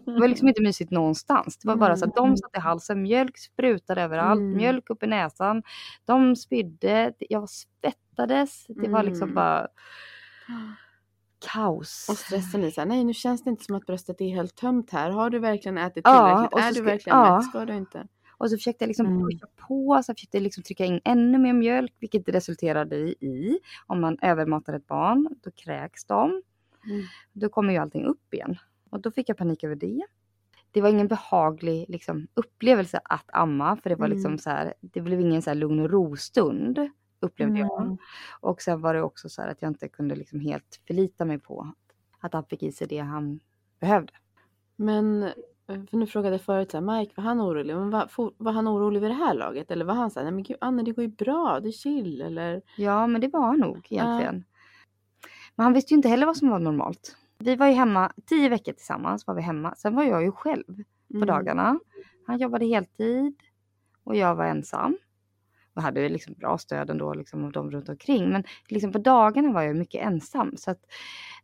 Det 0.05 0.21
var 0.21 0.29
liksom 0.29 0.49
inte 0.49 0.63
mysigt 0.63 0.91
någonstans. 0.91 1.59
Det 1.59 1.69
var 1.69 1.77
bara 1.77 1.97
så 1.97 2.05
att 2.05 2.15
de 2.15 2.37
satt 2.37 2.57
i 2.57 2.61
halsen, 2.61 3.03
mjölk 3.03 3.39
sprutade 3.39 4.03
överallt, 4.03 4.39
Mm. 4.41 4.57
mjölk 4.57 4.91
upp 4.91 5.03
i 5.03 5.07
näsan. 5.07 5.63
De 6.05 6.37
spydde, 6.37 7.13
jag 7.19 7.49
svettades. 7.51 8.67
Det 8.69 8.89
var 8.89 9.03
liksom 9.03 9.23
Mm. 9.29 9.35
bara 9.35 9.69
kaos. 11.53 12.07
Och 12.11 12.17
stressen 12.19 12.65
i 12.65 12.71
så 12.71 12.81
här, 12.81 12.89
nej 12.89 13.05
nu 13.05 13.15
känns 13.15 13.45
det 13.45 13.51
inte 13.51 13.65
som 13.65 13.75
att 13.75 13.87
bröstet 13.87 14.21
är 14.21 14.29
helt 14.29 14.55
tömt 14.57 14.91
här. 14.91 15.11
Har 15.11 15.31
du 15.31 15.39
verkligen 15.39 15.79
ätit 15.79 16.03
Ja, 16.05 16.49
tillräckligt? 16.51 16.63
så 16.65 16.69
är 16.69 16.85
du 16.85 16.91
verkligen 16.91 17.19
ja. 17.19 17.37
mätt? 17.37 17.45
Ska 17.49 17.65
du 17.65 17.75
inte? 17.77 18.07
Och 18.37 18.51
så 18.51 18.57
försökte 18.57 18.85
jag 18.85 18.89
liksom 18.89 19.07
Mm. 19.07 19.21
pusha 19.23 19.47
på, 19.69 20.03
så 20.05 20.11
jag 20.11 20.17
försökte 20.17 20.41
liksom 20.41 20.63
trycka 20.63 20.85
in 20.85 21.01
ännu 21.05 21.39
mer 21.39 21.53
mjölk, 21.53 21.93
vilket 22.01 22.27
det 22.27 22.33
resulterade 22.33 22.97
i. 22.97 23.59
Om 23.87 24.01
man 24.01 24.19
övermatar 24.23 24.73
ett 24.73 24.87
barn, 24.87 25.29
då 25.45 25.51
kräks 25.51 26.05
de. 26.05 26.43
Mm. 26.87 27.03
Då 27.33 27.49
kommer 27.49 27.73
ju 27.73 27.79
allting 27.79 28.05
upp 28.05 28.35
igen. 28.35 28.57
Och 28.95 29.01
då 29.01 29.11
fick 29.11 29.29
jag 29.29 29.37
panik 29.37 29.65
över 29.65 29.77
det. 29.77 30.07
Det 30.71 30.81
var 30.81 30.89
ingen 30.89 31.09
behaglig 31.09 31.87
liksom, 31.89 32.27
upplevelse 32.35 33.01
att 33.05 33.31
amma, 33.33 33.77
för 33.77 33.91
det 33.91 33.97
var 33.97 34.09
liksom 34.09 34.29
Mm. 34.29 34.39
så 34.39 34.51
här, 34.51 34.75
det 34.81 35.01
blev 35.01 35.21
ingen 35.21 35.43
så 35.43 35.51
här 35.51 35.55
lugn 35.55 35.81
och 35.81 35.91
ro-stund, 35.91 36.91
upplevde 37.21 37.59
jag. 37.59 37.83
Mm. 37.83 37.97
Och 38.41 38.63
sen 38.63 38.81
var 38.81 38.95
det 38.95 39.03
också 39.03 39.29
så 39.29 39.43
här 39.43 39.49
att 39.49 39.63
jag 39.63 39.71
inte 39.71 39.89
kunde 39.89 40.15
liksom 40.15 40.41
helt 40.41 40.81
förlita 40.87 41.25
mig 41.25 41.39
på 41.39 41.73
att 42.21 42.33
han 42.33 42.45
fick 42.45 42.63
i 42.63 42.73
sig 42.73 42.87
det 42.87 42.99
han 42.99 43.41
behövde. 43.81 44.13
Men, 44.77 45.23
eh, 45.23 45.31
för 45.67 45.97
nu 45.97 46.07
frågade 46.07 46.35
jag 46.35 46.43
förut 46.43 46.71
så 46.71 46.77
här, 46.77 46.99
Mike, 46.99 47.13
var 47.17 47.25
han 47.25 47.41
orolig? 47.41 47.77
Men 47.77 47.91
var, 47.91 48.09
var 48.37 48.53
han 48.53 48.69
orolig 48.69 49.01
vid 49.01 49.11
det 49.11 49.15
här 49.15 49.35
laget? 49.35 49.71
Eller 49.71 49.85
var 49.85 49.95
han 49.95 50.11
så 50.11 50.21
här, 50.21 50.25
nej 50.25 50.33
men 50.35 50.43
gud 50.43 50.57
Anne 50.61 50.83
det 50.83 50.93
går 50.93 51.05
ju 51.05 51.11
bra, 51.11 51.61
det 51.61 51.69
är 51.69 51.73
chill. 51.73 52.21
Eller? 52.21 52.63
Ja, 52.77 53.07
men 53.07 53.21
det 53.21 53.29
var 53.29 53.47
han 53.47 53.59
nog 53.59 53.87
egentligen. 53.91 54.45
Men 55.57 55.65
han 55.65 55.73
visste 55.73 55.95
ju 55.95 55.97
inte 55.97 56.09
heller 56.09 56.27
vad 56.27 56.37
som 56.37 56.49
var 56.51 56.59
normalt. 56.59 57.17
Vi 57.39 57.57
var 57.57 57.67
ju 57.67 57.73
hemma, 57.73 58.13
tio 58.27 58.49
veckor 58.49 58.73
tillsammans 58.73 59.27
var 59.27 59.35
vi 59.35 59.43
hemma. 59.43 59.75
Sen 59.75 59.95
var 59.95 60.05
jag 60.05 60.23
ju 60.23 60.33
själv 60.33 60.65
på 61.09 61.17
Mm. 61.17 61.27
dagarna. 61.27 61.79
Han 62.27 62.39
jobbade 62.39 62.67
heltid 62.67 63.35
och 64.05 64.17
jag 64.17 64.35
var 64.35 64.45
ensam. 64.45 64.99
Och 65.75 65.83
hade 65.83 66.09
liksom 66.09 66.35
bra 66.35 66.59
stöd 66.59 66.91
ändå 66.91 67.15
liksom 67.15 67.45
av 67.45 67.53
dem 67.53 67.71
runt 67.71 67.89
omkring. 67.89 68.29
Men 68.31 68.45
liksom 68.69 68.93
på 68.93 68.99
dagarna 68.99 69.53
var 69.53 69.63
jag 69.63 69.77
mycket 69.77 70.07
ensam. 70.07 70.57
Så 70.57 70.71
att 70.71 70.81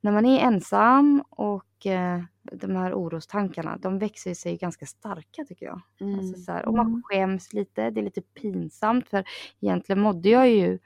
när 0.01 0.13
man 0.13 0.27
är 0.27 0.41
ensam 0.41 1.23
och 1.31 1.87
eh, 1.87 2.21
de 2.43 2.77
här 2.77 2.95
orostankarna, 2.95 3.77
de 3.77 3.99
växer 3.99 4.35
sig 4.35 4.57
ganska 4.57 4.87
starka 4.87 5.45
tycker 5.45 5.67
jag. 5.67 5.81
Mm. 6.01 6.19
Alltså 6.19 6.41
så 6.43 6.53
här, 6.53 6.67
och 6.69 6.75
man 6.75 6.87
Mm. 6.87 7.03
skäms 7.05 7.53
lite, 7.53 7.91
det 7.91 8.01
är 8.01 8.05
lite 8.05 8.23
pinsamt 8.23 9.09
för 9.09 9.25
egentligen 9.61 10.01
mådde 10.01 10.29
jag 10.29 10.51
ju 10.51 10.79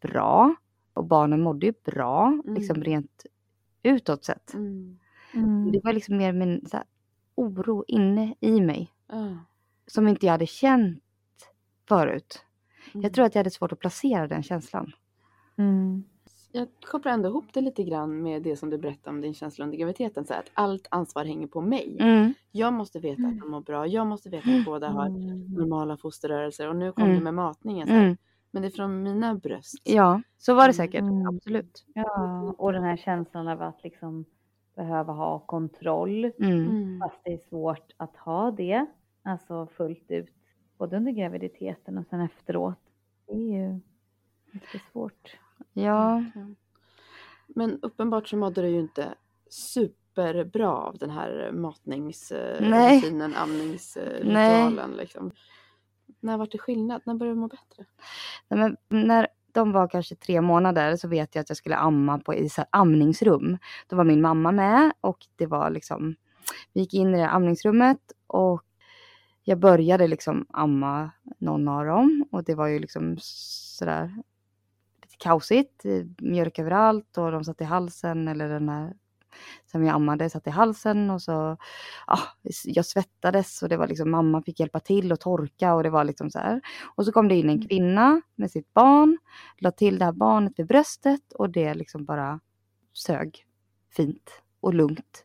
bra 0.00 0.54
och 0.94 1.04
barnen 1.04 1.40
mådde 1.42 1.66
ju 1.66 1.72
bra, 1.84 2.26
Mm. 2.44 2.54
liksom 2.54 2.82
rent 2.84 3.26
utåt 3.84 4.24
sett. 4.24 4.54
Mm. 4.54 4.98
Mm. 5.34 5.72
Det 5.72 5.80
var 5.84 5.92
liksom 5.92 6.16
mer 6.16 6.32
min 6.32 6.66
så 6.66 6.76
här, 6.76 6.86
oro 7.34 7.84
inne 7.88 8.34
i 8.40 8.60
mig 8.60 8.90
Ja. 9.08 9.36
som 9.86 10.08
inte 10.08 10.26
jag 10.26 10.32
hade 10.32 10.46
känt 10.46 11.02
förut. 11.88 12.44
Mm. 12.94 13.02
Jag 13.02 13.12
tror 13.12 13.24
att 13.24 13.34
jag 13.34 13.40
hade 13.40 13.50
svårt 13.50 13.72
att 13.72 13.78
placera 13.80 14.26
den 14.28 14.42
känslan. 14.42 14.92
Mm. 15.56 16.04
Jag 16.52 16.68
kopplar 16.86 17.12
ändå 17.12 17.28
ihop 17.28 17.44
det 17.52 17.60
lite 17.60 17.84
grann 17.84 18.22
med 18.22 18.42
det 18.42 18.56
som 18.56 18.70
du 18.70 18.78
berättade 18.78 19.10
om 19.16 19.20
din 19.20 19.34
känsla 19.34 19.64
under 19.64 19.78
graviditeten. 19.78 20.24
Så 20.24 20.34
att 20.34 20.50
allt 20.54 20.86
ansvar 20.90 21.24
hänger 21.24 21.46
på 21.46 21.60
mig. 21.60 21.96
Mm. 22.00 22.34
Jag 22.52 22.72
måste 22.72 22.98
veta 22.98 23.22
att 23.22 23.38
de 23.40 23.50
mår 23.50 23.60
bra. 23.60 23.86
Jag 23.86 24.06
måste 24.06 24.28
veta 24.30 24.50
att 24.50 24.64
båda 24.64 24.88
har 24.88 25.06
Mm. 25.06 25.46
normala 25.46 25.96
fosterrörelser. 25.96 26.68
Och 26.68 26.76
nu 26.76 26.92
kom 26.92 27.04
Mm. 27.04 27.16
det 27.16 27.22
med 27.24 27.34
matningen. 27.34 27.86
Så 27.88 27.92
här. 27.94 28.16
Men 28.54 28.62
det 28.62 28.68
är 28.68 28.70
från 28.70 29.02
mina 29.02 29.34
bröst. 29.34 29.74
Ja, 29.84 30.22
så 30.38 30.54
var 30.54 30.66
det 30.66 30.74
säkert. 30.74 31.00
Mm. 31.00 31.26
Absolut. 31.26 31.84
Ja, 31.94 32.54
och 32.58 32.72
den 32.72 32.82
här 32.82 32.96
känslan 32.96 33.48
av 33.48 33.62
att 33.62 33.84
liksom 33.84 34.24
behöva 34.76 35.12
ha 35.12 35.38
kontroll. 35.38 36.24
Mm. 36.24 36.52
Mm. 36.52 37.00
Fast 37.00 37.20
det 37.24 37.32
är 37.32 37.38
svårt 37.48 37.92
att 37.96 38.16
ha 38.16 38.50
det, 38.50 38.86
alltså 39.22 39.66
fullt 39.66 40.10
ut, 40.10 40.28
både 40.78 40.96
under 40.96 41.12
graviditeten 41.12 41.98
och 41.98 42.06
sen 42.10 42.20
efteråt. 42.20 42.78
Det 43.26 43.32
är 43.32 43.62
ju 43.62 43.80
mycket 44.52 44.82
svårt. 44.92 45.36
Ja. 45.72 46.24
Men 47.46 47.78
uppenbart 47.82 48.28
så 48.28 48.36
mådde 48.36 48.62
du 48.62 48.68
ju 48.68 48.80
inte 48.80 49.14
superbra 49.50 50.72
av 50.72 50.98
den 50.98 51.10
här 51.10 51.50
matningsrutinen, 51.52 53.34
amningsritualen. 53.34 54.90
Liksom. 54.90 55.30
När 56.20 56.38
var 56.38 56.48
det 56.50 56.58
skillnad? 56.58 57.02
När 57.04 57.14
började 57.14 57.36
du 57.36 57.40
må 57.40 57.48
bättre? 57.48 57.84
Nej, 58.48 58.58
men 58.58 58.76
när 59.06 59.28
de 59.52 59.72
var 59.72 59.88
kanske 59.88 60.14
tre 60.14 60.40
månader 60.40 60.96
så 60.96 61.08
vet 61.08 61.34
jag 61.34 61.42
att 61.42 61.48
jag 61.48 61.56
skulle 61.56 61.76
amma 61.76 62.18
på 62.18 62.34
i 62.34 62.48
så 62.48 62.60
här 62.60 62.68
amningsrum. 62.72 63.58
Då 63.88 63.96
var 63.96 64.04
min 64.04 64.20
mamma 64.20 64.52
med 64.52 64.92
och 65.00 65.18
det 65.36 65.46
var 65.46 65.70
liksom, 65.70 66.14
vi 66.72 66.80
gick 66.80 66.94
in 66.94 67.14
i 67.14 67.18
det 67.18 67.28
amningsrummet 67.28 68.00
och 68.26 68.62
jag 69.42 69.58
började 69.58 70.06
liksom 70.06 70.46
amma 70.48 71.10
någon 71.38 71.68
av 71.68 71.86
dem 71.86 72.24
och 72.30 72.44
det 72.44 72.54
var 72.54 72.66
ju 72.66 72.78
liksom 72.78 73.16
sådär 73.20 74.22
lite 75.02 75.16
kaosigt. 75.18 75.84
Mjölk 76.18 76.58
överallt 76.58 77.18
och 77.18 77.32
de 77.32 77.44
satt 77.44 77.60
i 77.60 77.64
halsen 77.64 78.28
eller 78.28 78.48
den 78.48 78.68
här 78.68 78.94
som 79.66 79.84
jag 79.84 79.94
ammade 79.94 80.30
satt 80.30 80.46
i 80.46 80.50
halsen 80.50 81.10
och 81.10 81.22
så 81.22 81.56
ja, 82.06 82.18
jag 82.64 82.86
svettades 82.86 83.62
och 83.62 83.68
det 83.68 83.76
var 83.76 83.86
liksom 83.88 84.10
mamma 84.10 84.42
fick 84.42 84.60
hjälpa 84.60 84.80
till 84.80 85.12
och 85.12 85.20
torka 85.20 85.74
och 85.74 85.82
det 85.82 85.90
var 85.90 86.04
liksom 86.04 86.30
så 86.30 86.38
här. 86.38 86.60
Och 86.96 87.04
så 87.04 87.12
kom 87.12 87.28
det 87.28 87.34
in 87.34 87.50
en 87.50 87.68
kvinna 87.68 88.20
med 88.34 88.50
sitt 88.50 88.74
barn, 88.74 89.18
la 89.58 89.70
till 89.70 89.98
det 89.98 90.04
här 90.04 90.12
barnet 90.12 90.52
vid 90.56 90.66
bröstet 90.66 91.32
och 91.32 91.50
det 91.50 91.74
liksom 91.74 92.04
bara 92.04 92.40
sög 92.92 93.44
fint 93.96 94.30
och 94.60 94.74
lugnt 94.74 95.24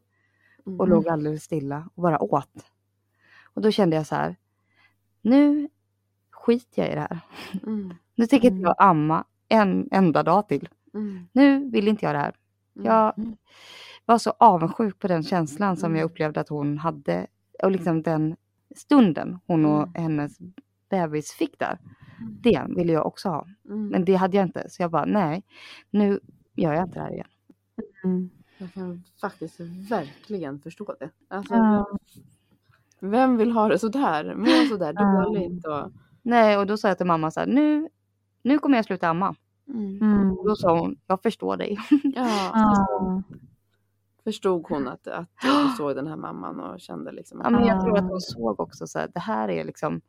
och 0.65 0.71
Mm. 0.73 0.89
låg 0.89 1.07
alldeles 1.07 1.43
stilla 1.43 1.89
och 1.95 2.01
bara 2.03 2.19
åt. 2.23 2.51
Och 3.53 3.61
då 3.61 3.71
kände 3.71 3.95
jag 3.95 4.07
så 4.07 4.15
här, 4.15 4.35
nu 5.21 5.69
skiter 6.31 6.81
jag 6.81 6.91
i 6.91 6.95
det 6.95 7.01
här. 7.01 7.19
Mm. 7.63 7.93
Nu 8.15 8.27
tänker 8.27 8.47
Mm. 8.51 8.61
jag 8.61 8.75
amma 8.77 9.23
en 9.49 9.87
enda 9.91 10.23
dag 10.23 10.47
till. 10.47 10.69
Mm. 10.93 11.27
Nu 11.33 11.69
vill 11.69 11.87
inte 11.87 12.05
jag 12.05 12.15
det 12.15 12.19
här. 12.19 12.35
Mm. 12.75 12.85
Jag 12.87 13.13
var 14.09 14.17
så 14.17 14.33
avundsjuk 14.39 14.99
på 14.99 15.07
den 15.07 15.23
känslan 15.23 15.77
som 15.77 15.87
Mm. 15.91 15.99
jag 15.99 16.05
upplevde 16.05 16.39
att 16.39 16.49
hon 16.49 16.77
hade 16.77 17.27
och 17.63 17.71
liksom 17.71 18.01
den 18.01 18.35
stunden 18.75 19.39
hon 19.45 19.65
och 19.65 19.81
Mm. 19.87 19.93
hennes 19.95 20.37
bebis 20.89 21.31
fick 21.31 21.59
där. 21.59 21.77
Mm. 22.19 22.37
Det 22.41 22.65
ville 22.75 22.93
jag 22.93 23.05
också 23.05 23.29
ha. 23.29 23.45
Mm. 23.65 23.87
Men 23.87 24.05
det 24.05 24.15
hade 24.15 24.37
jag 24.37 24.45
inte. 24.45 24.69
Så 24.69 24.81
jag 24.83 24.91
bara, 24.91 25.05
nej. 25.05 25.43
Nu 25.91 26.19
gör 26.55 26.73
jag 26.73 26.83
inte 26.83 26.99
det 26.99 27.01
här 27.03 27.11
igen. 27.13 27.27
Mm. 28.03 28.29
Jag 28.57 28.73
kan 28.73 29.03
faktiskt 29.21 29.59
verkligen 29.89 30.59
förstå 30.59 30.95
det. 30.99 31.09
Alltså, 31.27 31.53
Ja. 31.55 31.87
Vem 33.01 33.37
vill 33.37 33.51
ha 33.51 33.67
det 33.67 33.79
sådär? 33.79 34.35
Må 34.35 34.45
sådär 34.69 34.93
Ja. 34.95 35.21
dåligt 35.23 35.65
och... 35.67 35.91
Nej, 36.21 36.57
och 36.57 36.67
då 36.67 36.77
sa 36.77 36.87
jag 36.87 36.97
till 36.97 37.07
mamma 37.07 37.31
så 37.31 37.39
här, 37.39 37.47
nu, 37.47 37.89
nu 38.43 38.59
kommer 38.59 38.77
jag 38.77 38.85
sluta 38.85 39.09
amma. 39.09 39.35
Mm. 39.67 39.97
Mm. 40.01 40.35
Då 40.45 40.55
sa 40.55 40.79
hon, 40.79 40.97
jag 41.07 41.21
förstår 41.21 41.57
dig. 41.57 41.77
Ja. 42.03 43.23
förstod 44.29 44.65
hon 44.69 44.87
att, 44.87 45.07
att 45.07 45.29
du 45.41 45.75
såg 45.77 45.95
den 45.95 46.07
här 46.07 46.15
mamman 46.27 46.59
och 46.59 46.79
kände 46.79 47.11
liksom 47.11 47.39
Ja, 47.39 47.45
att 47.45 47.51
men 47.51 47.65
jag 47.65 47.81
tror 47.83 47.97
att 47.97 48.03
Ah. 48.03 48.07
hon 48.07 48.21
såg 48.21 48.59
också 48.59 48.87
så 48.87 48.99
här, 48.99 49.07
det 49.13 49.19
här 49.19 49.49
är 49.49 49.63
liksom 49.63 50.01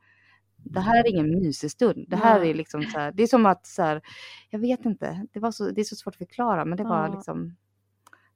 det 0.65 0.81
här 0.81 1.05
är 1.05 1.11
ingen 1.11 1.31
mysig 1.31 1.71
stund. 1.71 2.05
Det 2.09 2.17
här 2.17 2.41
är 2.41 2.55
liksom 2.55 2.83
så 2.83 2.99
här, 2.99 3.13
det 3.13 3.23
är 3.23 3.27
som 3.27 3.47
att 3.47 3.67
så 3.67 3.83
här, 3.83 4.01
jag 4.51 4.59
vet 4.59 4.85
inte, 4.85 5.27
det, 5.33 5.41
var 5.41 5.51
så, 5.51 5.71
det 5.71 5.81
är 5.81 5.85
så 5.85 5.97
svårt 5.97 6.15
att 6.15 6.19
förklara 6.19 6.65
men 6.65 6.79
det 6.79 6.85
var 6.85 7.07
Ja. 7.09 7.15
liksom 7.15 7.57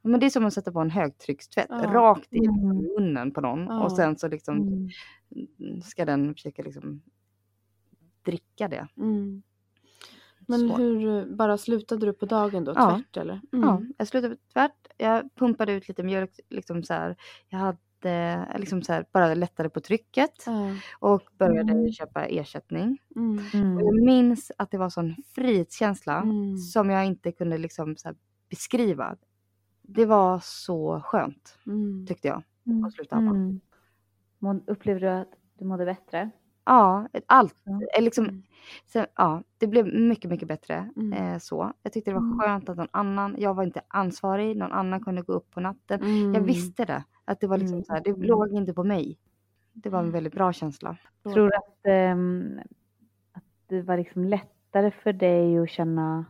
ja, 0.03 0.09
men 0.11 0.21
det 0.21 0.27
är 0.27 0.31
som 0.31 0.45
att 0.47 0.53
sätta 0.55 0.73
på 0.73 0.81
en 0.81 0.91
högtryckstvätt 0.91 1.67
Ja. 1.71 1.77
rakt 1.93 2.33
i 2.33 2.45
Mm. 2.47 2.77
munnen 2.77 3.31
på 3.33 3.41
någon 3.41 3.67
Ja. 3.67 3.85
och 3.85 3.93
sen 3.93 4.19
så 4.19 4.29
liksom 4.29 4.57
Mm. 5.59 5.83
ska 5.83 6.05
den 6.05 6.35
försöka 6.35 6.63
liksom 6.63 7.03
dricka 8.25 8.69
det. 8.69 8.89
Mm. 8.97 9.43
Men 10.49 10.69
Svårt. 10.69 10.79
hur, 10.79 11.27
bara 11.37 11.59
slutade 11.59 12.07
du 12.07 12.13
på 12.13 12.27
dagen 12.27 12.65
då? 12.65 12.73
Ja. 12.77 12.91
Tvärt 12.91 13.17
eller? 13.17 13.41
Ja, 13.51 13.59
Mm. 13.77 13.93
jag 13.99 14.09
slutade 14.09 14.37
tvärt. 14.53 14.87
Jag 14.97 15.35
pumpade 15.35 15.73
ut 15.73 15.89
lite 15.89 16.03
mjölk, 16.03 16.41
liksom 16.51 16.83
så 16.83 16.95
här. 16.95 17.17
Jag 17.49 17.59
hade 17.59 18.49
liksom 18.59 18.83
så 18.83 18.93
här, 18.93 19.07
bara 19.13 19.35
lättade 19.35 19.69
på 19.71 19.81
trycket 19.81 20.31
Ja. 20.47 20.71
och 20.99 21.23
började 21.39 21.73
Mm. 21.73 21.93
köpa 21.93 22.25
ersättning. 22.25 22.99
Mm. 23.17 23.39
Och 23.39 23.55
Mm. 23.55 23.79
jag 23.81 24.03
minns 24.05 24.53
att 24.59 24.71
det 24.71 24.79
var 24.79 24.91
sån 24.91 25.15
frihetskänsla 25.35 26.23
Mm. 26.23 26.57
som 26.57 26.91
jag 26.91 27.07
inte 27.07 27.33
kunde 27.33 27.59
liksom 27.59 27.97
så 27.97 28.09
här 28.09 28.17
beskriva. 28.51 29.17
Det 29.83 30.07
var 30.07 30.41
så 30.43 31.01
skönt 31.05 31.59
Mm. 31.67 32.07
tyckte 32.07 32.29
jag. 32.29 32.43
Mm. 32.67 32.85
att 32.85 32.93
sluta. 32.93 33.17
Mm. 33.17 33.61
Upplevde 34.67 35.07
du 35.07 35.11
att 35.13 35.33
du 35.59 35.65
mådde 35.65 35.85
bättre? 35.85 36.31
Ja, 36.67 37.09
allt. 37.27 37.55
Eh, 37.97 38.03
Liksom, 38.05 38.25
Mm. 38.25 38.43
sen, 38.87 39.07
ja, 39.17 39.43
det 39.59 39.67
blev 39.67 39.87
mycket, 39.95 40.31
mycket 40.31 40.49
bättre. 40.49 40.91
Mm. 40.97 41.13
Eh, 41.13 41.39
så. 41.39 41.73
Jag 41.83 41.93
tyckte 41.93 42.11
det 42.11 42.15
var 42.15 42.21
Mm. 42.27 42.39
skönt 42.39 42.69
att 42.69 42.77
någon 42.77 42.89
annan, 42.91 43.37
jag 43.39 43.55
var 43.55 43.65
inte 43.65 43.81
ansvarig, 43.89 44.57
någon 44.57 44.73
annan 44.73 45.01
kunde 45.05 45.23
gå 45.23 45.33
upp 45.33 45.51
på 45.51 45.61
natten. 45.61 46.01
Jag 46.03 46.29
Mm. 46.29 46.45
visste 46.45 46.85
det. 46.85 47.05
Att 47.25 47.41
det 47.41 47.47
var 47.47 47.59
liksom 47.59 47.75
Mm. 47.75 47.85
så 47.85 47.93
här, 47.93 48.01
det 48.05 48.13
låg 48.27 48.53
inte 48.53 48.73
på 48.75 48.85
mig. 48.85 49.19
Det 49.73 49.89
var 49.91 49.99
en 49.99 50.11
väldigt 50.11 50.35
bra 50.35 50.53
känsla. 50.53 50.97
Tror 51.23 51.35
du 51.51 51.57
att, 51.57 51.79
ehm, 51.87 52.61
att 53.33 53.45
det 53.67 53.83
var 53.83 53.97
liksom 53.97 54.25
lättare 54.25 54.91
för 54.91 55.13
dig 55.13 55.59
att 55.59 55.71
känna 55.71 56.25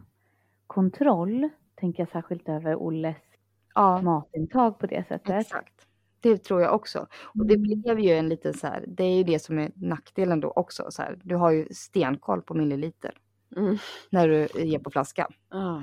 kontroll? 0.67 1.49
Tänker 1.75 2.03
jag 2.03 2.11
särskilt 2.11 2.49
över 2.49 2.77
Olles 2.77 3.17
Ja, 3.75 4.03
matintag 4.03 4.79
på 4.79 4.87
det 4.87 5.05
sättet. 5.09 5.41
exakt. 5.41 5.84
Det 6.25 6.39
tror 6.45 6.61
jag 6.63 6.75
också. 6.75 7.07
Och 7.23 7.47
det 7.47 7.55
Mm. 7.55 7.81
blev 7.83 8.01
ju 8.01 8.11
en 8.11 8.29
liten 8.29 8.55
så 8.55 8.67
här, 8.67 8.85
det 8.89 9.05
är 9.05 9.17
ju 9.17 9.23
det 9.25 9.39
som 9.39 9.59
är 9.59 9.71
nackdelen 9.75 10.41
då 10.41 10.51
också. 10.51 10.87
Så 10.91 11.03
här, 11.03 11.19
du 11.23 11.37
har 11.37 11.51
ju 11.51 11.69
stenkoll 11.71 12.43
på 12.43 12.55
milliliter 12.55 13.13
Mm. 13.57 13.77
när 14.11 14.29
du 14.29 14.49
ger 14.65 14.79
på 14.79 14.91
flaska. 14.91 15.29
Ja. 15.51 15.83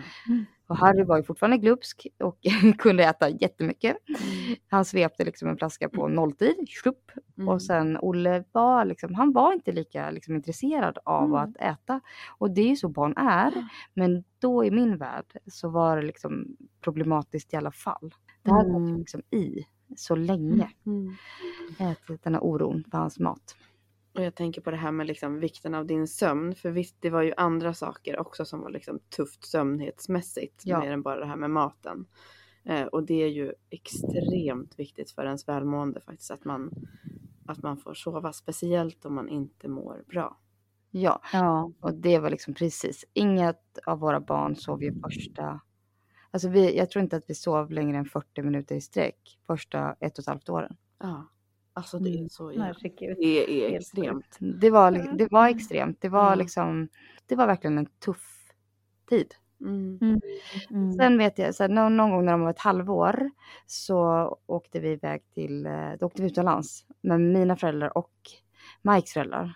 Och 0.67 0.77
Harry 0.77 1.03
var 1.03 1.17
ju 1.17 1.23
fortfarande 1.23 1.57
glupsk 1.57 2.07
och 2.23 2.37
kunde 2.77 3.03
äta 3.03 3.29
jättemycket. 3.29 3.97
Mm. 4.09 4.55
Han 4.69 4.85
svepte 4.85 5.25
liksom 5.25 5.49
en 5.49 5.57
flaska 5.57 5.89
på 5.89 6.07
nolltid, 6.07 6.55
schlupp. 6.69 7.11
Mm. 7.37 7.49
Och 7.49 7.61
sen 7.61 7.97
Olle 8.01 8.43
var 8.51 8.85
liksom, 8.85 9.15
han 9.15 9.31
var 9.33 9.53
inte 9.53 9.71
lika 9.71 10.11
liksom 10.11 10.35
intresserad 10.35 10.97
av 11.05 11.23
Mm. 11.25 11.35
att 11.35 11.57
äta. 11.57 12.01
Och 12.37 12.51
det 12.51 12.61
är 12.61 12.67
ju 12.69 12.75
så 12.75 12.87
barn 12.89 13.13
är. 13.17 13.53
Men 13.93 14.23
då 14.39 14.65
i 14.65 14.71
min 14.71 14.97
värld 14.97 15.37
så 15.47 15.69
var 15.69 15.97
det 15.97 16.03
liksom 16.03 16.57
problematiskt 16.81 17.53
i 17.53 17.57
alla 17.57 17.71
fall. 17.71 18.13
Det 18.43 18.51
här 18.53 18.61
satt 18.63 18.75
Mm. 18.75 18.97
liksom 18.99 19.21
i 19.31 19.65
så 19.95 20.15
länge. 20.15 20.71
Mm. 20.85 21.15
Ätit 21.79 22.23
den 22.23 22.33
här 22.33 22.43
oron 22.43 22.83
för 22.91 22.97
hans 22.97 23.19
mat. 23.19 23.55
Och 24.13 24.21
jag 24.23 24.35
tänker 24.35 24.61
på 24.61 24.71
det 24.71 24.77
här 24.77 24.91
med 24.91 25.07
liksom 25.07 25.39
vikten 25.39 25.75
av 25.75 25.85
din 25.85 26.07
sömn. 26.07 26.55
För 26.55 26.71
visst, 26.71 26.95
det 26.99 27.09
var 27.09 27.21
ju 27.21 27.33
andra 27.37 27.73
saker 27.73 28.19
också 28.19 28.45
som 28.45 28.59
var 28.61 28.69
liksom 28.69 28.99
tufft 29.17 29.45
sömnhetsmässigt. 29.45 30.61
Ja. 30.65 30.79
Mer 30.79 30.91
än 30.91 31.01
bara 31.01 31.19
det 31.19 31.25
här 31.25 31.35
med 31.35 31.49
maten. 31.49 32.05
Eh, 32.63 32.83
och 32.83 33.03
det 33.03 33.23
är 33.23 33.27
ju 33.27 33.53
extremt 33.69 34.79
viktigt 34.79 35.11
för 35.11 35.25
ens 35.25 35.47
välmående 35.47 36.01
faktiskt. 36.01 36.31
Att 36.31 36.45
man, 36.45 36.71
att 37.45 37.63
man 37.63 37.77
får 37.77 37.93
sova. 37.93 38.33
Speciellt 38.33 39.05
om 39.05 39.15
man 39.15 39.29
inte 39.29 39.67
mår 39.67 40.03
bra. 40.07 40.37
Ja, 40.91 41.21
Ja. 41.33 41.71
och 41.79 41.93
det 41.93 42.19
var 42.19 42.29
liksom 42.29 42.53
precis. 42.53 43.05
Inget 43.13 43.79
av 43.85 43.99
våra 43.99 44.19
barn 44.19 44.55
sov 44.55 44.83
ju 44.83 45.01
första... 45.01 45.61
Alltså 46.32 46.49
vi, 46.49 46.77
jag 46.77 46.89
tror 46.89 47.03
inte 47.03 47.15
att 47.17 47.23
vi 47.29 47.36
sov 47.36 47.71
längre 47.71 47.97
än 47.97 48.05
40 48.05 48.41
minuter 48.41 48.75
i 48.75 48.82
sträck 48.82 49.39
första 49.47 49.95
ett 49.99 50.17
och 50.17 50.21
ett 50.23 50.27
halvt 50.27 50.49
åren. 50.49 50.75
Ja. 50.99 51.27
Alltså 51.73 51.99
det 51.99 52.09
är 52.09 52.17
Mm. 52.17 52.29
så. 52.29 52.49
Herregud. 52.59 53.17
Det 53.17 53.65
är 53.73 53.75
extremt. 53.77 54.38
Det 54.39 54.69
var, 54.69 54.91
det 55.17 55.27
var 55.32 55.47
extremt. 55.47 56.01
Det 56.01 56.09
var 56.09 56.29
Ja. 56.29 56.36
liksom, 56.36 56.89
det 57.25 57.36
var 57.36 57.47
verkligen 57.47 57.77
en 57.77 57.86
tuff 57.86 58.51
tid. 59.09 59.34
Mm. 59.61 59.99
Mm. 60.71 60.93
Sen 60.93 61.17
vet 61.17 61.38
jag, 61.39 61.55
så 61.55 61.63
här, 61.63 61.69
någon, 61.69 61.97
någon 61.97 62.11
gång 62.11 62.25
när 62.25 62.32
de 62.32 62.41
var 62.41 62.49
ett 62.49 62.59
halvår 62.59 63.32
så 63.65 63.97
åkte 64.45 64.79
vi 64.79 64.91
iväg 64.91 65.21
till, 65.34 65.65
eh, 65.65 65.91
då 65.99 66.05
åkte 66.05 66.21
vi 66.21 66.27
utomlands 66.27 66.86
med 67.01 67.21
mina 67.21 67.55
föräldrar 67.55 67.97
och 67.97 68.11
Mikes 68.82 69.13
föräldrar. 69.13 69.53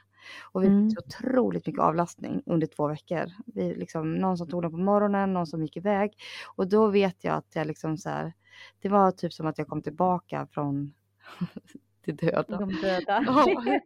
Och 0.51 0.63
vi 0.63 0.67
Mm. 0.67 0.89
fick 0.89 0.99
så 0.99 1.05
otroligt 1.07 1.65
mycket 1.67 1.81
avlastning 1.81 2.41
under 2.45 2.67
två 2.67 2.87
veckor. 2.87 3.25
Vi, 3.45 3.75
liksom, 3.75 4.15
någon 4.15 4.37
som 4.37 4.47
tog 4.47 4.61
dem 4.61 4.71
på 4.71 4.77
morgonen, 4.77 5.33
någon 5.33 5.47
som 5.47 5.61
gick 5.63 5.77
iväg. 5.77 6.13
Och 6.55 6.67
då 6.67 6.87
vet 6.87 7.23
jag 7.23 7.35
att 7.35 7.55
jag 7.55 7.67
liksom 7.67 7.97
så 7.97 8.09
här, 8.09 8.33
det 8.81 8.89
var 8.89 9.11
typ 9.11 9.33
som 9.33 9.47
att 9.47 9.57
jag 9.57 9.67
kom 9.67 9.81
tillbaka 9.81 10.47
från 10.51 10.93
till 12.05 12.15
döden. 12.15 12.59
De 12.59 12.69
döda. 12.81 13.23
Ja. 13.27 13.45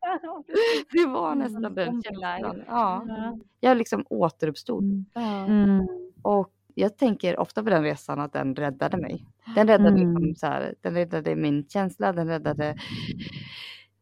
Det 0.91 1.05
var 1.05 1.31
Mm, 1.31 1.39
nästan 1.39 1.75
den 1.75 2.01
känslan. 2.03 2.63
Ja. 2.67 3.05
Ja. 3.07 3.37
Jag 3.59 3.77
liksom 3.77 4.05
återuppstod. 4.09 4.83
Mm. 5.15 5.45
Mm. 5.45 5.87
Och 6.21 6.51
jag 6.73 6.97
tänker 6.97 7.39
ofta 7.39 7.63
på 7.63 7.69
den 7.69 7.83
resan 7.83 8.19
att 8.19 8.33
den 8.33 8.55
räddade 8.55 8.97
mig. 8.97 9.25
Den 9.55 9.67
räddade, 9.67 9.89
Mm. 9.89 9.99
liksom 10.13 10.35
så 10.35 10.45
här, 10.47 10.75
den 10.81 10.93
räddade 10.93 11.35
min 11.35 11.67
känsla, 11.69 12.13
den 12.13 12.27
räddade 12.27 12.77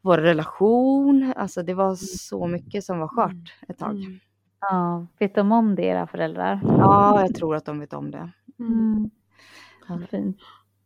vår 0.08 0.18
relation. 0.18 1.34
Alltså 1.36 1.64
det 1.64 1.74
var 1.74 1.96
så 1.96 2.48
mycket 2.48 2.84
som 2.84 3.00
var 3.00 3.08
skört 3.08 3.54
ett 3.68 3.78
tag. 3.78 3.96
Mm. 3.96 4.20
Ja. 4.60 5.08
Vet 5.20 5.36
de 5.36 5.52
om 5.52 5.76
det, 5.76 5.84
era 5.86 6.08
föräldrar? 6.08 6.60
Ja, 6.64 7.22
jag 7.22 7.36
tror 7.36 7.56
att 7.56 7.66
de 7.66 7.80
vet 7.80 7.94
om 7.94 8.12
det. 8.12 8.32
Mm. 8.60 9.10
Vad 9.90 10.10
fint. 10.10 10.38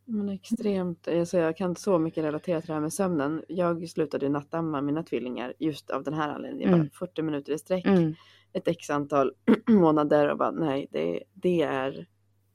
Men 0.06 0.30
extremt, 0.30 1.08
alltså 1.08 1.38
jag 1.38 1.58
kan 1.58 1.76
så 1.76 2.00
mycket 2.00 2.24
relatera 2.24 2.62
till 2.62 2.68
det 2.68 2.74
här 2.74 2.82
med 2.82 2.94
sömnen. 2.94 3.44
Jag 3.48 3.90
slutade 3.90 4.26
ju 4.26 4.32
nattamma 4.32 4.82
mina 4.82 5.04
tvillingar 5.04 5.54
just 5.60 5.90
av 5.90 6.04
den 6.04 6.14
här 6.14 6.30
anledningen. 6.30 6.74
Mm. 6.74 6.80
Bara 6.80 6.90
40 7.08 7.22
minuter 7.22 7.54
i 7.54 7.58
sträck, 7.58 7.86
Mm. 7.86 8.14
ett 8.54 8.68
x 8.68 8.90
antal 8.90 9.32
månader 9.68 10.28
och 10.32 10.38
bara 10.38 10.52
nej, 10.52 10.88
det, 10.92 11.24
det, 11.34 11.62
är, 11.62 12.08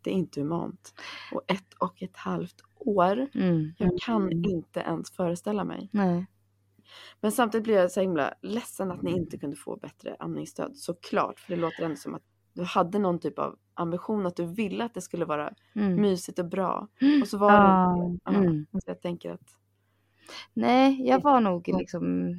det 0.03 0.11
är 0.11 0.14
inte 0.14 0.41
humant. 0.41 0.95
Och 1.33 1.43
ett 1.47 1.75
och 1.79 2.03
ett 2.03 2.17
halvt 2.17 2.57
år, 2.79 3.27
Mm. 3.35 3.73
jag 3.79 3.99
kan 4.01 4.23
Mm. 4.23 4.45
inte 4.45 4.81
ens 4.81 5.11
föreställa 5.11 5.64
mig. 5.64 5.89
Nej. 5.93 6.27
Men 7.20 7.32
samtidigt 7.32 7.64
blir 7.64 7.74
jag 7.74 7.91
så 7.93 8.01
himla 8.01 8.34
ledsen 8.43 8.91
att 8.91 9.03
ni 9.03 9.11
inte 9.11 9.39
kunde 9.39 9.57
få 9.57 9.76
bättre 9.76 10.16
amningsstöd. 10.18 10.76
Såklart, 10.76 11.41
för 11.41 11.55
det 11.55 11.61
låter 11.61 11.82
ändå 11.84 11.97
som 11.97 12.14
att 12.14 12.22
du 12.53 12.62
hade 12.64 12.99
någon 12.99 13.18
typ 13.20 13.39
av 13.39 13.59
ambition 13.74 14.26
att 14.26 14.37
du 14.37 14.47
ville 14.47 14.84
att 14.84 14.95
det 14.95 15.01
skulle 15.01 15.24
vara 15.24 15.53
Mm. 15.74 15.95
mysigt 16.01 16.39
och 16.39 16.45
bra. 16.49 16.89
Och 17.22 17.28
så 17.28 17.39
var 17.39 17.53
Ja. 17.53 17.97
det 17.97 18.07
inte 18.12 18.30
det. 18.30 18.37
Mm. 18.47 18.66
Så 18.72 18.80
jag 18.91 19.01
tänker 19.03 19.30
att 19.32 19.57
Nej, 20.55 21.07
jag 21.09 21.22
var 21.22 21.41
nog 21.41 21.68
liksom, 21.68 22.34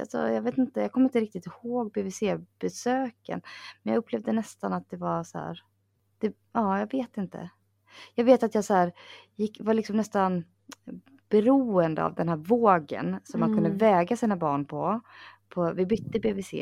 alltså, 0.00 0.18
jag 0.18 0.42
vet 0.42 0.58
inte, 0.58 0.80
jag 0.80 0.92
kommer 0.92 1.06
inte 1.06 1.20
riktigt 1.20 1.46
ihåg 1.46 1.92
BVC-besöken. 1.92 3.42
Men 3.82 3.92
jag 3.94 3.98
upplevde 3.98 4.32
nästan 4.32 4.72
att 4.72 4.90
det 4.90 4.96
var 4.96 5.24
så 5.24 5.38
här, 5.38 5.62
det, 6.18 6.36
ja 6.52 6.78
jag 6.78 6.92
vet 6.92 7.16
inte. 7.16 7.50
Jag 8.14 8.24
vet 8.24 8.42
att 8.42 8.54
jag 8.54 8.64
så 8.64 8.74
här, 8.74 8.92
gick, 9.36 9.60
var 9.60 9.74
liksom 9.74 9.96
nästan 9.96 10.44
beroende 11.32 12.04
av 12.04 12.14
den 12.14 12.28
här 12.28 12.36
vågen 12.36 13.16
som 13.24 13.40
man 13.40 13.54
kunde 13.54 13.68
Mm. 13.68 13.78
väga 13.78 14.16
sina 14.16 14.36
barn 14.36 14.64
på. 14.64 15.00
på 15.48 15.72
vi 15.72 15.86
bytte 15.86 16.20
BVC. 16.20 16.54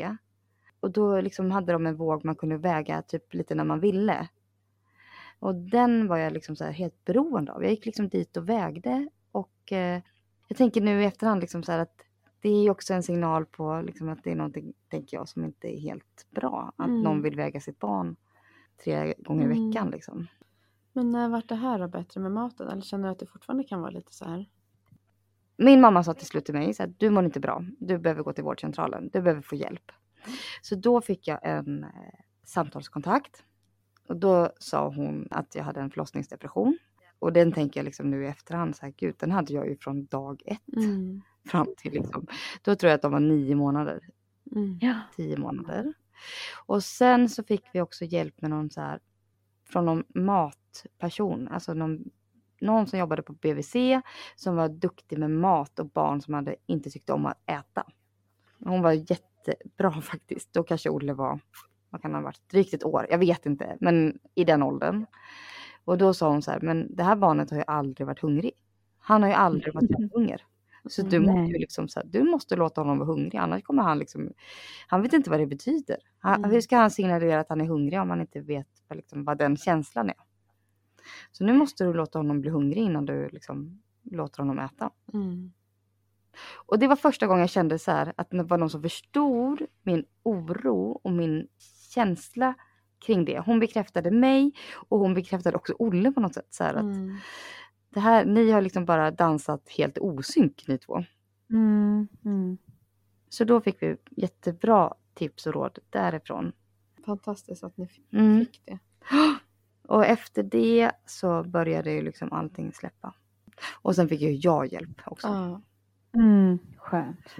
Och 0.79 0.91
då 0.91 1.21
liksom 1.21 1.51
hade 1.51 1.73
de 1.73 1.85
en 1.87 1.95
våg 1.95 2.25
man 2.25 2.35
kunde 2.35 2.57
väga 2.57 3.01
typ 3.01 3.33
lite 3.33 3.55
när 3.55 3.63
man 3.63 3.79
ville. 3.79 4.27
Och 5.39 5.55
den 5.55 6.07
var 6.07 6.17
jag 6.17 6.33
liksom 6.33 6.55
så 6.55 6.63
här 6.63 6.71
helt 6.71 7.05
beroende 7.05 7.51
av. 7.53 7.63
Jag 7.63 7.71
gick 7.71 7.85
liksom 7.85 8.09
dit 8.09 8.37
och 8.37 8.49
vägde 8.49 9.07
och 9.31 9.71
eh, 9.71 10.01
jag 10.47 10.57
tänker 10.57 10.81
nu 10.81 11.01
i 11.01 11.05
efterhand 11.05 11.41
liksom 11.41 11.63
så 11.63 11.71
här 11.71 11.79
att 11.79 12.01
det 12.41 12.49
är 12.49 12.69
också 12.69 12.93
en 12.93 13.03
signal 13.03 13.45
på 13.45 13.81
liksom 13.85 14.09
att 14.09 14.23
det 14.23 14.31
är 14.31 14.35
någonting, 14.35 14.73
tänker 14.89 15.17
jag, 15.17 15.29
som 15.29 15.45
inte 15.45 15.67
är 15.77 15.79
helt 15.79 16.27
bra. 16.29 16.71
Att 16.75 16.87
Mm. 16.87 17.01
någon 17.01 17.21
vill 17.21 17.35
väga 17.35 17.59
sitt 17.59 17.79
barn 17.79 18.15
tre 18.83 19.13
gånger 19.17 19.41
i 19.41 19.45
Mm. 19.45 19.69
veckan 19.69 19.89
liksom. 19.91 20.27
Men 20.93 21.09
när 21.09 21.29
vart 21.29 21.49
det 21.49 21.55
här 21.55 21.79
då 21.79 21.87
bättre 21.87 22.21
med 22.21 22.31
maten? 22.31 22.67
Eller 22.67 22.81
känner 22.81 23.07
du 23.07 23.11
att 23.11 23.19
det 23.19 23.25
fortfarande 23.25 23.63
kan 23.63 23.81
vara 23.81 23.91
lite 23.91 24.13
så 24.13 24.25
här? 24.25 24.45
Min 25.57 25.81
mamma 25.81 26.03
sa 26.03 26.13
till 26.13 26.27
slut 26.27 26.45
till 26.45 26.53
mig 26.55 26.73
så 26.73 26.83
här, 26.83 26.93
du 26.97 27.09
mår 27.09 27.25
inte 27.25 27.39
bra. 27.39 27.65
Du 27.79 27.97
behöver 27.97 28.23
gå 28.23 28.33
till 28.33 28.43
vårdcentralen. 28.43 29.09
Du 29.13 29.21
behöver 29.21 29.41
få 29.41 29.55
hjälp. 29.55 29.91
Så 30.61 30.75
då 30.75 31.01
fick 31.01 31.27
jag 31.27 31.39
en 31.43 31.83
eh, 31.83 31.89
samtalskontakt. 32.43 33.43
Och 34.07 34.17
då 34.17 34.51
sa 34.59 34.87
hon 34.89 35.27
att 35.31 35.55
jag 35.55 35.63
hade 35.63 35.79
en 35.81 35.91
förlossningsdepression. 35.91 36.77
Och 37.19 37.33
den 37.33 37.51
tänker 37.51 37.79
jag 37.79 37.85
liksom 37.85 38.09
nu 38.11 38.23
i 38.25 38.27
efterhand 38.27 38.75
så 38.75 38.85
här, 38.85 38.93
gud 38.97 39.15
den 39.19 39.31
hade 39.31 39.53
jag 39.53 39.67
ju 39.69 39.77
från 39.77 40.05
dag 40.05 40.41
ett 40.45 40.75
Mm. 40.77 41.21
fram 41.49 41.67
till 41.77 41.91
liksom, 41.93 42.27
då 42.61 42.75
tror 42.75 42.89
jag 42.89 42.95
att 42.95 43.01
de 43.01 43.11
var 43.11 43.19
nio 43.19 43.55
månader, 43.55 43.99
Mm. 44.55 44.77
Ja. 44.81 44.93
tio 45.15 45.37
månader. 45.37 45.93
Och 46.65 46.83
sen 46.83 47.29
så 47.29 47.43
fick 47.43 47.63
vi 47.73 47.81
också 47.81 48.05
hjälp 48.05 48.41
med 48.41 48.49
någon 48.49 48.69
så 48.69 48.81
här, 48.81 48.99
från 49.69 49.85
någon 49.85 50.03
matperson, 50.15 51.47
alltså 51.47 51.73
någon, 51.73 52.03
någon 52.61 52.87
som 52.87 52.99
jobbade 52.99 53.21
på 53.21 53.33
BVC 53.33 53.75
som 54.35 54.55
var 54.55 54.69
duktig 54.69 55.19
med 55.19 55.31
mat 55.31 55.79
och 55.79 55.89
barn 55.89 56.21
som 56.21 56.33
hade 56.33 56.55
inte 56.65 56.89
tyckte 56.89 57.13
om 57.13 57.25
att 57.25 57.37
äta. 57.45 57.85
Hon 58.59 58.81
var 58.81 58.91
jättebra 58.91 59.91
faktiskt. 60.01 60.53
Då 60.53 60.63
kanske 60.63 60.89
Olle 60.89 61.13
var, 61.13 61.39
vad 61.89 62.01
kan 62.01 62.13
han 62.13 62.23
ha 62.23 62.27
varit, 62.27 62.49
drygt 62.49 62.73
ett 62.73 62.85
år, 62.85 63.07
jag 63.09 63.17
vet 63.17 63.45
inte, 63.45 63.77
men 63.79 64.19
i 64.35 64.43
den 64.43 64.63
åldern. 64.63 65.05
Och 65.85 65.97
då 65.97 66.13
sa 66.13 66.29
hon 66.29 66.41
så 66.41 66.51
här, 66.51 66.59
men 66.61 66.95
det 66.95 67.03
här 67.03 67.15
barnet 67.15 67.49
har 67.49 67.57
ju 67.57 67.63
aldrig 67.67 68.07
varit 68.07 68.19
hungrig. 68.19 68.51
Han 68.99 69.21
har 69.21 69.29
ju 69.29 69.35
aldrig 69.35 69.73
varit 69.73 69.87
för 69.87 70.19
hunger. 70.19 70.45
Så 70.89 71.01
du 71.01 71.19
måste 71.19 71.41
ju 71.41 71.51
Nej. 71.51 71.59
liksom 71.59 71.87
så 71.87 71.99
här, 71.99 72.07
du 72.07 72.23
måste 72.23 72.55
låta 72.55 72.81
honom 72.81 72.97
vara 72.97 73.07
hungrig, 73.07 73.37
annars 73.37 73.63
kommer 73.63 73.83
han 73.83 73.99
liksom, 73.99 74.33
han 74.87 75.01
vet 75.01 75.13
inte 75.13 75.29
vad 75.29 75.39
det 75.39 75.47
betyder. 75.47 75.97
Han, 76.19 76.35
Mm. 76.35 76.51
Hur 76.51 76.61
ska 76.61 76.77
han 76.77 76.91
signalera 76.91 77.39
att 77.39 77.49
han 77.49 77.61
är 77.61 77.65
hungrig 77.65 77.99
om 77.99 78.09
han 78.09 78.21
inte 78.21 78.41
vet 78.41 78.67
liksom, 78.93 79.23
vad 79.23 79.37
den 79.37 79.57
känslan 79.57 80.09
är? 80.09 80.15
Så 81.31 81.43
nu 81.43 81.53
måste 81.53 81.83
du 81.83 81.93
låta 81.93 82.19
honom 82.19 82.41
bli 82.41 82.49
hungrig 82.49 82.83
innan 82.83 83.05
du 83.05 83.29
liksom 83.29 83.81
låter 84.03 84.39
honom 84.39 84.59
äta. 84.59 84.89
Mm. 85.13 85.51
Och 86.65 86.79
det 86.79 86.87
var 86.87 86.95
första 86.95 87.27
gången 87.27 87.41
jag 87.41 87.49
kände 87.49 87.79
så 87.79 87.91
här 87.91 88.13
att 88.17 88.29
det 88.29 88.43
var 88.43 88.57
någon 88.57 88.69
som 88.69 88.81
förstod 88.81 89.61
min 89.83 90.05
oro 90.23 90.99
och 91.03 91.11
min 91.11 91.47
känsla 91.93 92.53
kring 93.05 93.25
det. 93.25 93.39
Hon 93.39 93.59
bekräftade 93.59 94.11
mig 94.11 94.51
och 94.73 94.99
hon 94.99 95.13
bekräftade 95.13 95.57
också 95.57 95.73
Olle 95.79 96.11
på 96.11 96.19
något 96.19 96.33
sätt. 96.33 96.47
Så 96.49 96.63
här 96.63 96.73
att 96.73 96.81
Mm. 96.81 97.17
det 97.89 97.99
här, 97.99 98.25
ni 98.25 98.51
har 98.51 98.61
liksom 98.61 98.85
bara 98.85 99.11
dansat 99.11 99.69
helt 99.69 99.97
osynk 99.97 100.63
ni 100.67 100.77
två. 100.77 101.03
Mm. 101.49 102.07
Mm. 102.25 102.57
Så 103.29 103.43
då 103.43 103.61
fick 103.61 103.81
vi 103.81 103.97
jättebra 104.09 104.93
tips 105.13 105.47
och 105.47 105.53
råd 105.53 105.79
därifrån. 105.89 106.51
Fantastiskt 107.05 107.63
att 107.63 107.77
ni 107.77 107.87
fick 107.87 108.13
Mm. 108.13 108.39
fick 108.39 108.61
det. 108.65 108.79
Och 109.91 110.05
efter 110.05 110.43
det 110.43 110.91
så 111.05 111.43
började 111.43 111.91
ju 111.91 112.01
liksom 112.01 112.33
allting 112.33 112.73
släppa. 112.73 113.13
Och 113.81 113.95
sen 113.95 114.07
fick 114.07 114.21
ju 114.21 114.31
jag 114.31 114.73
hjälp 114.73 115.01
också. 115.05 115.27
Ja, 115.27 115.61
Mm. 116.13 116.59
Skönt. 116.77 117.35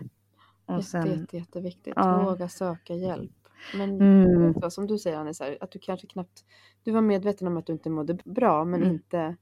och 0.66 0.74
jätte, 0.74 0.84
sen, 0.88 1.08
jätte, 1.20 1.38
jätteviktigt. 1.38 1.94
Ja. 1.96 2.24
Våga 2.24 2.50
söka 2.50 2.94
hjälp. 2.96 3.32
Men 3.78 4.02
Mm. 4.02 4.72
som 4.72 4.88
du 4.88 4.98
säger 4.98 5.18
Annie, 5.18 5.34
så 5.34 5.44
här, 5.44 5.58
att 5.62 5.72
du 5.72 5.80
kanske 5.80 6.08
knappt, 6.08 6.46
du 6.84 6.92
var 6.92 7.02
medveten 7.02 7.48
om 7.48 7.58
att 7.58 7.66
du 7.66 7.74
inte 7.74 7.90
mådde 7.90 8.14
bra 8.26 8.66
men 8.66 8.82
Mm. 8.82 8.94
inte, 8.94 9.36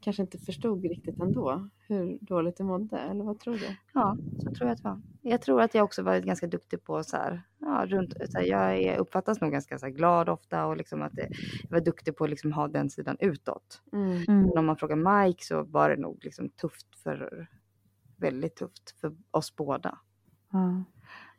kanske 0.00 0.22
inte 0.22 0.38
förstod 0.38 0.84
riktigt 0.84 1.20
ändå 1.20 1.68
hur 1.88 2.18
dåligt 2.20 2.56
du 2.56 2.64
mådde. 2.64 2.98
Eller 2.98 3.24
vad 3.24 3.38
tror 3.38 3.54
du? 3.54 3.76
ja, 3.92 4.16
så 4.38 4.50
tror 4.54 4.68
jag 4.68 4.74
att 4.74 4.82
det 4.82 4.88
var. 4.88 5.02
Jag 5.22 5.42
tror 5.42 5.60
att 5.62 5.74
jag 5.74 5.84
också 5.84 6.02
varit 6.02 6.24
ganska 6.24 6.46
duktig 6.46 6.84
på 6.84 7.04
så 7.04 7.16
här, 7.16 7.42
ja, 7.60 7.86
runt, 7.88 8.14
så 8.30 8.38
här, 8.38 8.44
jag 8.44 8.78
är, 8.78 8.98
uppfattas 8.98 9.40
nog 9.40 9.52
ganska 9.52 9.78
så 9.78 9.86
här, 9.86 9.92
glad 9.92 10.28
ofta 10.28 10.66
och 10.66 10.76
liksom 10.76 11.02
att 11.02 11.12
det, 11.12 11.28
jag 11.62 11.70
var 11.70 11.80
duktig 11.80 12.16
på 12.16 12.24
att 12.24 12.30
liksom 12.30 12.52
ha 12.52 12.68
den 12.68 12.90
sidan 12.90 13.16
utåt. 13.20 13.82
Mm. 13.92 14.12
Mm. 14.28 14.42
Men 14.42 14.58
om 14.58 14.66
man 14.66 14.76
frågar 14.76 15.24
Mike 15.26 15.44
så 15.44 15.62
var 15.62 15.90
det 15.90 15.96
nog 15.96 16.24
liksom 16.24 16.48
tufft 16.48 16.96
för, 16.96 17.48
väldigt 18.16 18.56
tufft 18.56 19.00
för 19.00 19.16
oss 19.30 19.56
båda. 19.56 19.98
Ja. 20.52 20.84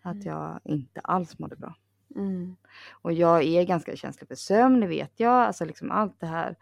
Att 0.02 0.26
jag 0.26 0.60
inte 0.64 1.00
alls 1.00 1.40
mådde 1.40 1.56
bra. 1.56 1.76
Mm. 2.16 2.56
Och 2.92 3.14
jag 3.14 3.44
är 3.44 3.64
ganska 3.64 3.96
känslig 3.96 4.28
för 4.28 4.36
sömn, 4.36 4.80
det 4.80 4.88
vet 4.88 5.20
jag. 5.20 5.34
Alltså 5.34 5.66
liksom 5.66 5.92
allt 5.92 6.20
det 6.20 6.28
här 6.28 6.56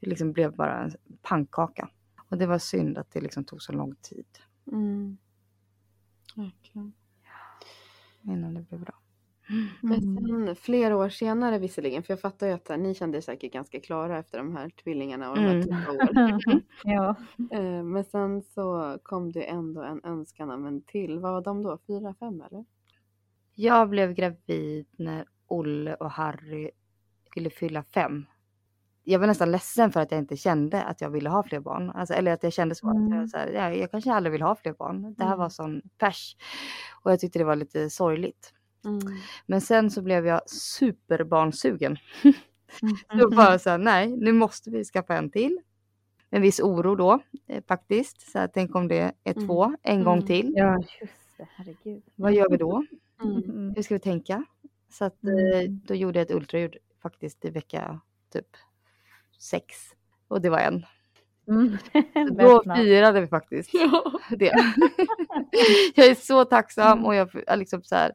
liksom 0.00 0.32
blev 0.32 0.56
bara 0.56 0.78
en 0.78 0.92
pannkaka. 1.22 1.88
Och 2.28 2.38
det 2.38 2.46
var 2.46 2.58
synd 2.58 2.98
att 2.98 3.10
det 3.10 3.20
liksom 3.20 3.44
tog 3.44 3.62
så 3.62 3.72
lång 3.72 3.94
tid 3.94 4.26
Mm. 4.72 5.16
Verkligen. 6.36 6.92
innan 8.22 8.54
det 8.54 8.60
blev 8.60 8.80
bra. 8.80 8.94
Men 9.80 9.98
Mm. 10.04 10.46
sen 10.46 10.56
flera 10.56 10.96
år 10.96 11.08
senare 11.08 11.58
visserligen, 11.58 12.02
för 12.02 12.12
jag 12.12 12.20
fattar 12.20 12.46
ju 12.46 12.52
att 12.52 12.68
här, 12.68 12.76
ni 12.76 12.94
kände 12.94 13.18
er 13.18 13.22
säkert 13.22 13.52
ganska 13.52 13.80
klara 13.80 14.18
efter 14.18 14.38
de 14.38 14.56
här 14.56 14.68
tvillingarna 14.70 15.30
och 15.30 15.36
de 15.36 15.42
här 15.42 15.54
Mm. 15.54 15.62
tuffa 15.68 15.90
åren. 15.92 16.40
Ja. 16.84 17.14
Eh, 17.52 17.82
Men 17.82 18.04
sen 18.04 18.42
så 18.42 18.98
kom 19.02 19.32
det 19.32 19.42
ändå 19.42 19.82
en 19.82 20.00
önskan 20.04 20.50
om 20.50 20.66
en 20.66 20.82
till. 20.82 21.18
Vad 21.18 21.32
var 21.32 21.40
de 21.42 21.62
då? 21.62 21.78
Fyra, 21.86 22.14
fem 22.20 22.40
eller? 22.50 22.64
Jag 23.54 23.88
blev 23.88 24.12
gravid 24.14 24.86
när 24.98 25.24
Olle 25.46 25.94
och 25.94 26.10
Harry 26.10 26.70
skulle 27.30 27.50
fylla 27.50 27.82
fem. 27.82 28.26
Jag 29.04 29.18
var 29.18 29.26
nästan 29.26 29.50
ledsen 29.52 29.92
för 29.92 30.00
att 30.00 30.10
jag 30.10 30.18
inte 30.20 30.36
kände 30.36 30.82
att 30.82 31.00
jag 31.00 31.10
ville 31.10 31.28
ha 31.30 31.42
fler 31.42 31.60
barn. 31.60 31.90
Alltså, 31.90 32.14
eller 32.14 32.32
att 32.32 32.42
jag 32.42 32.52
kände 32.52 32.74
så 32.74 32.88
att 32.90 32.96
Mm. 32.96 33.12
jag, 33.18 33.28
så 33.30 33.36
här, 33.36 33.48
ja, 33.48 33.70
jag 33.72 33.90
kanske 33.90 34.12
aldrig 34.12 34.32
vill 34.32 34.42
ha 34.42 34.54
fler 34.54 34.72
barn. 34.72 35.14
Det 35.14 35.22
här 35.24 35.30
Mm. 35.30 35.38
var 35.38 35.48
sån 35.48 35.82
pers. 35.98 36.36
Och 37.02 37.12
jag 37.12 37.20
tyckte 37.20 37.38
det 37.38 37.44
var 37.44 37.56
lite 37.56 37.90
sorgligt. 37.90 38.52
Mm. 38.86 39.00
Men 39.46 39.60
sen 39.60 39.90
så 39.90 40.02
blev 40.02 40.26
jag 40.26 40.50
superbarnsugen. 40.50 41.96
Mm. 42.22 42.34
Så 43.20 43.30
bara 43.30 43.58
så 43.58 43.70
här, 43.70 43.78
nej, 43.78 44.16
nu 44.16 44.32
måste 44.32 44.70
vi 44.70 44.84
skaffa 44.84 45.16
en 45.16 45.30
till. 45.30 45.58
En 46.30 46.42
viss 46.42 46.60
oro 46.60 46.94
då 46.94 47.20
eh, 47.46 47.64
faktiskt. 47.68 48.30
Så 48.32 48.38
här, 48.38 48.48
tänk 48.54 48.74
om 48.74 48.88
det 48.88 49.12
är 49.24 49.32
Mm. 49.36 49.46
två 49.46 49.76
en 49.82 50.04
gång 50.04 50.14
Mm. 50.16 50.26
till. 50.26 50.52
Ja, 50.56 50.76
just 51.00 51.12
det. 51.38 51.48
Herregud. 51.56 52.02
Vad 52.14 52.32
gör 52.34 52.50
vi 52.50 52.56
då? 52.56 52.84
Mm. 53.22 53.36
Mm. 53.36 53.72
Hur 53.76 53.82
ska 53.82 53.94
vi 53.94 54.00
tänka? 54.00 54.44
Så 54.90 55.04
att, 55.04 55.24
eh, 55.24 55.60
Mm. 55.60 55.80
då 55.86 55.94
gjorde 55.94 56.18
jag 56.18 56.24
ett 56.30 56.36
ultraljud 56.36 56.76
faktiskt 57.02 57.44
i 57.44 57.50
vecka 57.50 58.00
typ 58.32 58.46
sex. 59.38 59.74
Och 60.28 60.40
det 60.40 60.50
var 60.50 60.58
en. 60.58 60.82
Mm. 61.48 61.76
Då 62.38 62.62
firade 62.76 63.20
vi 63.20 63.26
faktiskt 63.26 63.70
Ja. 63.74 64.12
det. 64.30 64.52
jag 65.94 66.06
är 66.06 66.14
så 66.14 66.44
tacksam 66.44 66.92
Mm. 66.92 67.04
och 67.04 67.14
jag 67.14 67.30
liksom 67.56 67.82
så 67.82 67.94
här, 67.94 68.12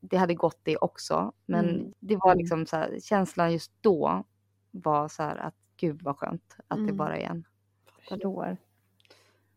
det 0.00 0.16
hade 0.16 0.34
gått 0.34 0.58
det 0.62 0.76
också. 0.76 1.32
Men 1.46 1.68
Mm. 1.68 1.92
det 2.00 2.16
var 2.16 2.30
Mm. 2.30 2.38
liksom 2.38 2.66
så 2.66 2.76
här, 2.76 2.98
känslan 3.02 3.52
just 3.52 3.72
då 3.80 4.24
var 4.70 5.08
så 5.08 5.22
här 5.22 5.36
att 5.36 5.54
gud 5.76 6.02
vad 6.02 6.16
skönt 6.16 6.56
att 6.68 6.78
det 6.78 6.82
Mm. 6.82 6.96
bara 6.96 7.16
är 7.16 7.26
en. 7.26 7.44
Förstår. 8.08 8.56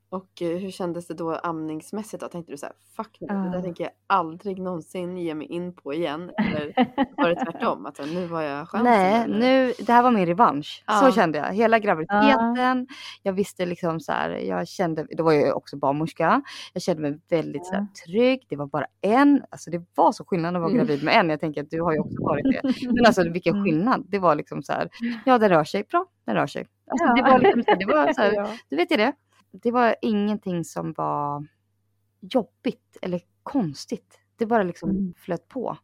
Och 0.09 0.41
eh, 0.41 0.57
hur 0.57 0.71
kändes 0.71 1.07
det 1.07 1.13
då 1.13 1.35
amningsmässigt 1.35 2.21
då? 2.23 2.27
Tänkte 2.27 2.51
du 2.53 2.57
så 2.57 2.65
här, 2.65 2.75
fuck 2.95 3.17
nu, 3.19 3.27
det 3.27 3.49
där 3.51 3.61
tänker 3.61 3.83
jag 3.83 3.91
aldrig 4.07 4.59
någonsin 4.59 5.17
ge 5.17 5.35
mig 5.35 5.47
in 5.47 5.73
på 5.75 5.93
igen. 5.93 6.31
Eller 6.37 6.73
var 7.17 7.29
det 7.29 7.35
tvärtom? 7.45 7.85
Att 7.85 7.99
nu 8.13 8.25
var 8.25 8.41
jag 8.41 8.69
chansen? 8.69 8.83
Nej, 8.93 9.23
eller? 9.23 9.39
nu, 9.39 9.73
det 9.79 9.93
här 9.93 10.03
var 10.03 10.11
min 10.11 10.25
revansch. 10.25 10.83
Ja. 10.87 10.93
Så 10.93 11.11
kände 11.11 11.37
jag. 11.37 11.53
Hela 11.53 11.79
graviditeten. 11.79 12.87
Jag 13.23 13.33
visste 13.33 13.65
liksom 13.65 13.99
så 13.99 14.11
här, 14.11 14.29
jag 14.29 14.67
kände, 14.67 15.07
då 15.17 15.23
var 15.23 15.31
jag 15.33 15.57
också 15.57 15.77
barnmorska. 15.77 16.41
Jag 16.73 16.83
kände 16.83 17.01
mig 17.01 17.19
väldigt 17.29 17.65
så 17.65 17.73
här, 17.73 17.87
trygg. 18.07 18.45
Det 18.49 18.55
var 18.55 18.67
bara 18.67 18.85
en. 19.01 19.43
Alltså 19.49 19.71
det 19.71 19.85
var 19.95 20.11
så 20.11 20.25
skillnad 20.25 20.55
att 20.55 20.61
vara 20.61 20.71
Mm. 20.71 20.85
gravid 20.85 21.03
med 21.03 21.15
en. 21.19 21.29
Jag 21.29 21.39
tänker 21.39 21.61
att 21.63 21.69
du 21.69 21.81
har 21.81 21.93
ju 21.93 21.99
också 21.99 22.23
varit 22.23 22.43
det. 22.43 22.61
Men 22.91 23.05
alltså 23.05 23.23
vilken 23.29 23.53
Mm. 23.55 23.65
skillnad. 23.65 24.05
Det 24.09 24.19
var 24.19 24.35
liksom 24.35 24.63
så 24.63 24.73
här, 24.73 24.89
ja 25.25 25.37
den 25.37 25.49
rör 25.49 25.63
sig. 25.63 25.83
Bra, 25.83 26.05
den 26.25 26.35
rör 26.35 26.47
sig. 26.47 26.67
Alltså, 26.91 27.05
Ja. 27.07 27.13
Det 27.15 27.21
var 27.31 27.39
liksom 27.39 27.63
det 27.79 27.85
var 27.85 28.13
så 28.13 28.21
här, 28.21 28.33
Ja. 28.33 28.47
du 28.69 28.75
vet 28.75 28.91
ju 28.91 28.97
det. 28.97 29.13
Det 29.61 29.71
var 29.71 29.95
ingenting 30.01 30.63
som 30.65 30.93
var 30.97 31.47
jobbigt 32.21 32.97
eller 33.01 33.21
konstigt. 33.43 34.19
Det 34.35 34.45
bara 34.45 34.63
liksom 34.63 34.89
Mm. 34.89 35.13
flöt 35.17 35.47
på. 35.47 35.77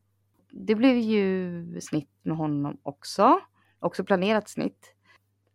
Det 0.51 0.75
blev 0.75 0.97
ju 0.97 1.81
snitt 1.81 2.09
med 2.23 2.37
honom 2.37 2.77
också. 2.83 3.39
Också 3.79 4.03
planerat 4.03 4.49
snitt. 4.49 4.95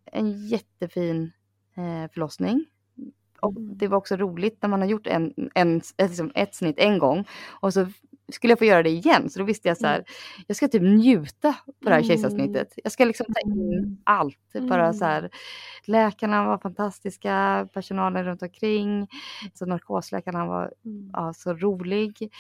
En 0.05 0.47
jättefin 0.47 1.33
eh, 1.77 2.11
förlossning. 2.13 2.65
Och 3.41 3.57
Mm. 3.57 3.79
det 3.79 3.89
var 3.89 3.99
också 3.99 4.17
roligt 4.17 4.59
när 4.63 4.69
man 4.69 4.81
har 4.81 4.89
gjort 4.89 5.07
en, 5.07 5.35
en, 5.55 5.77
ett, 5.77 5.95
liksom 6.11 6.33
ett 6.35 6.55
snitt 6.55 6.79
en 6.79 6.99
gång 6.99 7.25
och 7.61 7.75
så 7.75 7.87
skulle 8.33 8.51
jag 8.51 8.59
få 8.59 8.65
göra 8.65 8.83
det 8.83 8.91
igen. 8.91 9.31
Så 9.31 9.39
då 9.39 9.45
visste 9.45 9.69
jag 9.69 9.77
så 9.79 9.87
här, 9.87 10.05
jag 10.47 10.57
ska 10.57 10.69
typ 10.69 10.83
njuta 10.83 11.53
på 11.67 11.73
det 11.89 11.91
här 11.91 11.97
Mm. 11.97 12.09
kejsarsnittet. 12.09 12.73
Jag 12.85 12.93
ska 12.93 13.05
liksom 13.05 13.27
ta 13.27 13.41
in 13.51 13.73
Mm. 13.79 13.97
allt. 14.05 14.39
Bara 14.69 14.83
Mm. 14.85 14.95
så 14.95 15.05
här, 15.05 15.31
läkarna 15.87 16.45
var 16.47 16.59
fantastiska, 16.59 17.69
personalen 17.75 18.25
runt 18.25 18.43
omkring. 18.43 19.09
Så 19.55 19.67
narkosläkarna 19.67 20.47
var 20.47 20.73
Mm. 20.85 21.11
ja, 21.13 21.33
så 21.35 21.55
rolig. 21.55 22.31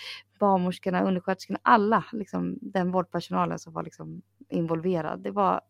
Barnmorskorna, 0.40 1.02
undersköterskorna, 1.02 1.58
alla 1.62 2.04
liksom, 2.12 2.58
den 2.60 2.90
vårdpersonalen 2.92 3.58
som 3.58 3.72
var 3.72 3.82
liksom 3.82 4.22
involverad. 4.50 5.20
Det 5.22 5.30
var, 5.30 5.60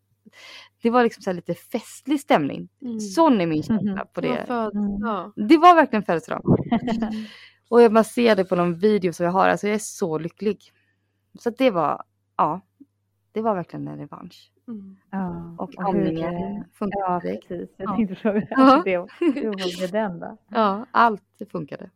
det 0.83 0.91
var 0.91 1.05
liksom 1.05 1.23
så 1.23 1.33
lite 1.33 1.55
festlig 1.55 2.21
stämning. 2.21 2.69
Mm. 2.83 3.01
Sån 3.01 3.41
är 3.41 3.47
min 3.47 3.63
känsla 3.63 4.05
på 4.15 4.21
Det 4.21 4.29
födelsedag. 4.47 5.33
Det 5.37 5.57
var 5.57 5.75
verkligen 5.75 6.03
födelsedag. 6.03 6.43
Och 7.69 7.83
jag 7.83 7.93
bara 7.93 8.05
ser 8.05 8.37
det 8.37 8.45
på 8.45 8.57
någon 8.57 8.75
video 8.75 9.13
som 9.13 9.25
jag 9.27 9.33
har. 9.33 9.49
Alltså 9.49 9.67
jag 9.67 9.75
är 9.75 9.79
så 9.79 10.19
lycklig. 10.19 10.73
Så 11.39 11.51
det 11.51 11.71
var, 11.71 12.03
ja. 12.37 12.61
Det 13.33 13.43
var 13.43 13.55
verkligen 13.55 13.89
en 13.89 13.99
revansch. 13.99 14.53
Mm. 14.69 14.97
Ja. 15.11 15.55
Och 15.59 15.79
eh, 15.81 16.63
funkade 16.75 17.01
Ja, 17.01 17.21
direkt. 17.23 17.49
precis. 17.49 17.71
Jag 17.77 17.91
Ja. 17.91 17.97
tänkte 17.97 18.15
fråga 18.15 18.47
Ja. 18.51 18.83
det. 18.85 18.97
Hur 19.21 19.47
var 19.49 19.81
det 19.81 19.93
den 19.93 20.21
då? 20.21 20.37
Ja, 20.49 20.87
allt 20.91 21.23
funkade. 21.53 21.91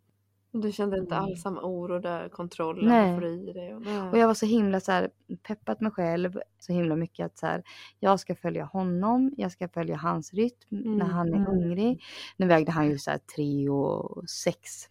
Du 0.55 0.73
kände 0.73 0.99
inte 0.99 1.15
Mm. 1.15 1.25
alls 1.25 1.43
samma 1.43 1.61
oro 1.63 1.99
där, 1.99 2.29
kontrollen 2.29 2.89
Nej. 2.89 3.15
får 3.15 3.25
i 3.27 3.53
dig? 3.53 3.75
Och, 3.75 3.83
nej. 3.83 4.01
Och 4.11 4.19
jag 4.19 4.27
var 4.27 4.35
så 4.35 4.47
himla 4.47 4.81
så 4.81 4.93
här, 4.93 5.11
peppat 5.43 5.81
mig 5.81 5.93
själv 5.93 6.41
så 6.59 6.73
himla 6.73 6.97
mycket 6.97 7.27
att 7.27 7.39
så 7.39 7.47
här, 7.47 7.63
jag 8.01 8.21
ska 8.21 8.35
följa 8.35 8.65
honom, 8.65 9.35
jag 9.37 9.53
ska 9.53 9.69
följa 9.69 9.97
hans 9.97 10.35
rytm 10.35 10.53
när 10.69 10.95
Mm, 10.95 11.01
han 11.11 11.29
är 11.29 11.37
mm. 11.37 11.45
hungrig. 11.47 12.03
Nu 12.37 12.47
vägde 12.47 12.73
han 12.73 12.89
ju 12.91 12.99
så 12.99 13.11
här 13.11 13.19
3 13.19 13.69
och 13.69 14.31
6. 14.31 14.89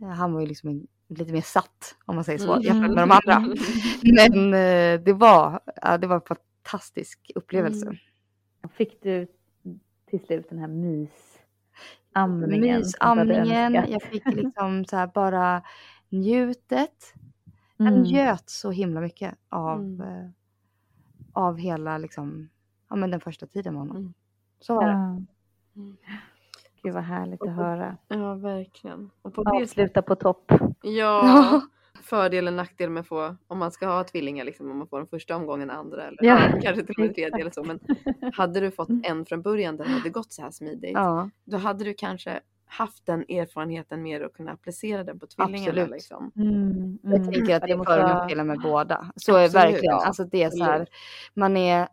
Han 0.00 0.32
var 0.32 0.40
ju 0.40 0.46
liksom 0.46 0.68
en, 0.70 0.86
lite 1.08 1.32
mer 1.32 1.40
satt 1.40 1.96
om 2.04 2.14
man 2.14 2.24
säger 2.24 2.38
så 2.38 2.52
Mm. 2.52 2.62
jämfört 2.62 2.94
med 2.94 3.08
de 3.08 3.10
andra. 3.10 3.54
Men 4.02 4.54
eh, 4.54 5.00
det 5.04 5.12
var, 5.12 5.60
ja, 5.82 5.98
det 5.98 6.06
var 6.06 6.16
en 6.16 6.36
fantastisk 6.62 7.30
upplevelse. 7.34 7.86
Mm. 7.86 7.96
Fick 8.72 9.02
du 9.02 9.26
till 10.10 10.20
slut 10.26 10.48
den 10.48 10.58
här 10.58 10.68
du 12.38 13.34
hade 13.34 13.34
Mysamningen, 13.34 13.72
jag 13.92 14.02
fick 14.02 14.26
liksom 14.26 14.84
så 14.84 14.96
här 14.96 15.06
bara 15.14 15.62
njutet. 16.08 17.14
Jag 17.76 17.86
Mm. 17.88 18.02
njöt 18.02 18.50
så 18.50 18.70
himla 18.70 19.00
mycket 19.00 19.34
av, 19.48 19.78
Mm. 19.80 20.00
eh, 20.00 20.30
av 21.32 21.58
hela 21.58 21.98
liksom, 21.98 22.48
ja 22.88 22.96
men 22.96 23.10
den 23.10 23.20
första 23.20 23.46
tiden 23.46 23.72
med 23.74 23.80
honom. 23.80 23.96
Mm. 23.96 24.12
Så 24.60 24.74
var 24.74 24.86
det. 24.86 24.92
Ja. 24.92 25.20
Mm. 26.84 26.94
Gud 26.94 26.94
vad 26.94 27.04
härligt 27.04 27.42
att 27.42 27.56
höra. 27.56 27.96
Ja, 28.08 28.34
verkligen. 28.34 29.10
Och 29.22 29.34
på 29.34 29.42
det 29.42 29.50
Avsluta 29.50 30.02
på 30.02 30.14
topp. 30.14 30.52
Ja, 30.82 31.62
fördel 32.02 32.46
och 32.46 32.52
nackdel 32.52 32.90
med 32.90 33.00
att 33.00 33.06
få, 33.06 33.36
om 33.46 33.58
man 33.58 33.70
ska 33.70 33.86
ha 33.86 34.04
tvillingar, 34.04 34.44
liksom, 34.44 34.70
om 34.70 34.78
man 34.78 34.88
får 34.88 34.98
den 34.98 35.06
första 35.06 35.36
omgången, 35.36 35.70
andra 35.70 36.02
eller 36.02 36.24
Ja, 36.24 36.38
kanske 36.62 36.82
till 36.82 36.94
och 36.94 37.00
med 37.00 37.14
tredje 37.14 37.40
eller 37.40 37.50
så. 37.50 37.64
Men 37.64 37.80
hade 38.34 38.60
du 38.60 38.70
fått 38.70 38.88
en 39.02 39.26
från 39.26 39.42
början 39.42 39.76
det 39.76 39.84
hade 39.84 40.10
gått 40.10 40.32
så 40.32 40.42
här 40.42 40.50
smidigt, 40.50 40.92
Ja, 40.94 41.30
då 41.44 41.56
hade 41.56 41.84
du 41.84 41.94
kanske 41.94 42.40
haft 42.70 43.06
den 43.06 43.20
erfarenheten 43.20 44.02
mer 44.02 44.22
och 44.22 44.34
kunna 44.34 44.52
applicera 44.52 45.04
den 45.04 45.18
på 45.18 45.26
tvillingarna. 45.26 45.70
Absolut. 45.70 45.90
Liksom. 45.90 46.32
Mm, 46.36 46.98
jag 47.02 47.14
mm. 47.14 47.32
tänker 47.32 47.56
att 47.56 47.62
det 47.62 47.72
är 47.72 47.84
för 47.84 48.40
och 48.40 48.46
med 48.46 48.60
båda. 48.60 49.12
Så 49.16 49.36
är 49.36 49.38
det 49.38 49.44
Absolut, 49.44 49.64
verkligen. 49.64 49.94
ja. 49.94 50.06
Alltså 50.06 50.24
det 50.24 50.42
är 50.42 50.50
så 50.50 50.64
här, 50.64 50.86
man 51.34 51.56
är, 51.56 51.88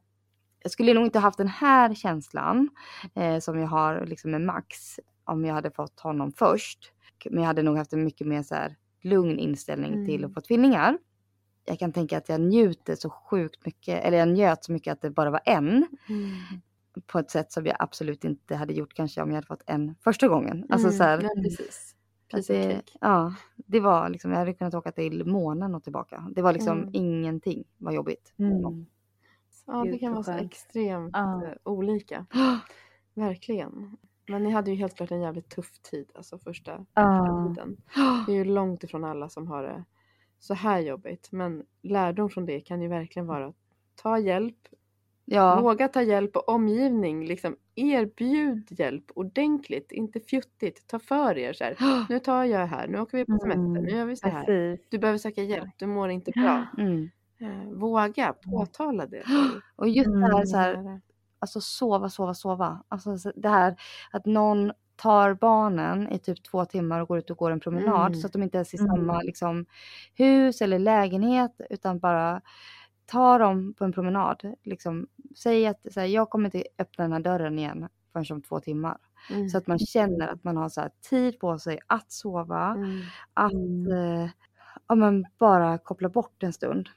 jag 0.64 0.72
skulle 0.72 0.94
nog 0.94 1.06
inte 1.06 1.20
haft 1.20 1.38
den 1.38 1.48
här 1.48 1.94
känslan 1.94 2.70
eh, 3.16 3.40
som 3.40 3.60
jag 3.60 3.68
har 3.68 4.06
liksom 4.06 4.32
med 4.32 4.42
Max 4.42 5.00
om 5.24 5.46
jag 5.46 5.54
hade 5.54 5.72
fått 5.72 6.00
honom 6.00 6.32
först. 6.32 6.94
Men 7.30 7.40
jag 7.40 7.48
hade 7.48 7.64
nog 7.64 7.78
haft 7.78 7.94
en 7.94 8.04
mycket 8.04 8.28
mer 8.28 8.44
så 8.44 8.56
här 8.56 8.76
lugn 9.04 9.40
inställning 9.40 10.06
till 10.06 10.16
Mm. 10.20 10.30
att 10.30 10.34
få 10.34 10.42
tvillingar. 10.42 10.98
Jag 11.66 11.80
kan 11.80 11.92
tänka 11.94 12.18
att 12.18 12.30
jag 12.30 12.42
njuter 12.42 12.96
så 12.96 13.10
sjukt 13.10 13.66
mycket, 13.66 14.04
eller 14.06 14.18
jag 14.18 14.28
njöt 14.28 14.64
så 14.64 14.72
mycket 14.72 14.92
att 14.94 15.02
det 15.02 15.10
bara 15.10 15.30
var 15.32 15.42
en. 15.46 15.88
På 17.08 17.20
ett 17.20 17.32
sätt 17.32 17.52
som 17.52 17.66
jag 17.66 17.76
absolut 17.80 18.24
inte 18.24 18.56
hade 18.56 18.74
gjort 18.74 18.94
kanske 18.94 19.22
om 19.22 19.30
jag 19.30 19.36
hade 19.36 19.48
fått 19.48 19.64
en 19.66 19.96
första 20.04 20.28
gången. 20.28 20.66
Alltså 20.70 20.92
så 20.92 21.04
här, 21.04 21.18
Mm, 21.18 21.30
ja, 21.36 21.42
precis. 21.44 21.96
of 22.34 22.48
det, 22.48 22.82
ja, 23.02 23.34
det 23.56 23.80
var 23.80 24.10
liksom, 24.10 24.32
jag 24.32 24.38
hade 24.40 24.54
kunnat 24.54 24.74
åka 24.74 24.92
till 24.92 25.26
månen 25.26 25.76
och 25.76 25.84
tillbaka. 25.84 26.28
Det 26.36 26.42
var 26.42 26.54
liksom 26.54 26.78
Mm. 26.78 26.90
ingenting 26.94 27.64
var 27.78 27.92
jobbigt. 27.92 28.34
Ja, 29.68 29.84
det 29.84 29.98
kan 30.00 30.12
vara 30.14 30.24
så 30.24 30.32
extremt 30.32 31.12
Ja. 31.14 31.46
eh, 31.46 31.52
olika. 31.64 32.26
Verkligen. 33.14 33.98
Men 34.28 34.44
ni 34.44 34.50
hade 34.50 34.72
ju 34.72 34.78
helt 34.78 34.96
klart 34.98 35.12
en 35.12 35.22
jävligt 35.22 35.50
tuff 35.50 35.80
tid, 35.80 36.12
alltså 36.16 36.38
första 36.38 36.86
Ja. 36.94 37.54
tiden. 37.56 37.78
Det 38.28 38.32
är 38.32 38.36
ju 38.36 38.44
långt 38.46 38.84
ifrån 38.84 39.04
alla 39.04 39.30
som 39.30 39.48
har 39.48 39.64
det 39.64 39.84
så 40.40 40.54
här 40.54 40.80
jobbigt. 40.80 41.30
Men 41.32 41.64
lärdom 41.82 42.30
från 42.30 42.46
det 42.46 42.60
kan 42.60 42.82
ju 42.82 42.88
verkligen 42.88 43.28
vara 43.28 43.46
att 43.48 43.56
ta 43.96 44.20
hjälp, 44.20 44.56
Ja, 45.30 45.62
våga 45.62 45.88
ta 45.88 46.02
hjälp 46.02 46.36
och 46.36 46.50
omgivning. 46.50 47.26
Liksom 47.26 47.56
erbjud 47.76 48.68
hjälp 48.80 49.12
ordentligt, 49.16 49.92
inte 49.92 50.20
fjuttigt. 50.20 50.88
Ta 50.88 51.00
för 51.00 51.38
er 51.38 51.54
så 51.54 51.64
här. 51.64 51.76
Nu 52.10 52.20
tar 52.20 52.44
jag 52.44 52.68
här, 52.68 52.88
nu 52.88 53.00
åker 53.00 53.18
vi 53.18 53.26
på 53.26 53.38
semester, 53.40 53.62
Mm, 53.62 53.84
nu 53.84 53.90
gör 53.90 54.06
vi 54.06 54.16
så 54.16 54.28
här. 54.28 54.46
Precis. 54.46 54.88
Du 54.90 54.98
behöver 54.98 55.18
söka 55.18 55.44
hjälp, 55.44 55.70
du 55.78 55.86
mår 55.88 56.10
inte 56.10 56.32
bra. 56.32 56.66
mm. 56.78 57.10
Eh, 57.40 57.70
våga 57.74 58.34
påtala 58.34 59.06
det. 59.06 59.24
och 59.76 59.88
just 59.90 60.10
det 60.14 60.20
här, 60.20 60.34
Mm. 60.34 60.48
så 60.48 60.58
här 60.58 61.02
alltså 61.40 61.62
sova, 61.62 62.10
sova, 62.10 62.34
sova. 62.34 62.84
Alltså 62.88 63.18
så 63.18 63.32
det 63.36 63.50
här 63.50 63.76
att 64.12 64.26
någon 64.26 64.72
tar 64.96 65.34
barnen 65.34 66.10
i 66.12 66.20
typ 66.20 66.44
två 66.44 66.66
timmar 66.66 67.00
och 67.02 67.08
går 67.08 67.18
ut 67.18 67.30
och 67.30 67.38
går 67.38 67.52
en 67.52 67.60
promenad 67.60 68.08
Mm. 68.08 68.14
så 68.22 68.28
att 68.28 68.34
de 68.34 68.44
inte 68.44 68.58
ens 68.58 68.74
är 68.74 68.78
i 68.78 68.82
Mm. 68.82 68.96
samma 68.96 69.22
liksom, 69.22 69.66
hus 70.16 70.62
eller 70.62 70.80
lägenhet 70.80 71.62
utan 71.70 72.00
bara 72.00 72.42
tar 73.06 73.40
dem 73.40 73.74
på 73.78 73.84
en 73.86 73.92
promenad. 73.94 74.56
Liksom, 74.64 75.08
säg 75.38 75.68
att 75.68 75.94
så 75.94 76.00
här, 76.00 76.08
jag 76.08 76.30
kommer 76.30 76.46
inte 76.46 76.64
öppna 76.80 77.04
den 77.04 77.14
här 77.14 77.20
dörren 77.20 77.60
igen 77.60 77.88
förrän 78.14 78.26
om 78.32 78.42
två 78.42 78.60
timmar. 78.60 78.98
Mm. 79.32 79.50
Så 79.50 79.58
att 79.58 79.68
man 79.68 79.80
känner 79.80 80.28
att 80.28 80.44
man 80.44 80.58
har 80.58 80.70
så 80.70 80.82
här, 80.82 80.92
tid 81.10 81.40
på 81.40 81.60
sig 81.60 81.80
att 81.88 82.12
sova, 82.12 82.68
Mm. 82.76 83.00
att 83.34 83.54
Mm. 83.54 83.92
eh, 84.24 84.30
ja, 84.88 84.96
men 84.96 85.26
bara 85.40 85.78
koppla 85.78 86.10
bort 86.10 86.44
en 86.44 86.54
stund. 86.54 86.90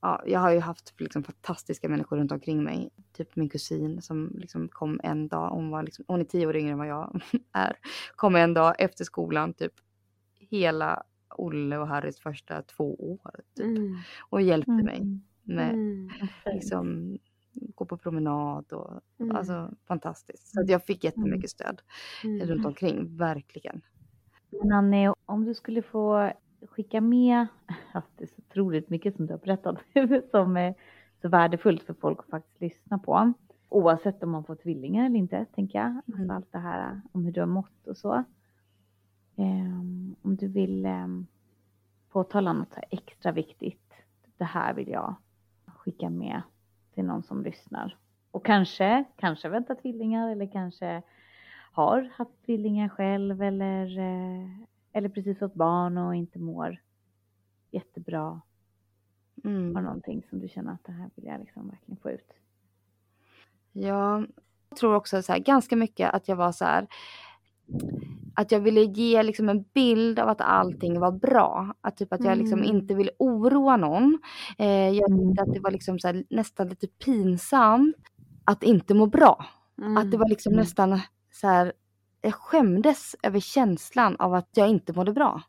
Ja, 0.00 0.22
jag 0.26 0.40
har 0.40 0.50
ju 0.52 0.58
haft 0.60 1.00
liksom, 1.00 1.22
fantastiska 1.22 1.88
människor 1.88 2.16
runt 2.16 2.32
omkring 2.32 2.64
mig. 2.64 2.90
Typ 3.12 3.36
min 3.36 3.48
kusin 3.48 4.02
som 4.02 4.30
liksom, 4.34 4.68
kom 4.68 5.00
en 5.02 5.28
dag, 5.28 5.50
hon, 5.50 5.70
var 5.70 5.82
liksom, 5.82 6.04
hon 6.08 6.20
är 6.20 6.24
tio 6.24 6.46
år 6.46 6.56
yngre 6.56 6.72
än 6.72 6.78
vad 6.78 6.86
jag 6.86 7.20
är. 7.52 7.76
Kom 8.16 8.36
en 8.36 8.54
dag 8.54 8.74
efter 8.78 9.04
skolan, 9.04 9.54
typ 9.54 9.72
hela 10.38 11.02
Olle 11.36 11.78
och 11.78 11.88
Harrys 11.88 12.18
första 12.20 12.62
två 12.62 12.94
år. 13.12 13.40
Typ, 13.56 13.66
Mm. 13.66 13.96
och 14.30 14.42
hjälpte 14.42 14.70
Mm. 14.72 14.84
mig 14.84 15.20
med 15.42 15.70
Mm. 15.74 16.08
liksom, 16.46 17.18
gå 17.54 17.84
på 17.84 17.96
promenad 17.96 18.72
och 18.72 19.00
Mm. 19.20 19.36
alltså 19.36 19.70
fantastiskt. 19.88 20.48
Så 20.54 20.60
att 20.60 20.68
jag 20.68 20.84
fick 20.84 21.04
jättemycket 21.04 21.50
stöd 21.50 21.82
Mm. 22.24 22.46
runt 22.46 22.66
omkring, 22.66 23.16
verkligen. 23.16 23.80
Men 24.50 24.72
Annie, 24.72 25.12
om 25.26 25.44
du 25.44 25.54
skulle 25.54 25.82
få 25.82 26.32
skicka 26.66 27.00
med, 27.00 27.46
ja, 27.94 28.02
det 28.16 28.24
är 28.24 28.28
så 28.28 28.42
otroligt 28.48 28.90
mycket 28.90 29.16
som 29.16 29.26
du 29.26 29.32
har 29.32 29.38
berättat 29.38 29.78
som 30.30 30.56
är 30.56 30.74
så 31.22 31.28
värdefullt 31.28 31.82
för 31.82 31.94
folk 31.94 32.18
att 32.18 32.30
faktiskt 32.30 32.60
lyssna 32.60 32.98
på. 32.98 33.32
Oavsett 33.68 34.22
om 34.22 34.30
man 34.30 34.44
får 34.44 34.54
tvillingar 34.54 35.06
eller 35.06 35.16
inte, 35.18 35.44
tänker 35.54 35.78
jag. 35.78 35.86
Alltså 36.06 36.22
Mm. 36.22 36.30
allt 36.30 36.52
det 36.52 36.58
här 36.58 37.00
om 37.12 37.24
hur 37.24 37.32
du 37.32 37.40
har 37.40 37.46
mått 37.46 37.86
och 37.86 37.96
så. 37.96 38.24
Ehm, 39.36 40.16
om 40.22 40.36
du 40.36 40.48
vill 40.48 40.86
um, 40.86 41.26
påtala 42.10 42.52
något 42.52 42.74
extra 42.90 43.32
viktigt. 43.32 43.92
Det 44.36 44.44
här 44.44 44.74
vill 44.74 44.88
jag 44.88 45.14
skicka 45.66 46.10
med 46.10 46.42
till 46.94 47.04
någon 47.04 47.22
som 47.22 47.42
lyssnar. 47.42 47.96
Och 48.30 48.44
kanske, 48.46 49.04
kanske 49.16 49.48
vänta 49.48 49.74
tvillingar 49.74 50.28
eller 50.30 50.46
kanske 50.52 51.02
har 51.72 52.10
haft 52.12 52.44
tvillingar 52.46 52.88
själv 52.88 53.42
eller, 53.42 53.98
eh, 53.98 54.48
eller 54.98 55.08
precis 55.08 55.38
fått 55.38 55.54
barn 55.54 55.98
och 55.98 56.14
inte 56.14 56.38
mår 56.38 56.80
jättebra. 57.70 58.40
Mm. 59.44 59.74
Har 59.74 59.82
någonting 59.82 60.22
som 60.30 60.38
du 60.40 60.48
känner 60.48 60.72
att 60.72 60.84
det 60.84 60.92
här 60.92 61.10
vill 61.14 61.24
jag 61.24 61.40
liksom 61.40 61.68
verkligen 61.68 61.96
få 61.96 62.10
ut. 62.10 62.30
Ja, 63.72 64.24
jag 64.70 64.78
tror 64.78 64.94
också 64.94 65.22
så 65.22 65.32
här, 65.32 65.38
ganska 65.38 65.76
mycket 65.76 66.14
att 66.14 66.28
jag 66.28 66.36
var 66.36 66.52
så 66.52 66.64
här. 66.64 66.86
Att 68.34 68.52
jag 68.52 68.60
ville 68.60 68.80
ge 68.80 69.22
liksom 69.22 69.48
en 69.48 69.62
bild 69.74 70.18
av 70.18 70.28
att 70.28 70.40
allting 70.40 71.00
var 71.00 71.12
bra. 71.12 71.74
Att 71.80 71.96
typ 71.96 72.12
att 72.12 72.24
jag 72.24 72.38
liksom 72.38 72.58
Mm. 72.58 72.76
inte 72.76 72.94
ville 72.94 73.10
oroa 73.18 73.76
någon. 73.76 74.18
Eh, 74.58 74.88
jag 74.88 75.10
Mm. 75.10 75.28
tyckte 75.28 75.42
att 75.42 75.54
det 75.54 75.60
var 75.60 75.70
liksom 75.70 75.98
här, 76.04 76.24
nästan 76.30 76.68
lite 76.68 76.86
pinsamt 76.86 77.96
att 78.44 78.62
inte 78.62 78.94
må 78.94 79.06
bra. 79.06 79.44
Att 79.98 80.10
det 80.10 80.16
var 80.16 80.28
liksom 80.28 80.52
Mm. 80.52 80.60
nästan 80.62 81.00
så 81.30 81.46
här. 81.46 81.72
Jag 82.20 82.34
skämdes 82.34 83.16
över 83.22 83.40
känslan 83.40 84.16
av 84.16 84.34
att 84.34 84.48
jag 84.54 84.68
inte 84.68 84.92
mådde 84.92 85.12
bra. 85.12 85.42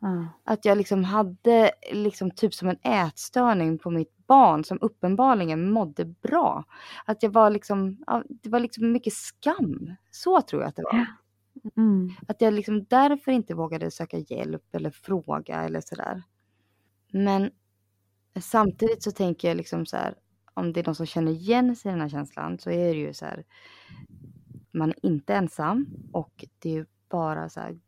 Ja. 0.00 0.28
Att 0.44 0.64
jag 0.64 0.78
liksom 0.78 1.04
hade 1.04 1.72
liksom 1.92 2.30
typ 2.30 2.54
som 2.54 2.68
en 2.68 2.78
ätstörning 2.82 3.78
på 3.78 3.90
mitt 3.90 4.26
barn 4.26 4.64
som 4.64 4.78
uppenbarligen 4.80 5.70
mådde 5.70 6.04
bra. 6.04 6.64
Att 7.04 7.22
jag 7.22 7.30
var 7.30 7.50
liksom, 7.50 8.04
det 8.28 8.48
var 8.48 8.60
liksom 8.60 8.92
mycket 8.92 9.12
skam. 9.12 9.94
Så 10.10 10.42
tror 10.42 10.62
jag 10.62 10.68
att 10.68 10.76
det 10.76 10.82
var. 10.82 11.06
Mm. 11.76 12.10
Att 12.28 12.40
jag 12.40 12.54
liksom 12.54 12.84
därför 12.84 13.32
inte 13.32 13.54
vågade 13.54 13.90
söka 13.90 14.18
hjälp 14.18 14.74
eller 14.74 14.90
fråga 14.90 15.62
eller 15.62 15.80
sådär. 15.80 16.22
Men 17.12 17.50
samtidigt 18.40 19.02
så 19.02 19.10
tänker 19.10 19.48
jag 19.48 19.56
liksom 19.56 19.86
så 19.86 19.96
här, 19.96 20.14
om 20.54 20.72
det 20.72 20.80
är 20.80 20.84
någon 20.84 20.94
som 20.94 21.06
känner 21.06 21.32
igen 21.32 21.76
sig 21.76 21.88
i 21.88 21.92
den 21.92 22.00
här 22.00 22.08
känslan 22.08 22.58
så 22.58 22.70
är 22.70 22.94
det 22.94 23.00
ju 23.00 23.14
så 23.14 23.24
här, 23.24 23.44
man 24.72 24.90
är 24.90 25.06
inte 25.06 25.34
ensam 25.34 25.86
och 26.12 26.44
det 26.58 26.68
är 26.70 26.74
ju 26.74 26.86
bara 27.10 27.48
så 27.48 27.60
här, 27.60 27.78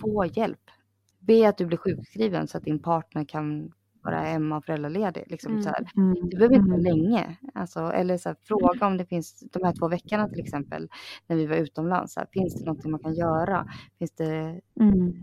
få 0.00 0.24
hjälp. 0.26 0.70
Be 1.18 1.48
att 1.48 1.58
du 1.58 1.66
blir 1.66 1.78
sjukskriven 1.78 2.48
så 2.48 2.58
att 2.58 2.64
din 2.64 2.78
partner 2.78 3.24
kan 3.24 3.72
vara 4.02 4.20
hemma 4.20 4.56
och 4.56 4.64
föräldraledig. 4.64 5.24
Liksom 5.26 5.62
så 5.62 5.68
här. 5.68 5.90
Mm. 5.96 6.28
Det 6.30 6.36
behöver 6.36 6.54
inte 6.56 6.70
vara 6.70 6.80
Mm. 6.80 6.96
länge. 6.96 7.36
Alltså, 7.54 7.80
eller 7.80 8.18
så 8.18 8.28
här, 8.28 8.36
fråga 8.42 8.86
om 8.86 8.96
det 8.96 9.06
finns, 9.06 9.40
de 9.52 9.64
här 9.64 9.72
två 9.72 9.88
veckorna 9.88 10.28
till 10.28 10.40
exempel, 10.40 10.88
när 11.26 11.36
vi 11.36 11.46
var 11.46 11.56
utomlands. 11.56 12.12
Så 12.14 12.20
här, 12.20 12.28
finns 12.32 12.54
det 12.54 12.64
någonting 12.64 12.90
man 12.90 13.00
kan 13.00 13.14
göra? 13.14 13.66
Finns 13.98 14.12
det 14.12 14.60
Mm. 14.80 15.14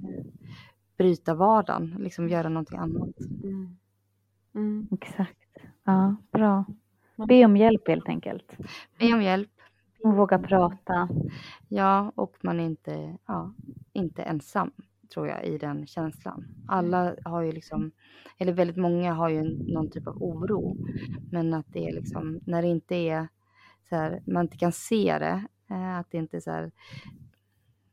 bryta 0.98 1.34
vardagen? 1.34 1.96
Liksom 2.00 2.30
göra 2.30 2.50
någonting 2.50 2.78
annat? 2.80 3.20
Mm. 3.44 3.78
Mm. 4.56 4.88
Exakt. 4.92 5.38
Ja, 5.84 6.16
bra. 6.32 6.66
Be 7.28 7.46
om 7.46 7.58
hjälp 7.58 7.88
helt 7.88 8.10
enkelt. 8.10 8.58
Be 9.00 9.14
om 9.14 9.22
hjälp. 9.22 9.50
Och 10.04 10.16
våga 10.16 10.40
prata. 10.40 11.10
Ja, 11.68 12.12
och 12.16 12.38
man 12.42 12.60
är 12.60 12.66
inte, 12.66 13.18
ja, 13.26 13.54
inte 13.94 14.24
ensam. 14.24 14.72
tror 15.14 15.28
jag 15.28 15.46
i 15.46 15.58
den 15.58 15.88
känslan. 15.88 16.46
Alla 16.68 17.16
har 17.26 17.42
ju 17.42 17.52
liksom, 17.52 17.92
eller 18.38 18.54
väldigt 18.54 18.78
många 18.78 19.14
har 19.14 19.30
ju 19.30 19.44
någon 19.74 19.90
typ 19.90 20.08
av 20.08 20.24
oro. 20.24 20.78
Men 21.32 21.54
att 21.54 21.66
det 21.74 21.88
är 21.88 21.94
liksom, 21.94 22.40
när 22.46 22.62
det 22.62 22.68
inte 22.68 22.96
är 22.96 23.28
så 23.90 23.96
här, 23.96 24.24
man 24.28 24.42
inte 24.42 24.58
kan 24.58 24.72
se 24.72 25.18
det, 25.20 25.46
eh, 25.70 25.98
att 25.98 26.12
det 26.12 26.18
inte 26.18 26.38
är 26.38 26.42
så 26.42 26.52
här 26.52 26.72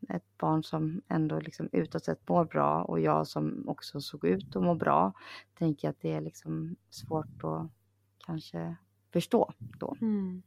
ett 0.09 0.39
barn 0.39 0.63
som 0.63 1.03
ändå 1.09 1.41
liksom 1.41 1.69
utåt 1.73 2.05
sett 2.05 2.29
mår 2.29 2.45
bra 2.45 2.83
och 2.83 3.01
jag 3.01 3.27
som 3.27 3.69
också 3.69 4.01
såg 4.01 4.25
ut 4.25 4.57
att 4.57 4.63
må 4.63 4.75
bra, 4.75 5.13
tänker 5.55 5.89
att 5.91 6.01
det 6.01 6.13
är 6.13 6.21
liksom 6.21 6.77
svårt 6.91 7.45
att 7.45 7.71
kanske 8.27 8.77
förstå 9.13 9.53
då. 9.79 9.97
Mm. 10.01 10.43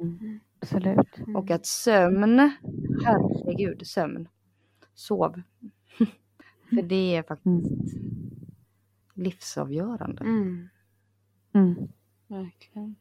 Mm. 0.00 0.40
Absolut. 0.60 1.18
Mm. 1.18 1.36
Och 1.36 1.50
att 1.50 1.66
sömn, 1.66 2.38
herregud, 3.04 3.86
sömn. 3.86 4.28
Sov. 4.94 5.42
För 6.70 6.82
det 6.82 7.16
är 7.16 7.22
faktiskt 7.22 7.96
livsavgörande. 9.14 10.24
Mm. 10.24 10.68
Mm. 11.52 11.88
Verkligen. 12.26 12.96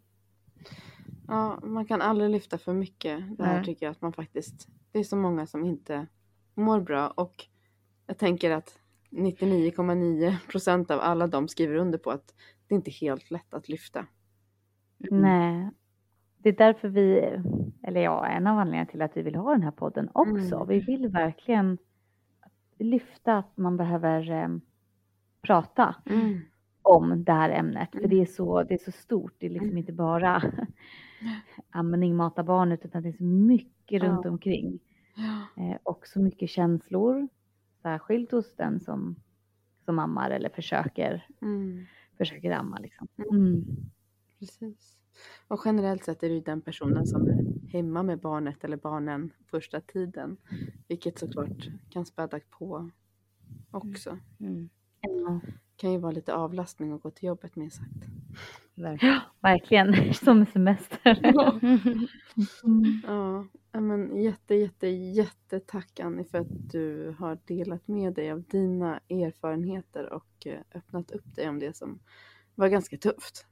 Ja, 1.28 1.60
man 1.64 1.86
kan 1.86 2.02
aldrig 2.02 2.30
lyfta 2.30 2.58
för 2.58 2.74
mycket. 2.74 3.38
Det 3.38 3.44
här 3.44 3.56
Nej. 3.56 3.66
tycker 3.66 3.86
jag 3.86 3.92
att 3.92 4.02
man 4.02 4.14
faktiskt... 4.14 4.68
Det 4.92 5.00
är 5.00 5.04
så 5.04 5.16
många 5.16 5.48
som 5.48 5.66
inte 5.66 6.08
mår 6.54 6.80
bra 6.82 7.08
och 7.08 7.46
jag 8.08 8.18
tänker 8.18 8.52
att 8.52 8.80
99,9 9.10 10.38
procent 10.48 10.92
av 10.92 11.00
alla 11.00 11.28
de 11.28 11.48
skriver 11.48 11.76
under 11.76 11.98
på 11.98 12.12
att 12.12 12.34
det 12.68 12.76
inte 12.76 12.90
är 12.90 12.94
helt 12.94 13.32
lätt 13.32 13.54
att 13.54 13.70
lyfta. 13.70 14.06
Mm. 15.12 15.22
Nej. 15.22 15.72
Det 16.46 16.50
är 16.50 16.58
därför 16.58 16.88
vi, 16.88 17.20
eller 17.84 18.02
ja, 18.02 18.28
en 18.28 18.48
av 18.48 18.58
anledningarna 18.60 18.90
till 18.92 19.02
att 19.02 19.18
vi 19.18 19.22
vill 19.22 19.36
ha 19.36 19.52
den 19.52 19.64
här 19.64 19.72
podden 19.72 20.10
också. 20.14 20.56
Mm. 20.56 20.68
Vi 20.68 20.80
vill 20.80 21.08
verkligen 21.08 21.78
lyfta 22.80 23.38
att 23.38 23.58
man 23.58 23.78
behöver 23.78 24.32
eh, 24.32 24.48
prata 25.42 25.96
Mm. 26.06 26.40
om 26.82 27.24
det 27.24 27.32
här 27.32 27.50
ämnet. 27.50 27.92
För 27.92 27.98
Mm. 27.98 28.10
det 28.10 28.22
är, 28.22 28.26
så, 28.26 28.64
det 28.64 28.74
är 28.74 28.78
så 28.78 28.92
stort. 28.92 29.34
Det 29.38 29.46
är 29.46 29.50
liksom 29.50 29.68
Mm. 29.68 29.78
inte 29.78 29.94
bara 29.94 30.44
amning, 31.70 32.16
mata 32.16 32.44
barnet, 32.44 32.86
utan 32.86 33.04
det 33.04 33.10
är 33.10 33.14
så 33.18 33.24
mycket 33.24 34.04
Ja. 34.04 34.10
runt 34.10 34.26
omkring. 34.26 34.80
Ja. 35.16 35.64
Eh, 35.64 35.78
och 35.84 36.08
så 36.08 36.20
mycket 36.22 36.50
känslor. 36.50 37.28
Särskilt 37.82 38.32
hos 38.32 38.56
den 38.56 38.80
som, 38.80 39.16
som 39.86 40.00
ammar 40.00 40.30
eller 40.30 40.50
försöker, 40.50 41.28
Mm. 41.42 41.86
försöker 42.18 42.52
amma. 42.52 42.78
Liksom. 42.80 43.08
Mm. 43.18 43.46
Mm. 43.46 43.66
Precis. 44.40 44.98
Och 45.48 45.62
generellt 45.66 46.04
sett 46.04 46.24
är 46.24 46.30
det 46.30 46.36
ju 46.36 46.42
den 46.42 46.62
personen 46.62 47.08
som 47.08 47.28
är 47.28 47.46
hemma 47.70 48.04
med 48.04 48.20
barnet 48.20 48.64
eller 48.64 48.78
barnen 48.78 49.34
första 49.52 49.82
tiden. 49.82 50.38
Vilket 50.88 51.20
såklart 51.20 51.68
kan 51.90 52.06
späda 52.06 52.40
på 52.50 52.90
också. 53.72 54.18
Mm. 54.40 54.70
Ja, 55.02 55.40
Kan 55.78 55.92
ju 55.92 55.98
vara 55.98 56.12
lite 56.12 56.34
avlastning 56.34 56.92
att 56.92 57.02
gå 57.02 57.12
till 57.12 57.28
jobbet 57.28 57.56
minst 57.56 57.78
sagt. 57.78 58.10
Verkligen. 58.76 59.20
verkligen, 59.42 60.14
som 60.14 60.46
semester. 60.46 61.20
Mm. 61.24 62.08
Ja, 63.08 63.46
ja, 63.72 63.80
men 63.80 64.22
jätte, 64.24 64.56
jätte, 64.56 64.88
jättetack 64.88 66.00
Annie 66.00 66.24
för 66.24 66.38
att 66.38 66.72
du 66.72 67.16
har 67.20 67.38
delat 67.46 67.88
med 67.88 68.14
dig 68.14 68.32
av 68.32 68.44
dina 68.44 69.00
erfarenheter 69.10 70.14
och 70.14 70.48
eh, 70.48 70.60
öppnat 70.76 71.12
upp 71.12 71.36
dig 71.36 71.50
om 71.50 71.60
det 71.60 71.78
som 71.78 72.00
var 72.56 72.70
ganska 72.70 72.98
tufft. 72.98 73.46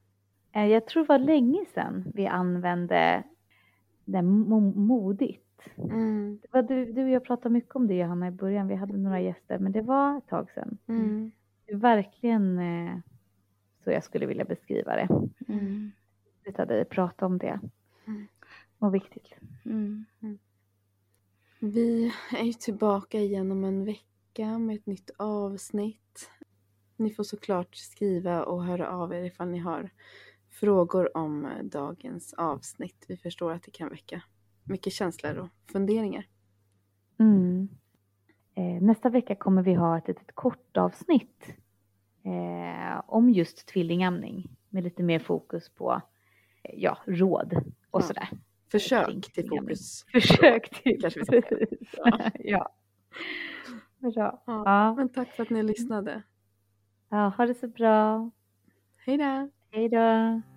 Eh, 0.53 0.65
Jag 0.65 0.85
tror 0.85 1.03
det 1.03 1.09
var 1.09 1.19
länge 1.19 1.65
sedan 1.73 2.11
vi 2.13 2.27
använde 2.27 3.23
det 4.05 4.17
mo- 4.17 4.75
modigt. 4.75 5.39
Mm, 5.77 6.39
Det 6.41 6.47
var 6.53 6.61
du, 6.61 6.85
du 6.93 7.03
och 7.03 7.09
jag 7.09 7.23
pratade 7.25 7.53
mycket 7.53 7.75
om 7.75 7.87
det 7.87 7.93
Johanna 7.95 8.27
i 8.27 8.31
början. 8.31 8.67
Vi 8.67 8.75
hade 8.75 8.97
några 8.97 9.19
gäster 9.21 9.59
men 9.59 9.71
det 9.71 9.81
var 9.81 10.17
ett 10.17 10.27
tag 10.27 10.51
sedan. 10.51 10.77
mm, 10.87 11.31
Det 11.65 11.71
är 11.73 11.77
verkligen 11.77 12.59
eh, 12.59 12.97
så 13.83 13.91
jag 13.91 14.03
skulle 14.03 14.25
vilja 14.25 14.45
beskriva 14.45 14.95
det. 14.95 15.07
Mm. 15.47 15.91
Vi 16.45 16.51
hade 16.57 16.85
prata 16.85 17.25
om 17.25 17.37
det. 17.37 17.59
Mm. 18.07 18.27
Och 18.79 18.95
viktigt. 18.95 19.35
Mm. 19.65 20.05
Vi 21.59 22.13
är 22.39 22.43
ju 22.43 22.53
tillbaka 22.53 23.19
igen 23.19 23.51
om 23.51 23.63
en 23.63 23.85
vecka 23.85 24.57
med 24.57 24.75
ett 24.75 24.85
nytt 24.85 25.09
avsnitt. 25.17 26.29
Ni 26.97 27.09
får 27.13 27.23
såklart 27.23 27.75
skriva 27.75 28.43
och 28.43 28.63
höra 28.65 28.89
av 28.89 29.13
er 29.13 29.23
ifall 29.23 29.47
ni 29.49 29.57
har 29.59 29.89
frågor 30.53 31.17
om 31.17 31.45
eh, 31.45 31.63
dagens 31.63 32.33
avsnitt. 32.33 33.05
Vi 33.07 33.17
förstår 33.17 33.51
att 33.51 33.63
det 33.63 33.71
kan 33.71 33.89
väcka 33.89 34.23
mycket 34.63 34.93
känslor 34.93 35.37
och 35.37 35.49
funderingar. 35.71 36.25
Mm. 37.19 37.67
Eh, 38.55 38.81
nästa 38.83 39.09
vecka 39.09 39.35
kommer 39.35 39.63
vi 39.63 39.73
ha 39.73 39.97
ett 39.97 40.07
litet 40.07 40.35
kort 40.35 40.77
avsnitt 40.77 41.55
eh, 42.25 43.01
om 43.07 43.29
just 43.29 43.67
tvillingamning 43.67 44.57
med 44.69 44.83
lite 44.83 45.03
mer 45.03 45.19
fokus 45.19 45.69
på 45.69 46.01
eh, 46.63 46.71
ja, 46.77 46.97
råd 47.05 47.53
och 47.91 48.01
Ja. 48.01 48.05
sådär. 48.05 48.29
Försök 48.71 49.33
till 49.33 49.49
fokus. 49.49 50.05
Försök 50.11 50.83
till. 50.83 51.01
Kanske 51.01 51.19
vi 51.19 51.25
ska. 51.25 51.41
Ja. 52.03 52.31
ja. 52.39 52.69
Bra. 53.99 54.11
Ja. 54.15 54.43
Ja. 54.45 54.95
Men 54.95 55.09
tack 55.09 55.31
för 55.31 55.43
att 55.43 55.49
ni 55.49 55.63
lyssnade. 55.63 56.23
ja, 57.09 57.33
ha 57.37 57.45
det 57.45 57.53
så 57.55 57.67
bra. 57.67 58.31
Hej 58.97 59.17
då! 59.17 59.49
Hej 59.73 59.89
då. 59.89 60.52